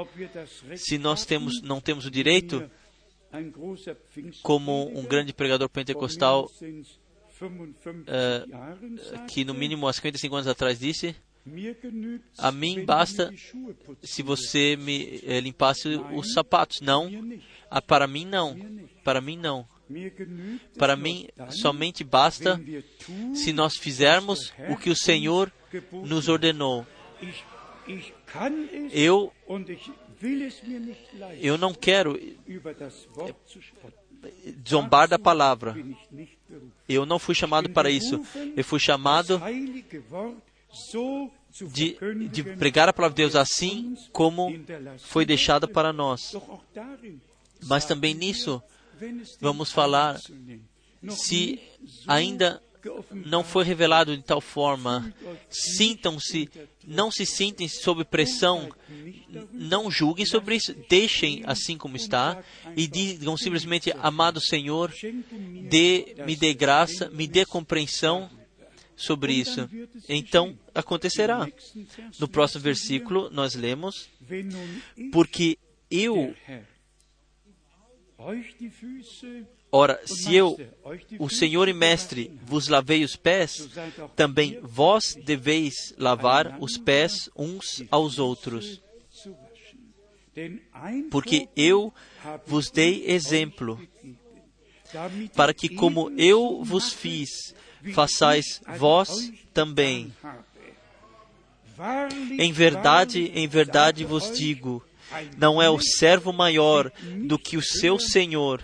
se 0.76 0.96
nós 0.98 1.26
temos, 1.26 1.60
não 1.62 1.80
temos 1.80 2.06
o 2.06 2.10
direito, 2.10 2.70
como 4.42 4.88
um 4.96 5.04
grande 5.04 5.32
pregador 5.32 5.68
pentecostal, 5.68 6.48
uh, 7.42 9.26
que 9.28 9.44
no 9.44 9.52
mínimo 9.52 9.88
há 9.88 9.92
55 9.92 10.36
anos 10.36 10.46
atrás 10.46 10.78
disse, 10.78 11.16
a 12.38 12.50
mim 12.50 12.84
basta 12.84 13.32
se 14.02 14.22
você 14.22 14.76
me 14.76 15.20
eh, 15.24 15.40
limpasse 15.40 15.88
os 16.12 16.32
sapatos. 16.32 16.80
Não, 16.80 17.10
ah, 17.70 17.82
para 17.82 18.06
mim 18.06 18.24
não. 18.24 18.56
Para 19.02 19.20
mim 19.20 19.36
não. 19.36 19.66
Para 20.78 20.96
mim, 20.96 21.28
somente 21.50 22.02
basta 22.02 22.60
se 23.34 23.52
nós 23.52 23.76
fizermos 23.76 24.52
o 24.70 24.76
que 24.76 24.88
o 24.88 24.96
Senhor 24.96 25.52
nos 25.92 26.28
ordenou. 26.28 26.86
Eu, 28.90 29.32
eu 31.40 31.58
não 31.58 31.74
quero 31.74 32.18
zombar 34.66 35.06
da 35.06 35.18
palavra. 35.18 35.76
Eu 36.88 37.04
não 37.04 37.18
fui 37.18 37.34
chamado 37.34 37.68
para 37.68 37.90
isso. 37.90 38.22
Eu 38.56 38.64
fui 38.64 38.80
chamado 38.80 39.40
de, 41.72 41.96
de 42.28 42.42
pregar 42.56 42.88
a 42.88 42.92
palavra 42.92 43.14
de 43.14 43.22
Deus 43.22 43.36
assim 43.36 43.96
como 44.12 44.52
foi 44.98 45.24
deixada 45.24 45.68
para 45.68 45.92
nós. 45.92 46.34
Mas 47.66 47.84
também 47.84 48.14
nisso, 48.14 48.62
vamos 49.40 49.70
falar 49.70 50.20
se 51.10 51.60
ainda 52.06 52.60
não 53.10 53.42
foi 53.42 53.64
revelado 53.64 54.16
de 54.16 54.22
tal 54.22 54.40
forma, 54.40 55.14
sintam-se, 55.48 56.50
não 56.86 57.10
se 57.10 57.24
sintem 57.24 57.68
sob 57.68 58.04
pressão, 58.04 58.68
não 59.52 59.90
julguem 59.90 60.26
sobre 60.26 60.56
isso, 60.56 60.74
deixem 60.88 61.42
assim 61.46 61.78
como 61.78 61.96
está 61.96 62.42
e 62.76 62.86
digam 62.86 63.36
simplesmente: 63.36 63.92
Amado 64.02 64.40
Senhor, 64.40 64.92
dê, 65.68 66.14
me 66.26 66.36
dê 66.36 66.52
graça, 66.52 67.08
me 67.10 67.26
dê 67.26 67.46
compreensão 67.46 68.28
sobre 68.96 69.32
isso. 69.32 69.68
Então 70.08 70.58
acontecerá. 70.74 71.46
No 72.18 72.28
próximo 72.28 72.62
versículo 72.62 73.30
nós 73.30 73.54
lemos: 73.54 74.08
Porque 75.12 75.58
eu 75.90 76.34
Ora, 79.76 80.00
se 80.06 80.34
eu, 80.34 80.56
o 81.18 81.28
Senhor 81.28 81.68
e 81.68 81.72
Mestre, 81.72 82.30
vos 82.44 82.68
lavei 82.68 83.02
os 83.02 83.16
pés, 83.16 83.68
também 84.14 84.58
vós 84.62 85.16
deveis 85.24 85.92
lavar 85.98 86.56
os 86.60 86.78
pés 86.78 87.28
uns 87.36 87.82
aos 87.90 88.20
outros. 88.20 88.80
Porque 91.10 91.48
eu 91.56 91.92
vos 92.46 92.70
dei 92.70 93.04
exemplo, 93.06 93.80
para 95.34 95.52
que, 95.52 95.68
como 95.68 96.08
eu 96.16 96.62
vos 96.62 96.92
fiz, 96.92 97.52
façais 97.92 98.62
vós 98.78 99.32
também. 99.52 100.12
Em 102.38 102.52
verdade, 102.52 103.32
em 103.34 103.48
verdade 103.48 104.04
vos 104.04 104.30
digo, 104.36 104.84
não 105.36 105.60
é 105.60 105.68
o 105.68 105.80
servo 105.80 106.32
maior 106.32 106.90
do 107.26 107.38
que 107.38 107.56
o 107.56 107.62
seu 107.62 107.98
senhor, 107.98 108.62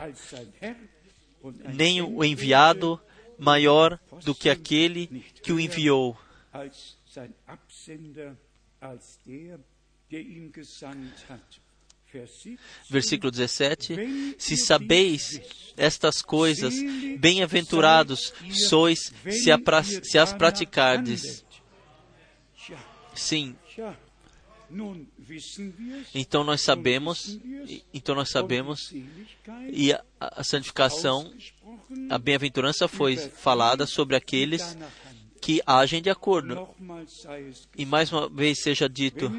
nem 1.74 2.02
o 2.02 2.24
enviado 2.24 3.00
maior 3.38 3.98
do 4.24 4.34
que 4.34 4.48
aquele 4.48 5.24
que 5.42 5.52
o 5.52 5.58
enviou. 5.58 6.16
Versículo 12.88 13.30
17: 13.30 14.34
Se 14.38 14.56
sabeis 14.56 15.40
estas 15.76 16.22
coisas, 16.22 16.74
bem-aventurados 17.18 18.32
sois 18.68 19.12
se, 19.30 19.50
a, 19.50 19.58
se 20.02 20.18
as 20.18 20.32
praticardes. 20.32 21.44
Sim, 23.14 23.56
então 26.14 26.44
nós 26.44 26.60
sabemos, 26.62 27.38
então 27.92 28.14
nós 28.14 28.30
sabemos, 28.30 28.92
e 29.68 29.92
a, 29.92 30.02
a 30.20 30.44
santificação, 30.44 31.32
a 32.08 32.18
bem-aventurança 32.18 32.86
foi 32.86 33.16
falada 33.16 33.84
sobre 33.84 34.14
aqueles 34.14 34.76
que 35.40 35.60
agem 35.66 36.00
de 36.00 36.08
acordo. 36.08 36.68
E 37.76 37.84
mais 37.84 38.12
uma 38.12 38.28
vez 38.28 38.62
seja 38.62 38.88
dito, 38.88 39.32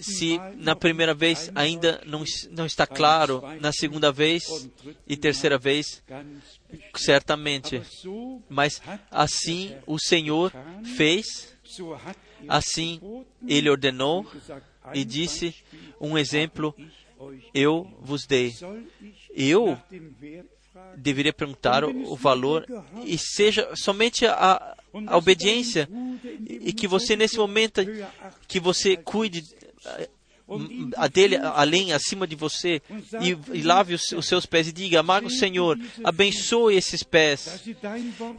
se 0.00 0.38
na 0.56 0.74
primeira 0.74 1.14
vez 1.14 1.50
ainda 1.54 2.00
não, 2.06 2.24
não 2.50 2.66
está 2.66 2.86
claro, 2.86 3.42
na 3.60 3.72
segunda 3.72 4.10
vez 4.10 4.68
e 5.06 5.16
terceira 5.16 5.58
vez, 5.58 6.02
certamente. 6.94 7.82
Mas 8.48 8.80
assim 9.10 9.76
o 9.86 9.98
Senhor 9.98 10.52
fez 10.96 11.56
Assim, 12.48 13.00
ele 13.46 13.68
ordenou 13.68 14.26
e 14.94 15.04
disse: 15.04 15.54
Um 16.00 16.16
exemplo 16.16 16.74
eu 17.52 17.90
vos 18.00 18.26
dei. 18.26 18.54
Eu 19.34 19.78
deveria 20.96 21.32
perguntar 21.32 21.84
o 21.84 22.16
valor 22.16 22.66
e 23.04 23.18
seja 23.18 23.68
somente 23.74 24.26
a, 24.26 24.76
a 25.06 25.16
obediência 25.16 25.88
e 26.48 26.72
que 26.72 26.88
você 26.88 27.16
nesse 27.16 27.36
momento 27.36 27.82
que 28.48 28.58
você 28.58 28.96
cuide 28.96 29.44
a 30.96 31.08
dele 31.08 31.36
além, 31.36 31.92
acima 31.92 32.26
de 32.26 32.36
você, 32.36 32.80
e, 33.20 33.36
e 33.52 33.62
lave 33.62 33.94
os, 33.94 34.12
os, 34.12 34.26
seus 34.26 34.46
pés 34.46 34.68
e 34.68 34.72
diga, 34.72 35.00
amado 35.00 35.28
Senhor, 35.28 35.78
abençoe 36.04 36.76
esses 36.76 37.02
pés, 37.02 37.64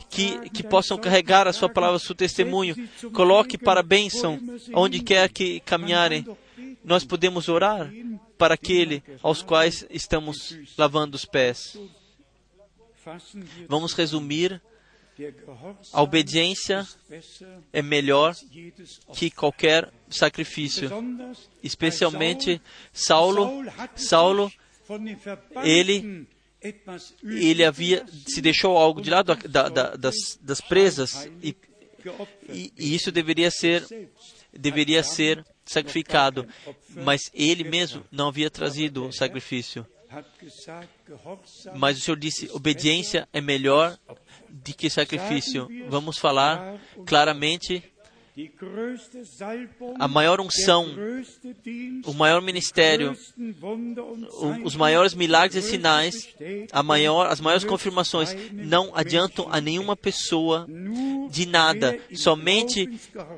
que, 0.10 0.50
que 0.50 0.64
possam 0.64 0.98
carregar 0.98 1.48
a 1.48 1.54
sua 1.54 1.68
palavra, 1.68 1.98
o 1.98 2.00
seu 2.00 2.16
testemunho, 2.16 2.76
coloque 3.14 3.58
para 3.58 3.82
a 3.82 3.84
bênção 3.84 4.40
onde 4.74 5.02
quer 5.02 5.30
que 5.30 5.60
caminharem. 5.62 6.26
Nós 6.84 7.04
podemos 7.04 7.50
orar 7.50 7.92
para 8.38 8.54
aquele 8.54 9.04
aos 9.22 9.42
quais 9.42 9.86
estamos 9.90 10.58
lavando 10.78 11.18
os 11.18 11.26
pés. 11.26 11.78
Vamos 13.68 13.94
resumir 13.94 14.62
a 15.92 16.02
obediência 16.02 16.88
é 17.74 17.82
melhor 17.82 18.36
que 19.16 19.32
qualquer 19.32 19.92
sacrifício. 20.10 20.90
Especialmente 21.64 22.62
Saulo, 22.94 23.66
Saulo, 23.96 24.52
ele 25.64 26.28
ele 27.24 27.64
havia 27.64 28.06
se 28.28 28.42
deixou 28.42 28.78
algo 28.78 29.02
de 29.02 29.10
lado 29.10 29.36
da, 29.48 29.70
da, 29.70 29.96
das, 29.96 30.16
das 30.42 30.60
presas 30.60 31.30
e, 31.42 31.56
e, 32.50 32.74
e 32.78 32.96
isso 32.96 33.12
deveria 33.12 33.52
ser 33.52 33.86
deveria 34.52 35.04
ser 35.04 35.46
sacrificado, 35.66 36.48
mas 36.90 37.30
ele 37.34 37.64
mesmo 37.64 38.04
não 38.12 38.30
havia 38.30 38.50
trazido 38.50 39.08
o 39.08 39.14
sacrifício. 39.14 39.86
Mas 41.76 41.98
o 41.98 42.02
Senhor 42.02 42.18
disse: 42.18 42.50
obediência 42.52 43.28
é 43.34 43.42
melhor 43.42 43.98
de 44.50 44.74
que 44.74 44.90
sacrifício. 44.90 45.68
Vamos 45.90 46.18
falar 46.18 46.80
claramente 47.06 47.84
a 49.98 50.08
maior 50.08 50.40
unção, 50.40 50.86
o 52.06 52.14
maior 52.14 52.40
ministério, 52.40 53.18
os 54.64 54.76
maiores 54.76 55.16
milagres 55.16 55.66
e 55.66 55.70
sinais, 55.70 56.30
maior, 56.86 57.28
as 57.28 57.40
maiores 57.40 57.66
confirmações 57.66 58.36
não 58.54 58.92
adiantam 58.94 59.48
a 59.50 59.60
nenhuma 59.60 59.96
pessoa 59.96 60.68
de 61.32 61.48
nada. 61.48 62.00
Somente 62.14 62.88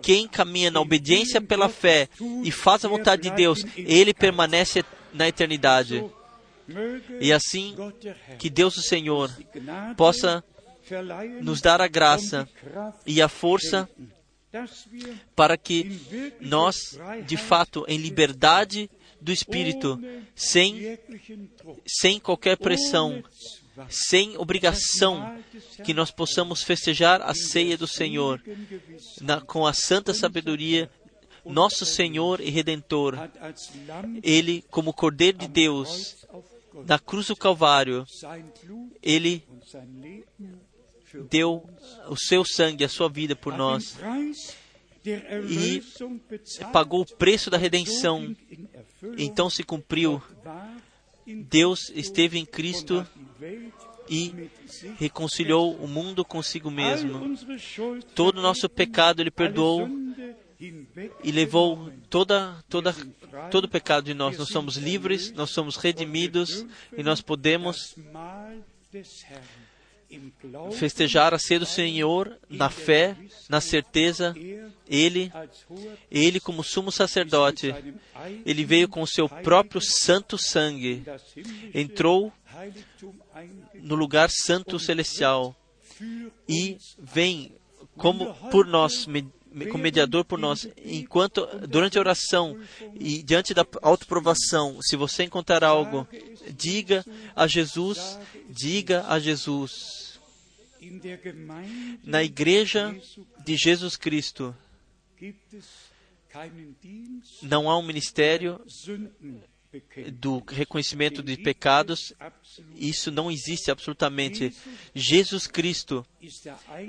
quem 0.01 0.28
caminha 0.28 0.70
na 0.70 0.82
obediência 0.82 1.39
pela 1.39 1.70
fé 1.70 2.09
e 2.43 2.51
faz 2.51 2.84
a 2.84 2.89
vontade 2.89 3.22
de 3.22 3.32
Deus, 3.32 3.65
ele 3.78 4.13
permanece 4.13 4.84
na 5.13 5.30
eternidade. 5.30 6.03
E 7.20 7.32
assim, 7.32 7.76
que 8.38 8.49
Deus 8.49 8.78
o 8.78 8.82
Senhor 8.82 9.30
possa 9.95 10.43
nos 11.41 11.61
dar 11.61 11.82
a 11.82 11.88
graça 11.88 12.47
e 13.05 13.22
a 13.22 13.28
força 13.28 13.89
para 15.36 15.57
que 15.57 16.36
nós, 16.39 16.97
de 17.26 17.38
fato, 17.38 17.86
em 17.88 17.97
liberdade 17.97 18.89
do 19.22 19.32
Espírito, 19.32 20.01
sem, 20.36 20.97
sem 21.86 22.20
qualquer 22.20 22.57
pressão, 22.57 23.24
sem 23.89 24.38
obrigação, 24.38 25.38
que 25.84 25.93
nós 25.93 26.09
possamos 26.09 26.63
festejar 26.63 27.22
a 27.22 27.34
ceia 27.34 27.78
do 27.78 27.88
Senhor 27.88 28.41
na, 29.22 29.41
com 29.41 29.67
a 29.67 29.74
santa 29.74 30.13
sabedoria 30.13 30.89
nosso 31.45 31.86
Senhor 31.86 32.39
e 32.41 32.49
Redentor. 32.49 33.17
Ele, 34.22 34.63
como 34.70 34.93
Cordeiro 34.93 35.38
de 35.38 35.47
Deus, 35.47 36.26
na 36.88 36.99
cruz 36.99 37.28
do 37.28 37.36
Calvário, 37.36 38.05
ele 39.01 39.43
deu 41.30 41.67
o 42.07 42.15
seu 42.15 42.45
sangue, 42.45 42.84
a 42.84 42.89
sua 42.89 43.09
vida 43.09 43.36
por 43.36 43.55
nós 43.57 43.97
e 45.49 45.82
pagou 46.72 47.01
o 47.01 47.15
preço 47.17 47.49
da 47.49 47.57
redenção. 47.57 48.36
Então 49.17 49.49
se 49.49 49.63
cumpriu. 49.63 50.22
Deus 51.26 51.89
esteve 51.93 52.38
em 52.39 52.45
Cristo 52.45 53.05
e 54.09 54.49
reconciliou 54.97 55.76
o 55.76 55.88
mundo 55.88 56.26
consigo 56.26 56.72
mesmo. 56.72 57.36
Todo 58.15 58.39
o 58.39 58.41
nosso 58.41 58.67
pecado 58.67 59.22
ele 59.22 59.32
perdoou 59.32 59.88
e 60.60 61.32
levou 61.32 61.91
toda, 62.10 62.64
toda, 62.68 62.93
todo 63.49 63.66
o 63.66 63.70
pecado 63.70 64.05
de 64.05 64.14
nós. 64.14 64.38
Nós 64.38 64.49
somos 64.49 64.76
livres, 64.76 65.32
nós 65.32 65.51
somos 65.51 65.78
redimidos 65.78 66.66
e 66.97 67.01
nós 67.01 67.22
podemos 67.22 67.95
festejar 70.72 71.34
a 71.34 71.39
ceia 71.39 71.60
do 71.60 71.66
Senhor 71.66 72.38
na 72.49 72.70
fé, 72.70 73.16
na 73.47 73.62
certeza, 73.62 74.36
Ele, 74.88 75.32
Ele 76.10 76.39
como 76.39 76.64
sumo 76.64 76.91
sacerdote, 76.91 77.74
Ele 78.45 78.66
veio 78.66 78.89
com 78.89 79.01
o 79.01 79.07
seu 79.07 79.30
próprio 79.30 79.80
santo 79.80 80.38
sangue, 80.38 81.03
entrou 81.74 82.34
no 83.76 83.95
lugar 83.95 84.30
santo 84.30 84.80
celestial 84.80 85.55
e 86.47 86.78
vem 86.97 87.53
como 87.95 88.34
por 88.49 88.66
nós 88.66 89.05
como 89.72 89.84
mediador 89.84 90.26
por 90.26 90.39
nós. 90.39 90.68
Enquanto 90.84 91.45
durante 91.68 91.97
a 91.97 92.02
oração 92.02 92.60
e 92.93 93.24
diante 93.24 93.54
da 93.54 93.66
autoprovação, 93.82 94.80
se 94.82 94.95
você 94.95 95.24
encontrar 95.24 95.64
algo, 95.64 96.08
diga 96.52 97.06
a 97.36 97.47
Jesus, 97.47 98.20
diga 98.50 99.06
a 99.08 99.20
Jesus. 99.20 100.20
Na 102.04 102.24
igreja 102.24 102.95
de 103.43 103.58
Jesus 103.58 103.97
Cristo 103.97 104.56
não 107.41 107.70
há 107.70 107.78
um 107.78 107.86
ministério 107.86 108.62
do 110.13 110.43
reconhecimento 110.47 111.22
de 111.22 111.38
pecados, 111.38 112.13
isso 112.76 113.11
não 113.11 113.30
existe 113.30 113.70
absolutamente. 113.70 114.53
Jesus 114.95 115.45
Cristo 115.47 116.05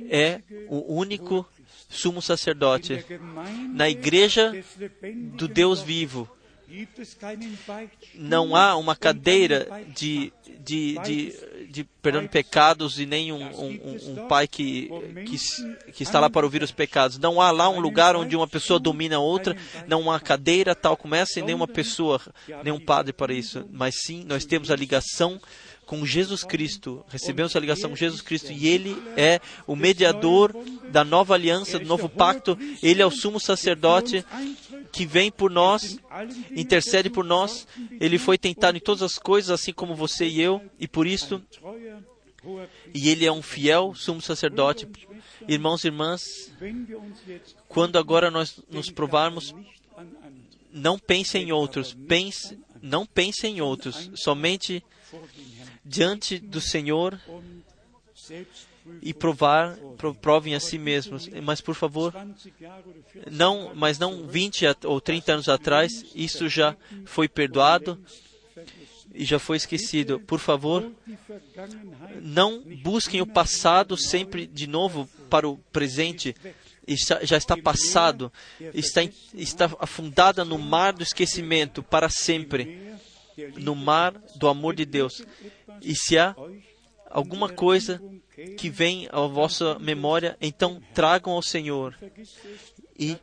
é 0.09 0.41
o 0.69 0.95
único 0.95 1.47
sumo 1.89 2.23
sacerdote. 2.23 3.05
Na 3.73 3.89
igreja 3.89 4.53
do 5.35 5.47
Deus 5.47 5.83
vivo, 5.83 6.29
não 8.15 8.55
há 8.55 8.77
uma 8.77 8.95
cadeira 8.95 9.67
de, 9.95 10.33
de, 10.61 10.99
de, 10.99 11.67
de 11.71 11.85
perdão 12.03 12.23
de 12.23 12.29
pecados 12.29 12.99
e 12.99 13.07
nem 13.07 13.33
um, 13.33 13.43
um, 13.43 14.13
um 14.13 14.29
pai 14.29 14.47
que, 14.47 14.89
que, 15.27 15.93
que, 15.93 16.03
está 16.03 16.21
lá 16.21 16.31
para 16.31 16.47
ouvir 16.47 16.63
os 16.63 16.71
pecados. 16.71 17.19
Não 17.19 17.41
há 17.41 17.51
lá 17.51 17.69
um 17.69 17.81
lugar 17.81 18.15
onde 18.15 18.37
uma 18.37 18.49
pessoa 18.49 18.79
domina 18.79 19.17
a 19.17 19.21
outra, 19.21 19.57
não 19.87 20.11
há 20.11 20.21
cadeira 20.21 20.75
tal 20.75 20.97
como 20.97 21.15
essa 21.15 21.41
e 21.41 21.43
nem 21.43 21.55
uma 21.55 21.69
pessoa, 21.69 22.21
nem 22.63 22.73
um 22.73 22.81
padre 22.81 23.13
para 23.13 23.33
isso. 23.33 23.65
Mas 23.73 24.03
sim, 24.03 24.25
nós 24.25 24.45
temos 24.45 24.71
a 24.71 24.77
ligação 24.77 25.41
com 25.91 26.07
Jesus 26.07 26.45
Cristo. 26.45 27.05
Recebemos 27.09 27.57
a 27.57 27.59
ligação 27.59 27.91
com 27.91 27.97
Jesus 27.97 28.21
Cristo 28.21 28.53
e 28.53 28.69
Ele 28.69 28.97
é 29.17 29.41
o 29.67 29.75
mediador 29.75 30.55
da 30.89 31.03
nova 31.03 31.35
aliança, 31.35 31.81
do 31.81 31.85
novo 31.85 32.09
pacto. 32.09 32.57
Ele 32.81 33.03
é 33.03 33.07
o 33.07 33.11
sumo 33.11 33.41
sacerdote 33.41 34.25
que 34.93 35.07
vem 35.07 35.31
por 35.31 35.51
nós, 35.51 35.99
intercede 36.51 37.11
por 37.11 37.25
nós. 37.25 37.67
Ele 38.01 38.19
foi 38.19 38.37
tentado 38.37 38.77
em 38.77 38.81
todas 38.81 39.03
as 39.03 39.19
coisas, 39.19 39.51
assim 39.51 39.73
como 39.73 39.95
você 39.95 40.27
e 40.27 40.41
eu, 40.41 40.63
e 40.79 40.87
por 40.87 41.07
isso, 41.07 41.43
e 42.95 43.09
ele 43.09 43.27
é 43.27 43.33
um 43.33 43.43
fiel 43.43 43.95
sumo 43.95 44.21
sacerdote. 44.21 44.89
Irmãos 45.49 45.85
e 45.85 45.89
irmãs, 45.89 46.53
quando 47.69 47.99
agora 47.99 48.31
nós 48.31 48.61
nos 48.71 48.91
provarmos, 48.91 49.55
não 50.73 50.99
pense 50.99 51.39
em 51.39 51.53
outros, 51.53 51.95
pense, 51.95 52.59
não 52.83 53.07
pense 53.07 53.47
em 53.47 53.61
outros, 53.61 54.11
somente 54.15 54.83
diante 55.85 56.39
do 56.39 56.61
Senhor 56.61 57.19
e 59.03 59.15
provar, 59.15 59.77
provem 60.21 60.55
a 60.55 60.61
si 60.61 60.79
mesmos. 60.79 61.29
Mas 61.43 61.61
por 61.61 61.75
favor, 61.75 62.15
não, 63.31 63.73
mas 63.75 63.99
não 63.99 64.27
20 64.27 64.65
ou 64.85 65.01
30 65.01 65.33
anos 65.33 65.49
atrás, 65.49 66.05
isso 66.15 66.49
já 66.49 66.77
foi 67.05 67.29
perdoado 67.29 67.99
e 69.15 69.25
já 69.25 69.39
foi 69.39 69.57
esquecido. 69.57 70.21
Por 70.21 70.39
favor, 70.39 70.91
não 72.21 72.63
busquem 72.83 73.21
o 73.21 73.27
passado 73.27 73.97
sempre 73.97 74.47
de 74.47 74.67
novo 74.67 75.09
para 75.29 75.49
o 75.49 75.59
presente. 75.73 76.35
Está, 76.87 77.25
já 77.25 77.37
está 77.37 77.57
passado, 77.57 78.33
está, 78.75 79.03
está 79.35 79.71
afundada 79.79 80.45
no 80.45 80.59
mar 80.59 80.93
do 80.93 81.03
esquecimento 81.03 81.83
para 81.83 82.09
sempre, 82.09 82.97
no 83.57 83.77
mar 83.77 84.13
do 84.37 84.49
amor 84.49 84.75
de 84.75 84.85
Deus. 84.85 85.23
E 85.83 85.95
se 85.95 86.19
há 86.19 86.35
alguma 87.09 87.49
coisa 87.49 88.03
que 88.57 88.71
vem 88.71 89.09
à 89.11 89.21
vossa 89.27 89.79
memória, 89.79 90.37
então 90.41 90.81
tragam 90.95 91.33
ao 91.33 91.43
Senhor. 91.43 91.97
E, 92.99 93.17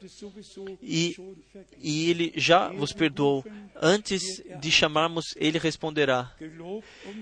e, 0.82 1.16
e 1.78 2.10
Ele 2.10 2.34
já 2.36 2.70
vos 2.70 2.92
perdoou. 2.92 3.46
Antes 3.80 4.42
de 4.60 4.72
chamarmos, 4.72 5.36
Ele 5.36 5.60
responderá. 5.60 6.32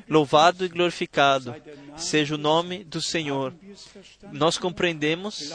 Louvado 0.09 0.63
e 0.63 0.69
glorificado 0.69 1.53
seja 1.97 2.35
o 2.35 2.37
nome 2.37 2.85
do 2.85 3.01
Senhor. 3.01 3.53
Nós 4.31 4.57
compreendemos. 4.57 5.51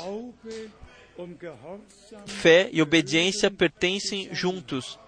Fé 2.26 2.68
e 2.72 2.82
obediência 2.82 3.50
pertencem 3.50 4.28
juntos. 4.34 4.98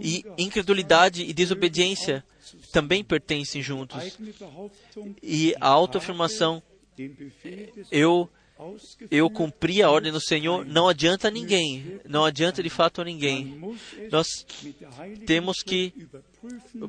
E 0.00 0.24
incredulidade 0.36 1.22
e 1.22 1.32
desobediência 1.32 2.24
também 2.72 3.02
pertencem 3.02 3.62
juntos. 3.62 4.18
E 5.22 5.54
a 5.60 5.68
autoafirmação, 5.68 6.62
eu, 7.90 8.28
eu 9.10 9.30
cumpri 9.30 9.82
a 9.82 9.90
ordem 9.90 10.12
do 10.12 10.20
Senhor, 10.20 10.66
não 10.66 10.88
adianta 10.88 11.28
a 11.28 11.30
ninguém, 11.30 12.00
não 12.04 12.24
adianta 12.24 12.62
de 12.62 12.68
fato 12.68 13.00
a 13.00 13.04
ninguém. 13.04 13.58
Nós 14.10 14.26
temos 15.26 15.62
que 15.62 15.94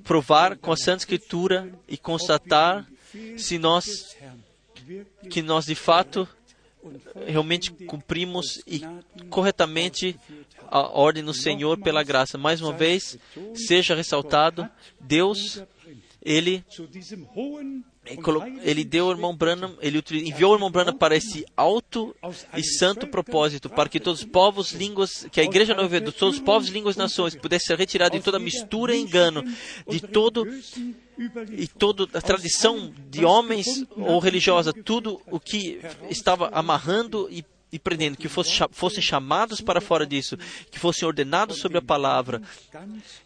provar 0.04 0.58
com 0.58 0.72
a 0.72 0.78
Santa 0.78 1.00
Escritura 1.00 1.72
e 1.88 1.98
constatar 1.98 2.86
se 3.38 3.58
nós, 3.58 3.86
que 5.30 5.42
nós 5.42 5.66
de 5.66 5.76
fato 5.76 6.28
realmente 7.28 7.72
cumprimos 7.72 8.62
e 8.66 8.82
corretamente 9.30 10.20
a 10.72 10.88
ordem 10.98 11.24
do 11.24 11.34
Senhor 11.34 11.78
pela 11.78 12.02
graça. 12.02 12.38
Mais 12.38 12.62
uma 12.62 12.72
vez, 12.72 13.20
seja 13.54 13.94
ressaltado, 13.94 14.68
Deus, 15.00 15.62
Ele 16.24 16.64
ele 18.64 18.84
deu 18.84 19.08
o 19.08 19.12
irmão 19.12 19.36
Branham, 19.36 19.78
ele 19.80 20.04
enviou 20.12 20.52
o 20.52 20.56
irmão 20.56 20.72
Branham 20.72 20.98
para 20.98 21.16
esse 21.16 21.46
alto 21.56 22.16
e 22.58 22.64
santo 22.64 23.06
propósito, 23.06 23.70
para 23.70 23.88
que 23.88 24.00
todos 24.00 24.22
os 24.22 24.26
povos, 24.26 24.72
línguas, 24.72 25.28
que 25.32 25.40
a 25.40 25.44
igreja 25.44 25.76
noiva 25.76 26.02
de 26.02 26.12
todos 26.12 26.38
os 26.38 26.42
povos, 26.42 26.68
línguas 26.70 26.96
e 26.96 27.00
nações 27.00 27.36
pudesse 27.36 27.68
ser 27.68 27.78
retirado 27.78 28.18
de 28.18 28.24
toda 28.24 28.40
mistura 28.40 28.96
e 28.96 29.02
engano, 29.02 29.44
de 29.88 30.00
todo 30.00 30.48
e 31.52 31.68
toda 31.68 32.08
a 32.18 32.22
tradição 32.22 32.92
de 33.10 33.24
homens 33.24 33.86
ou 33.96 34.18
religiosa, 34.20 34.74
tudo 34.74 35.22
o 35.28 35.40
que 35.40 35.80
estava 36.10 36.50
amarrando 36.52 37.28
e 37.30 37.46
e 37.72 37.80
prendendo, 37.80 38.18
que 38.18 38.28
fossem 38.28 39.02
chamados 39.02 39.62
para 39.62 39.80
fora 39.80 40.06
disso, 40.06 40.38
que 40.70 40.78
fossem 40.78 41.08
ordenados 41.08 41.58
sobre 41.58 41.78
a 41.78 41.82
palavra 41.82 42.42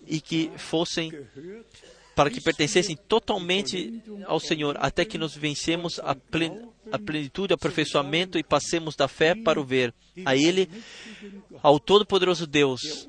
e 0.07 0.21
que 0.21 0.51
fossem 0.57 1.11
para 2.15 2.29
que 2.29 2.39
pertencessem 2.39 2.95
totalmente 2.95 4.01
ao 4.25 4.39
Senhor, 4.39 4.77
até 4.79 5.03
que 5.03 5.17
nos 5.17 5.35
vencemos 5.35 5.99
a, 5.99 6.15
plen 6.15 6.69
a 6.91 6.97
plenitude, 6.97 7.53
aperfeiçoamento 7.53 8.39
e 8.39 8.43
passemos 8.43 8.95
da 8.95 9.07
fé 9.07 9.35
para 9.35 9.59
o 9.59 9.65
ver. 9.65 9.93
A 10.23 10.35
Ele, 10.35 10.69
ao 11.61 11.77
Todo-Poderoso 11.77 12.47
Deus, 12.47 13.05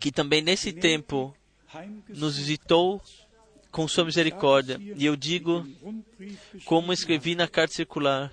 que 0.00 0.10
também 0.10 0.42
nesse 0.42 0.72
tempo 0.72 1.32
nos 2.08 2.36
visitou 2.36 3.00
com 3.70 3.86
sua 3.86 4.04
misericórdia. 4.04 4.80
E 4.96 5.06
eu 5.06 5.14
digo, 5.14 5.64
como 6.64 6.92
escrevi 6.92 7.36
na 7.36 7.46
carta 7.46 7.74
circular, 7.74 8.32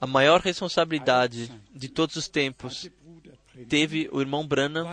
a 0.00 0.06
maior 0.06 0.40
responsabilidade 0.40 1.50
de 1.74 1.88
todos 1.88 2.16
os 2.16 2.28
tempos 2.28 2.88
teve 3.68 4.08
o 4.12 4.20
irmão 4.20 4.46
Branham, 4.46 4.86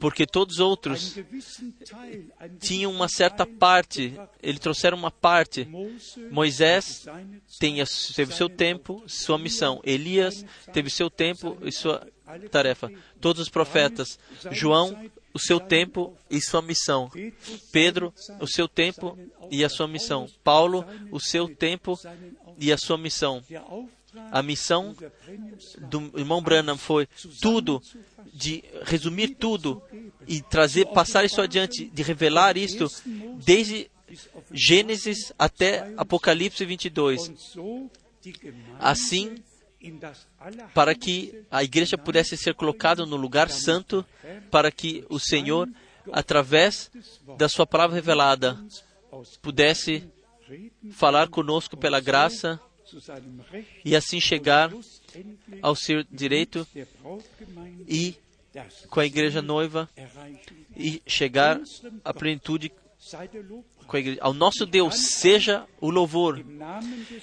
porque 0.00 0.26
todos 0.26 0.56
os 0.56 0.60
outros 0.60 1.16
tinham 2.58 2.90
uma 2.90 3.08
certa 3.08 3.46
parte, 3.46 4.18
ele 4.42 4.58
trouxeram 4.58 4.96
uma 4.96 5.10
parte. 5.10 5.68
Moisés 6.30 7.06
teve 7.58 8.34
seu 8.34 8.48
tempo, 8.48 9.02
sua 9.06 9.38
missão. 9.38 9.80
Elias 9.84 10.44
teve 10.72 10.90
seu 10.90 11.08
tempo 11.08 11.56
e 11.62 11.70
sua 11.70 12.06
tarefa. 12.50 12.90
Todos 13.20 13.42
os 13.42 13.48
profetas. 13.48 14.18
João, 14.50 15.10
o 15.32 15.38
seu 15.38 15.60
tempo 15.60 16.16
e 16.28 16.40
sua 16.40 16.62
missão. 16.62 17.10
Pedro, 17.72 18.12
o 18.40 18.46
seu 18.46 18.68
tempo 18.68 19.18
e 19.50 19.64
a 19.64 19.68
sua 19.68 19.86
missão. 19.86 20.28
Paulo, 20.42 20.84
o 21.10 21.20
seu 21.20 21.48
tempo 21.54 21.98
e 22.58 22.72
a 22.72 22.78
sua 22.78 22.98
missão. 22.98 23.42
A 24.32 24.42
missão 24.42 24.96
do 25.88 26.18
irmão 26.18 26.42
Branham 26.42 26.76
foi 26.76 27.08
tudo, 27.40 27.80
de 28.32 28.64
resumir 28.82 29.36
tudo 29.36 29.80
e 30.26 30.40
trazer, 30.42 30.86
passar 30.86 31.24
isso 31.24 31.40
adiante, 31.40 31.86
de 31.86 32.02
revelar 32.02 32.56
isto 32.56 32.90
desde 33.44 33.88
Gênesis 34.52 35.32
até 35.38 35.92
Apocalipse 35.96 36.64
22. 36.64 37.32
Assim, 38.78 39.36
para 40.74 40.94
que 40.94 41.44
a 41.50 41.64
igreja 41.64 41.96
pudesse 41.96 42.36
ser 42.36 42.54
colocada 42.54 43.06
no 43.06 43.16
lugar 43.16 43.50
santo, 43.50 44.04
para 44.50 44.70
que 44.70 45.04
o 45.08 45.18
Senhor, 45.18 45.68
através 46.12 46.90
da 47.38 47.48
sua 47.48 47.66
palavra 47.66 47.96
revelada, 47.96 48.58
pudesse 49.40 50.04
falar 50.92 51.28
conosco 51.28 51.76
pela 51.76 52.00
graça 52.00 52.60
e 53.84 53.94
assim 53.94 54.20
chegar 54.20 54.72
ao 55.62 55.74
seu 55.74 56.02
direito 56.04 56.66
e 57.88 58.16
com 58.88 59.00
a 59.00 59.06
igreja 59.06 59.40
noiva 59.40 59.88
e 60.76 61.00
chegar 61.06 61.60
à 62.04 62.12
plenitude. 62.12 62.72
Ao 64.20 64.32
nosso 64.32 64.66
Deus 64.66 64.94
seja 65.18 65.66
o 65.80 65.90
louvor. 65.90 66.44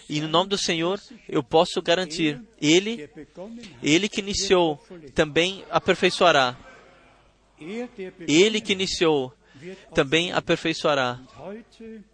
E 0.10 0.20
no 0.22 0.28
nome 0.28 0.50
do 0.50 0.58
Senhor 0.58 1.00
eu 1.28 1.44
posso 1.44 1.82
garantir: 1.82 2.42
Ele, 2.62 3.10
Ele 3.82 4.10
que 4.10 4.20
iniciou, 4.20 4.84
também 5.14 5.64
aperfeiçoará. 5.70 6.58
Ele 8.28 8.62
que 8.62 8.74
iniciou, 8.74 9.34
também 9.94 10.32
aperfeiçoará. 10.32 11.20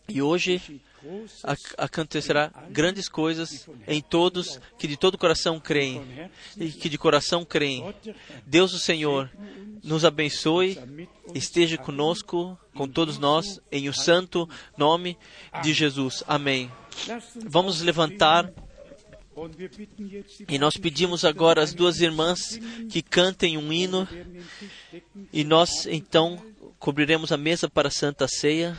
E 0.08 0.22
hoje 0.22 0.82
acontecerá 1.78 2.52
grandes 2.70 3.08
coisas 3.10 3.68
em 3.88 4.02
todos 4.02 4.60
que 4.78 4.88
de 4.88 4.98
todo 4.98 5.18
coração 5.18 5.60
creem 5.60 6.30
e 6.58 6.72
que 6.72 6.90
de 6.90 6.98
coração 6.98 7.44
creem. 7.46 7.94
Deus 8.46 8.74
o 8.74 8.80
Senhor 8.80 9.30
nos 9.84 10.06
abençoe, 10.06 10.80
esteja 11.34 11.78
conosco, 11.78 12.58
com 12.74 12.88
todos 12.88 13.18
nós, 13.18 13.60
em 13.72 13.90
o 13.90 13.94
santo 13.94 14.50
nome 14.78 15.18
de 15.62 15.74
Jesus. 15.74 16.24
Amém. 16.28 16.72
Vamos 17.46 17.82
levantar. 17.82 18.52
E 20.48 20.60
nós 20.60 20.78
pedimos 20.78 21.26
agora 21.26 21.64
às 21.64 21.74
duas 21.74 22.00
irmãs 22.00 22.60
que 22.90 23.02
cantem 23.02 23.58
um 23.58 23.74
hino, 23.74 24.08
e 25.32 25.44
nós 25.44 25.88
então 25.88 26.40
cobriremos 26.78 27.32
a 27.32 27.38
mesa 27.38 27.68
para 27.68 27.88
a 27.88 27.92
Santa 27.92 28.28
Ceia. 28.28 28.78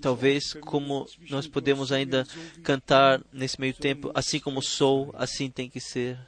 Talvez 0.00 0.54
como 0.54 1.06
nós 1.30 1.46
podemos 1.46 1.92
ainda 1.92 2.26
cantar 2.62 3.20
nesse 3.32 3.60
meio 3.60 3.74
tempo, 3.74 4.10
assim 4.14 4.38
como 4.38 4.62
sou, 4.62 5.10
assim 5.14 5.50
tem 5.50 5.68
que 5.68 5.80
ser. 5.80 6.18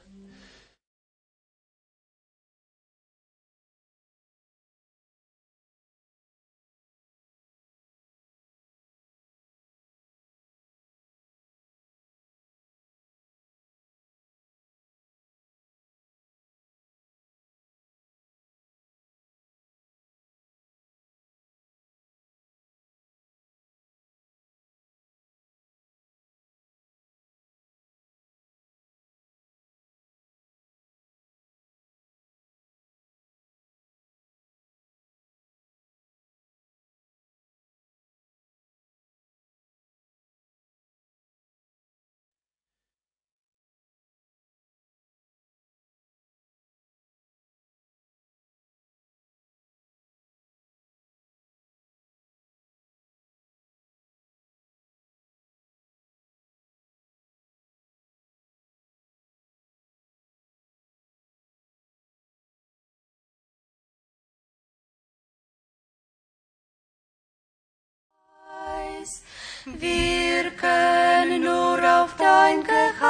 Wir 69.65 70.51
können 70.51 71.43
nur 71.43 71.77
auf 71.77 72.15
dein 72.17 72.63
Geheiß. 72.63 73.01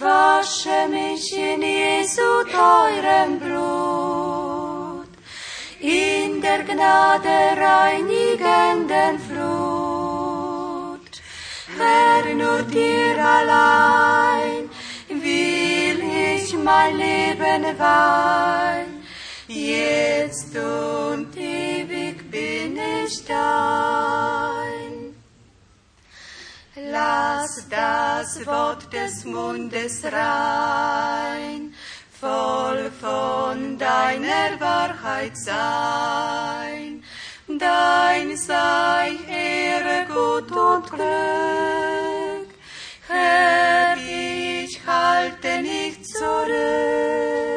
Wasche 0.00 0.88
mich 0.88 1.36
in 1.36 1.60
Jesu 1.62 2.44
teurem 2.50 3.38
Blut, 3.40 5.08
in 5.80 6.40
der 6.40 6.62
Gnade 6.62 7.56
reinigenden 7.60 9.18
Flut. 9.28 11.10
Herr, 11.78 12.34
nur 12.34 12.62
dir 12.62 13.18
allein 13.18 14.70
will 15.08 16.00
ich 16.36 16.54
mein 16.54 16.96
Leben 16.96 17.78
weihen, 17.78 19.04
jetzt 19.48 20.56
und 20.56 21.34
bin 22.62 22.78
ich 23.04 23.24
dein. 23.24 25.14
Lass 26.74 27.68
das 27.68 28.46
Wort 28.46 28.92
des 28.92 29.24
Mundes 29.24 30.04
rein, 30.04 31.74
voll 32.20 32.90
von 33.00 33.78
deiner 33.78 34.60
Wahrheit 34.60 35.36
sein. 35.36 37.02
Dein 37.48 38.36
sei 38.36 39.12
Ehre, 39.28 40.06
Gut 40.06 40.50
und 40.52 40.90
Glück. 40.90 42.48
Herr, 43.08 43.96
ich 43.96 44.80
halte 44.86 45.62
nicht 45.62 46.06
zurück. 46.06 47.51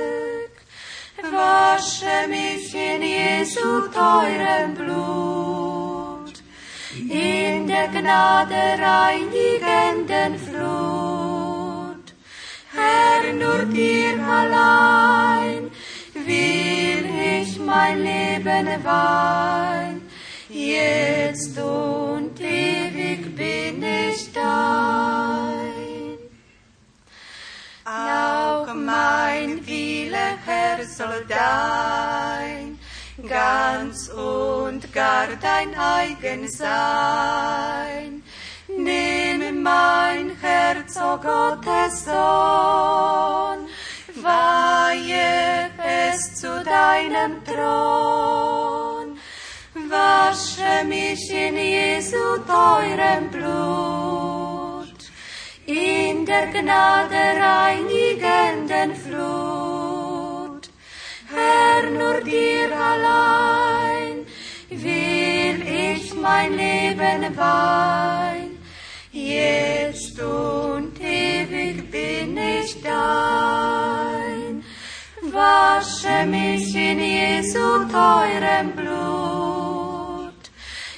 Wasche 1.46 2.18
mich 2.28 2.74
in 2.74 3.02
Jesu 3.02 3.68
teurem 3.98 4.70
Blut, 4.80 6.36
in 6.98 7.68
der 7.68 7.88
Gnade 7.96 8.64
reinigenden 8.90 10.34
Flut. 10.46 12.06
Herr, 12.78 13.22
nur 13.42 13.62
dir 13.78 14.18
allein 14.40 15.64
will 16.30 17.06
ich 17.40 17.52
mein 17.60 17.98
Leben 18.10 18.68
weihen, 18.90 19.98
jetzt 20.50 21.58
und 21.60 22.36
ewig 22.42 23.22
bin 23.42 23.84
ich 24.08 24.20
dein. 24.34 26.18
Auch 27.86 28.74
mein 28.74 29.50
Herr, 29.66 29.85
soll 30.98 31.26
dein, 31.28 32.80
ganz 33.28 34.08
und 34.10 34.94
gar 34.94 35.28
dein 35.42 35.76
eigen 35.78 36.48
sein. 36.48 38.24
Nimm 38.68 39.62
mein 39.62 40.32
Herz, 40.42 40.98
o 40.98 41.14
oh 41.14 41.18
Gottes 41.18 42.06
Sohn, 42.06 43.68
weihe 44.24 45.70
es 46.12 46.36
zu 46.36 46.64
deinem 46.64 47.44
Thron. 47.44 49.18
Wasche 49.90 50.86
mich 50.86 51.30
in 51.30 51.58
Jesu 51.58 52.38
teurem 52.48 53.30
Blut, 53.30 55.02
in 55.66 56.26
der 56.26 56.48
Gnade 56.48 57.24
reinigenden 57.42 58.96
Flut. 58.96 59.55
Nur 61.98 62.20
dir 62.22 62.70
allein 62.78 64.26
will 64.70 65.60
ich 65.92 66.14
mein 66.14 66.52
Leben 66.58 67.38
weihen, 67.38 68.58
jetzt 69.12 70.20
und 70.20 71.00
ewig 71.00 71.90
bin 71.90 72.38
ich 72.38 72.82
dein. 72.82 74.64
Wasche 75.22 76.26
mich 76.28 76.76
in 76.76 77.00
Jesu 77.00 77.66
teurem 77.90 78.72
Blut, 78.76 80.44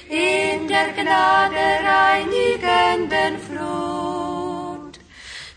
in 0.08 0.66
der 0.66 0.88
Gnade 0.98 1.66
reinigenden 1.94 3.34
Flut. 3.46 4.94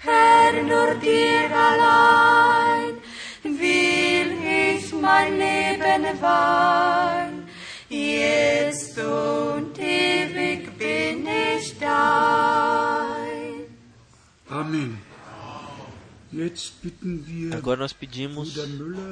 Herr, 0.04 0.54
nur 0.64 0.94
dir 0.96 1.50
allein 1.68 2.61
mein 5.02 5.38
Leben 5.38 6.04
weihen, 6.22 7.48
jetzt 7.90 8.98
und 8.98 9.78
ewig 9.80 10.78
bin 10.78 11.28
ich 11.28 11.78
dein. 11.80 13.66
Amen. 14.50 14.98
Jetzt 16.32 16.82
bitten 16.82 17.26
wir 17.28 17.54
Agora 17.58 17.78
nós 17.78 17.92
pedimos 17.92 18.56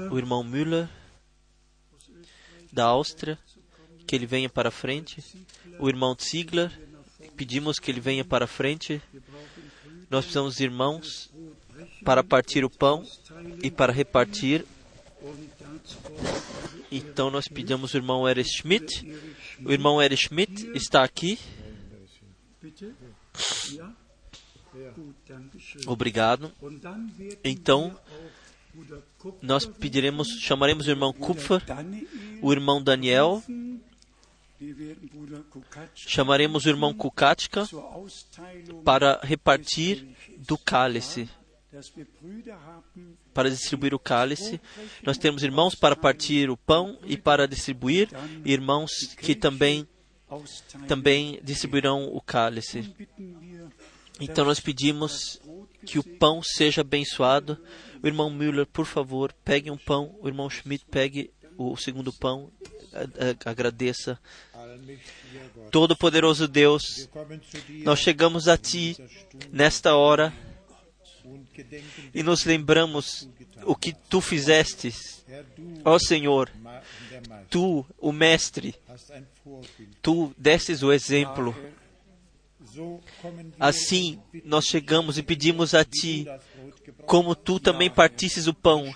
o 0.10 0.18
irmão 0.18 0.42
Müller, 0.42 0.90
da 2.72 2.86
Áustria, 2.86 3.38
que 4.08 4.16
ele 4.16 4.26
venha 4.26 4.50
para 4.50 4.70
a 4.70 4.72
frente, 4.72 5.24
o 5.80 5.90
irmão 5.90 6.16
Ziegler, 6.20 6.72
pedimos 7.36 7.78
que 7.80 7.92
ele 7.92 8.00
venha 8.00 8.24
para 8.24 8.46
a 8.46 8.48
frente. 8.48 9.02
Nós 10.10 10.26
precisamos 10.26 10.56
de 10.56 10.64
irmãos 10.64 11.30
para 12.04 12.24
partir 12.24 12.64
o 12.64 12.70
pão 12.70 13.04
e 13.62 13.70
para 13.70 13.92
repartir. 13.92 14.66
Então 16.92 17.30
nós 17.30 17.48
pedimos 17.48 17.94
o 17.94 17.98
irmão 17.98 18.28
Erich 18.28 18.50
Schmidt. 18.50 19.06
O 19.64 19.72
irmão 19.72 20.02
Erich 20.02 20.28
Schmidt 20.28 20.72
está 20.76 21.04
aqui. 21.04 21.38
Obrigado. 25.88 26.52
Então, 27.44 27.98
nós 29.42 29.66
pediremos, 29.66 30.28
chamaremos 30.40 30.88
o 30.88 30.90
irmão 30.90 31.12
Kupfer, 31.14 31.62
o 32.42 32.52
irmão 32.52 32.82
Daniel, 32.82 33.44
chamaremos 35.96 36.66
o 36.66 36.70
irmão 36.70 36.94
Kukatka 36.94 37.68
para 38.84 39.20
repartir 39.24 40.08
do 40.38 40.58
cálice, 40.58 41.30
para 43.34 43.50
distribuir 43.50 43.94
o 43.94 44.00
cálice. 44.00 44.60
Nós 45.04 45.18
temos 45.18 45.44
irmãos 45.44 45.76
para 45.76 45.96
partir 45.96 46.50
o 46.50 46.58
pão 46.58 46.98
e 47.06 47.16
para 47.16 47.48
distribuir, 47.48 48.10
e 48.44 48.52
irmãos 48.52 48.92
que 49.18 49.36
também 49.36 49.88
também 50.88 51.40
distribuirão 51.44 52.06
o 52.06 52.22
cálice. 52.22 52.94
Então 54.20 54.46
nós 54.46 54.60
pedimos 54.60 55.40
que 55.86 55.98
o 55.98 56.04
pão 56.04 56.42
seja 56.44 56.82
abençoado. 56.82 57.58
O 58.02 58.08
irmão 58.08 58.30
Müller, 58.30 58.66
por 58.66 58.86
favor, 58.86 59.34
pegue 59.44 59.72
um 59.72 59.78
pão. 59.78 60.16
O 60.22 60.28
irmão 60.28 60.50
Schmidt, 60.50 60.86
pegue 60.90 61.32
o 61.58 61.76
segundo 61.78 62.14
pão. 62.14 62.52
Agradeça. 63.46 64.20
Todo-Poderoso 65.72 66.48
Deus, 66.48 67.10
nós 67.84 68.00
chegamos 68.00 68.48
a 68.48 68.58
Ti 68.58 68.98
nesta 69.52 69.96
hora 69.96 70.34
e 72.14 72.24
nos 72.24 72.46
lembramos 72.46 73.28
o 73.64 73.76
que 73.76 73.94
Tu 73.94 74.22
fizestes. 74.22 75.26
Ó 75.84 76.00
Senhor, 76.00 76.52
Tu, 77.50 77.86
o 78.00 78.12
Mestre, 78.12 78.76
Tu 80.02 80.34
desses 80.38 80.84
o 80.84 80.92
exemplo. 80.92 81.56
Assim, 83.60 84.20
nós 84.46 84.66
chegamos 84.66 85.18
e 85.18 85.24
pedimos 85.24 85.74
a 85.74 85.84
Ti, 85.84 86.28
como 87.06 87.36
Tu 87.36 87.60
também 87.60 87.90
partisses 87.90 88.48
o 88.48 88.54
pão, 88.54 88.94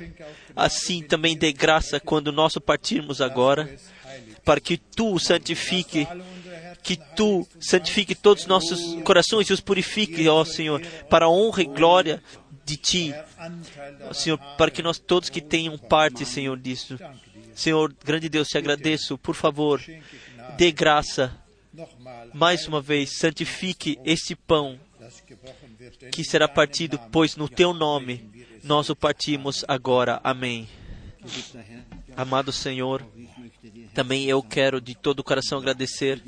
assim 0.55 1.01
também 1.01 1.38
dê 1.38 1.51
graça 1.51 1.99
quando 1.99 2.31
nós 2.31 2.53
partirmos 2.55 3.22
agora, 3.22 3.76
para 4.45 4.61
que 4.61 4.77
Tu 4.77 5.14
o 5.14 5.19
santifique, 5.19 6.07
que 6.84 6.97
Tu 7.15 7.47
santifique 7.60 8.14
todos 8.14 8.43
os 8.43 8.49
nossos 8.49 9.01
corações 9.03 9.49
e 9.49 9.53
os 9.53 9.61
purifique, 9.61 10.27
ó 10.27 10.43
Senhor, 10.43 10.81
para 11.10 11.26
a 11.26 11.30
honra 11.30 11.64
e 11.64 11.65
glória 11.65 12.22
de 12.65 12.77
Ti, 12.77 13.15
Senhor, 14.14 14.38
para 14.57 14.69
que 14.69 14.84
nós 14.84 14.99
todos 14.99 15.30
que 15.30 15.41
tenham 15.41 15.77
parte, 15.77 16.26
Senhor, 16.26 16.57
disso. 16.60 16.99
Senhor, 17.55 17.93
grande 18.03 18.30
Deus, 18.30 18.47
te 18.47 18.57
agradeço, 18.57 19.18
por 19.18 19.35
favor, 19.35 19.81
dê 20.57 20.72
graça 20.72 21.35
mais 22.34 22.68
uma 22.68 22.81
vez, 22.81 23.18
santifique 23.18 23.97
este 24.03 24.35
pão 24.35 24.80
que 26.11 26.23
será 26.23 26.47
partido, 26.47 26.99
pois 27.11 27.35
no 27.35 27.49
teu 27.49 27.73
nome 27.73 28.30
nós 28.64 28.89
o 28.89 28.95
partimos 28.95 29.65
agora. 29.68 30.19
Amém. 30.23 30.68
Amado 32.15 32.51
Senhor, 32.51 33.05
também 33.93 34.25
eu 34.25 34.41
quero 34.41 34.79
de 34.79 34.95
todo 34.95 35.19
o 35.19 35.23
coração 35.23 35.59
agradecer 35.59 36.21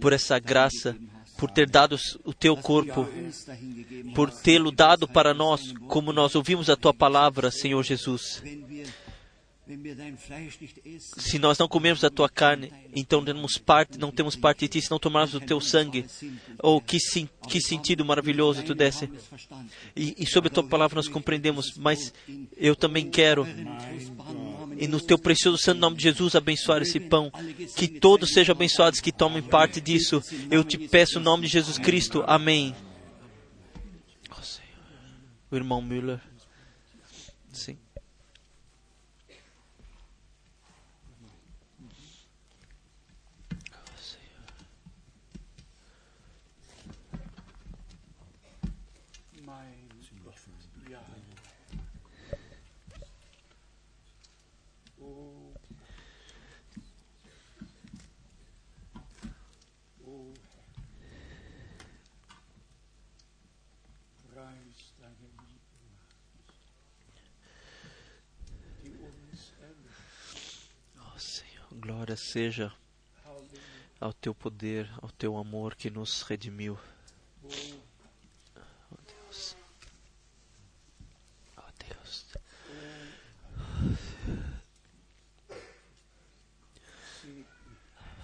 por 0.00 0.12
essa 0.12 0.38
graça, 0.38 0.96
por 1.38 1.50
ter 1.50 1.68
dado 1.68 1.96
o 2.24 2.32
teu 2.32 2.56
corpo, 2.56 3.08
por 4.14 4.30
tê-lo 4.30 4.70
dado 4.70 5.08
para 5.08 5.32
nós, 5.32 5.72
como 5.88 6.12
nós 6.12 6.34
ouvimos 6.34 6.68
a 6.68 6.76
tua 6.76 6.92
palavra, 6.92 7.50
Senhor 7.50 7.82
Jesus. 7.82 8.42
Se 11.16 11.38
nós 11.38 11.58
não 11.58 11.66
comemos 11.66 12.04
a 12.04 12.10
tua 12.10 12.28
carne, 12.28 12.70
então 12.94 13.24
temos 13.24 13.56
parte, 13.56 13.98
não 13.98 14.10
temos 14.10 14.36
parte 14.36 14.60
de 14.60 14.68
ti, 14.68 14.82
se 14.82 14.90
não 14.90 14.98
tomarmos 14.98 15.34
o 15.34 15.40
teu 15.40 15.58
sangue. 15.58 16.04
Oh, 16.62 16.80
que, 16.82 16.98
que 17.48 17.60
sentido 17.62 18.04
maravilhoso 18.04 18.62
tu 18.62 18.74
desse. 18.74 19.08
E, 19.96 20.16
e 20.18 20.26
sobre 20.26 20.48
a 20.50 20.52
tua 20.52 20.64
palavra 20.64 20.96
nós 20.96 21.08
compreendemos, 21.08 21.76
mas 21.78 22.12
eu 22.58 22.76
também 22.76 23.08
quero, 23.08 23.46
e 24.76 24.86
no 24.86 25.00
teu 25.00 25.18
precioso 25.18 25.56
santo 25.56 25.80
nome 25.80 25.96
de 25.96 26.02
Jesus, 26.02 26.34
abençoar 26.34 26.82
esse 26.82 27.00
pão. 27.00 27.32
Que 27.74 27.88
todos 27.88 28.32
sejam 28.32 28.54
abençoados 28.54 29.00
que 29.00 29.12
tomem 29.12 29.42
parte 29.42 29.80
disso. 29.80 30.22
Eu 30.50 30.62
te 30.62 30.76
peço 30.76 31.18
no 31.18 31.24
nome 31.24 31.46
de 31.46 31.52
Jesus 31.52 31.78
Cristo. 31.78 32.22
Amém. 32.26 32.74
O 35.50 35.56
irmão 35.56 35.80
Müller. 35.80 36.20
Sim. 37.52 37.78
Glória 72.14 72.16
seja 72.16 72.72
ao 74.00 74.12
teu 74.12 74.34
poder, 74.34 74.88
ao 75.02 75.10
teu 75.10 75.36
amor 75.36 75.74
que 75.74 75.90
nos 75.90 76.22
redimiu. 76.22 76.78
Oh 77.42 77.48
Deus. 79.04 79.56
Oh 81.56 81.62
Deus. 81.76 82.26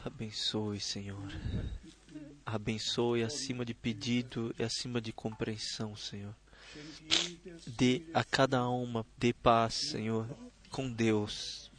Abençoe, 0.04 0.78
Senhor. 0.78 1.28
Abençoe 2.46 3.24
acima 3.24 3.64
de 3.64 3.74
pedido 3.74 4.54
e 4.58 4.62
acima 4.62 5.00
de 5.00 5.12
compreensão, 5.12 5.96
Senhor. 5.96 6.34
Dê 7.66 8.02
a 8.14 8.22
cada 8.22 8.58
alma, 8.58 9.04
dê 9.18 9.32
paz, 9.32 9.74
Senhor, 9.74 10.28
com 10.70 10.88
Deus 10.88 11.70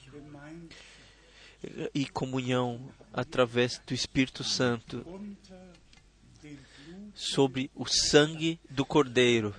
e 1.94 2.06
comunhão 2.06 2.90
através 3.14 3.80
do 3.86 3.94
Espírito 3.94 4.44
Santo 4.44 5.06
sobre 7.14 7.70
o 7.76 7.86
sangue 7.86 8.60
do 8.70 8.86
Cordeiro. 8.86 9.54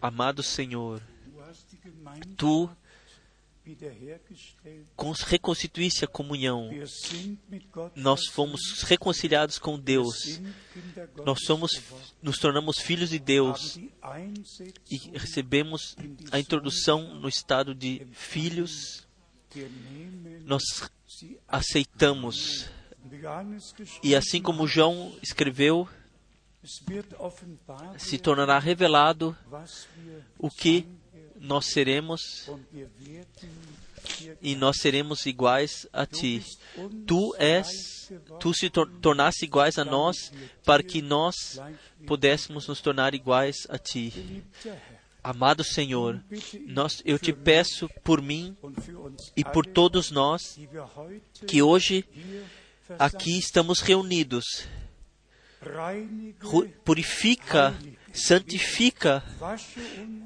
Amado 0.00 0.42
Senhor, 0.42 1.02
tu 2.36 2.68
reconstituísse 5.26 6.04
a 6.04 6.08
comunhão. 6.08 6.70
Nós 7.96 8.26
fomos 8.26 8.82
reconciliados 8.82 9.58
com 9.58 9.78
Deus. 9.78 10.40
Nós 11.24 11.40
somos, 11.44 11.70
nos 12.22 12.38
tornamos 12.38 12.78
filhos 12.78 13.08
de 13.10 13.18
Deus 13.18 13.78
e 14.90 14.96
recebemos 15.14 15.96
a 16.30 16.38
introdução 16.38 17.14
no 17.14 17.28
estado 17.28 17.74
de 17.74 18.06
filhos 18.12 19.03
nós 20.44 20.62
aceitamos. 21.48 22.68
E 24.02 24.14
assim 24.14 24.40
como 24.40 24.66
João 24.66 25.16
escreveu, 25.22 25.88
se 27.98 28.18
tornará 28.18 28.58
revelado 28.58 29.36
o 30.38 30.50
que 30.50 30.86
nós 31.38 31.66
seremos 31.66 32.48
e 34.40 34.54
nós 34.54 34.78
seremos 34.78 35.26
iguais 35.26 35.86
a 35.92 36.06
ti. 36.06 36.42
Tu 37.06 37.34
és, 37.38 38.12
tu 38.40 38.54
se 38.54 38.70
tor 38.70 38.90
tornaste 39.00 39.44
iguais 39.44 39.78
a 39.78 39.84
nós 39.84 40.32
para 40.64 40.82
que 40.82 41.00
nós 41.00 41.60
pudéssemos 42.06 42.66
nos 42.68 42.80
tornar 42.80 43.14
iguais 43.14 43.66
a 43.68 43.78
ti. 43.78 44.42
Amado 45.24 45.64
Senhor, 45.64 46.22
nós, 46.66 47.00
eu 47.02 47.18
te 47.18 47.32
peço 47.32 47.88
por 48.04 48.20
mim 48.20 48.54
e 49.34 49.42
por 49.42 49.64
todos 49.64 50.10
nós 50.10 50.60
que 51.46 51.62
hoje 51.62 52.04
aqui 52.98 53.38
estamos 53.38 53.80
reunidos 53.80 54.68
purifica, 56.84 57.74
santifica, 58.12 59.24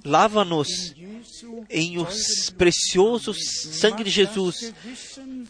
lava-nos 0.05 0.95
em 1.71 1.99
o 1.99 2.07
precioso 2.57 3.33
sangue 3.35 4.05
de 4.05 4.11
Jesus. 4.11 4.75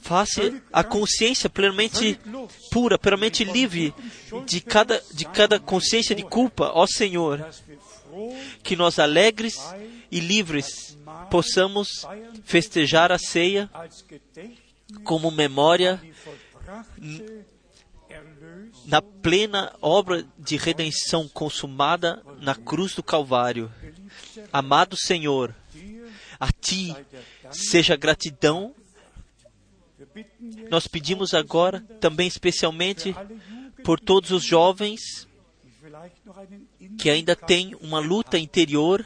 Faça 0.03 0.63
a 0.73 0.85
consciência 0.85 1.49
plenamente 1.49 2.19
pura, 2.71 2.99
plenamente 2.99 3.45
livre 3.45 3.95
de 4.45 4.61
cada, 4.61 5.03
de 5.13 5.25
cada 5.25 5.59
consciência 5.59 6.15
de 6.15 6.23
culpa, 6.23 6.71
ó 6.75 6.87
Senhor. 6.87 7.49
Que 8.63 8.77
nós, 8.77 8.99
alegres 8.99 9.57
e 10.11 10.21
livres, 10.21 10.99
possamos 11.31 12.07
festejar 12.45 13.13
a 13.13 13.19
ceia 13.19 13.71
como 15.05 15.31
memória 15.31 16.01
na 18.87 19.03
plena 19.03 19.75
obra 19.83 20.27
de 20.39 20.57
redenção 20.57 21.29
consumada 21.29 22.23
na 22.41 22.55
cruz 22.55 22.95
do 22.95 23.03
Calvário. 23.03 23.71
Amado 24.53 24.97
Senhor, 24.97 25.55
a 26.41 26.51
Ti 26.53 26.95
seja 27.51 27.97
gratidão. 27.97 28.75
Nós 30.71 30.87
pedimos 30.87 31.35
agora, 31.35 31.81
também 32.01 32.27
especialmente, 32.27 33.15
por 33.85 34.01
todos 34.01 34.31
os 34.31 34.45
jovens 34.45 35.29
que 36.99 37.09
ainda 37.09 37.37
têm 37.37 37.75
uma 37.81 38.01
luta 38.01 38.39
interior. 38.39 39.05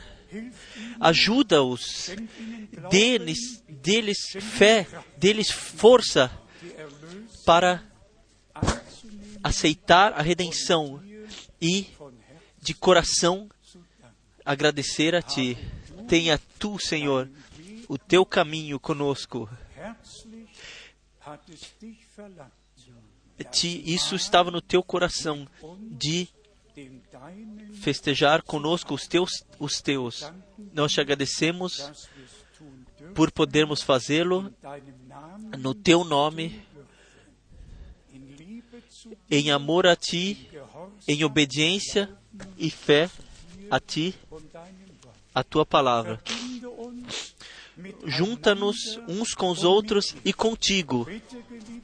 Ajuda-os, 0.98 2.10
deles, 2.90 3.62
deles 3.68 4.18
fé, 4.40 4.86
deles 5.16 5.50
força 5.50 6.30
para 7.44 7.82
aceitar 9.42 10.14
a 10.14 10.22
redenção 10.22 11.02
e 11.60 11.86
de 12.62 12.72
coração 12.72 13.48
agradecer 14.44 15.14
a 15.14 15.22
Ti. 15.22 15.58
Tenha 16.08 16.38
Tu, 16.58 16.78
Senhor, 16.78 17.28
o 17.88 17.98
Teu 17.98 18.24
caminho 18.24 18.78
conosco. 18.80 19.48
Ti, 23.50 23.82
isso 23.84 24.14
estava 24.14 24.50
no 24.50 24.60
Teu 24.60 24.82
coração 24.82 25.48
de 25.90 26.28
festejar 27.82 28.42
conosco 28.42 28.94
os 28.94 29.08
Teus, 29.08 29.44
os 29.58 29.80
Teus. 29.82 30.32
Nós 30.72 30.92
te 30.92 31.00
agradecemos 31.00 31.90
por 33.12 33.32
podermos 33.32 33.82
fazê-lo 33.82 34.54
no 35.58 35.74
Teu 35.74 36.04
nome, 36.04 36.62
em 39.28 39.50
amor 39.50 39.86
a 39.86 39.96
Ti, 39.96 40.48
em 41.08 41.24
obediência 41.24 42.08
e 42.56 42.70
fé 42.70 43.10
a 43.68 43.80
Ti, 43.80 44.14
a 45.34 45.42
Tua 45.42 45.66
palavra. 45.66 46.22
Junta-nos 48.06 49.00
uns 49.08 49.34
com 49.34 49.50
os 49.50 49.64
outros 49.64 50.14
e 50.24 50.32
contigo. 50.32 51.06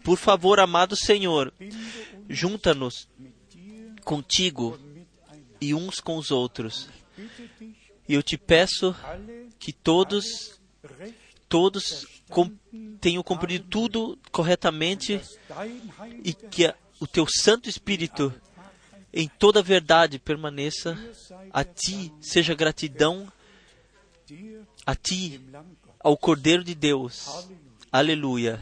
Por 0.05 0.17
favor, 0.17 0.61
amado 0.61 0.95
Senhor, 0.95 1.53
junta-nos 2.29 3.09
contigo. 4.05 4.79
E 5.61 5.75
uns 5.75 6.01
com 6.01 6.17
os 6.17 6.31
outros. 6.31 6.89
E 8.09 8.15
eu 8.15 8.23
te 8.23 8.37
peço 8.39 8.95
que 9.59 9.73
todos, 9.73 10.25
todos 11.49 12.07
com, 12.29 12.51
tenham 13.01 13.23
cumprido 13.23 13.65
tudo 13.69 14.19
corretamente 14.31 15.21
e 16.25 16.33
que 16.33 16.67
a- 16.67 16.75
o 17.01 17.07
teu 17.07 17.27
Santo 17.29 17.69
Espírito, 17.69 18.33
em 19.13 19.29
toda 19.29 19.61
a 19.61 19.63
verdade, 19.63 20.19
permaneça. 20.19 20.97
A 21.53 21.65
ti 21.65 22.13
seja 22.21 22.55
gratidão, 22.55 23.31
a 24.87 24.95
ti, 24.95 25.41
ao 26.01 26.17
Cordeiro 26.17 26.63
de 26.65 26.75
Deus. 26.75 27.27
Aleluia. 27.91 28.61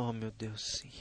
Oh, 0.00 0.12
meu 0.12 0.30
Deus, 0.30 0.62
sim. 0.62 0.92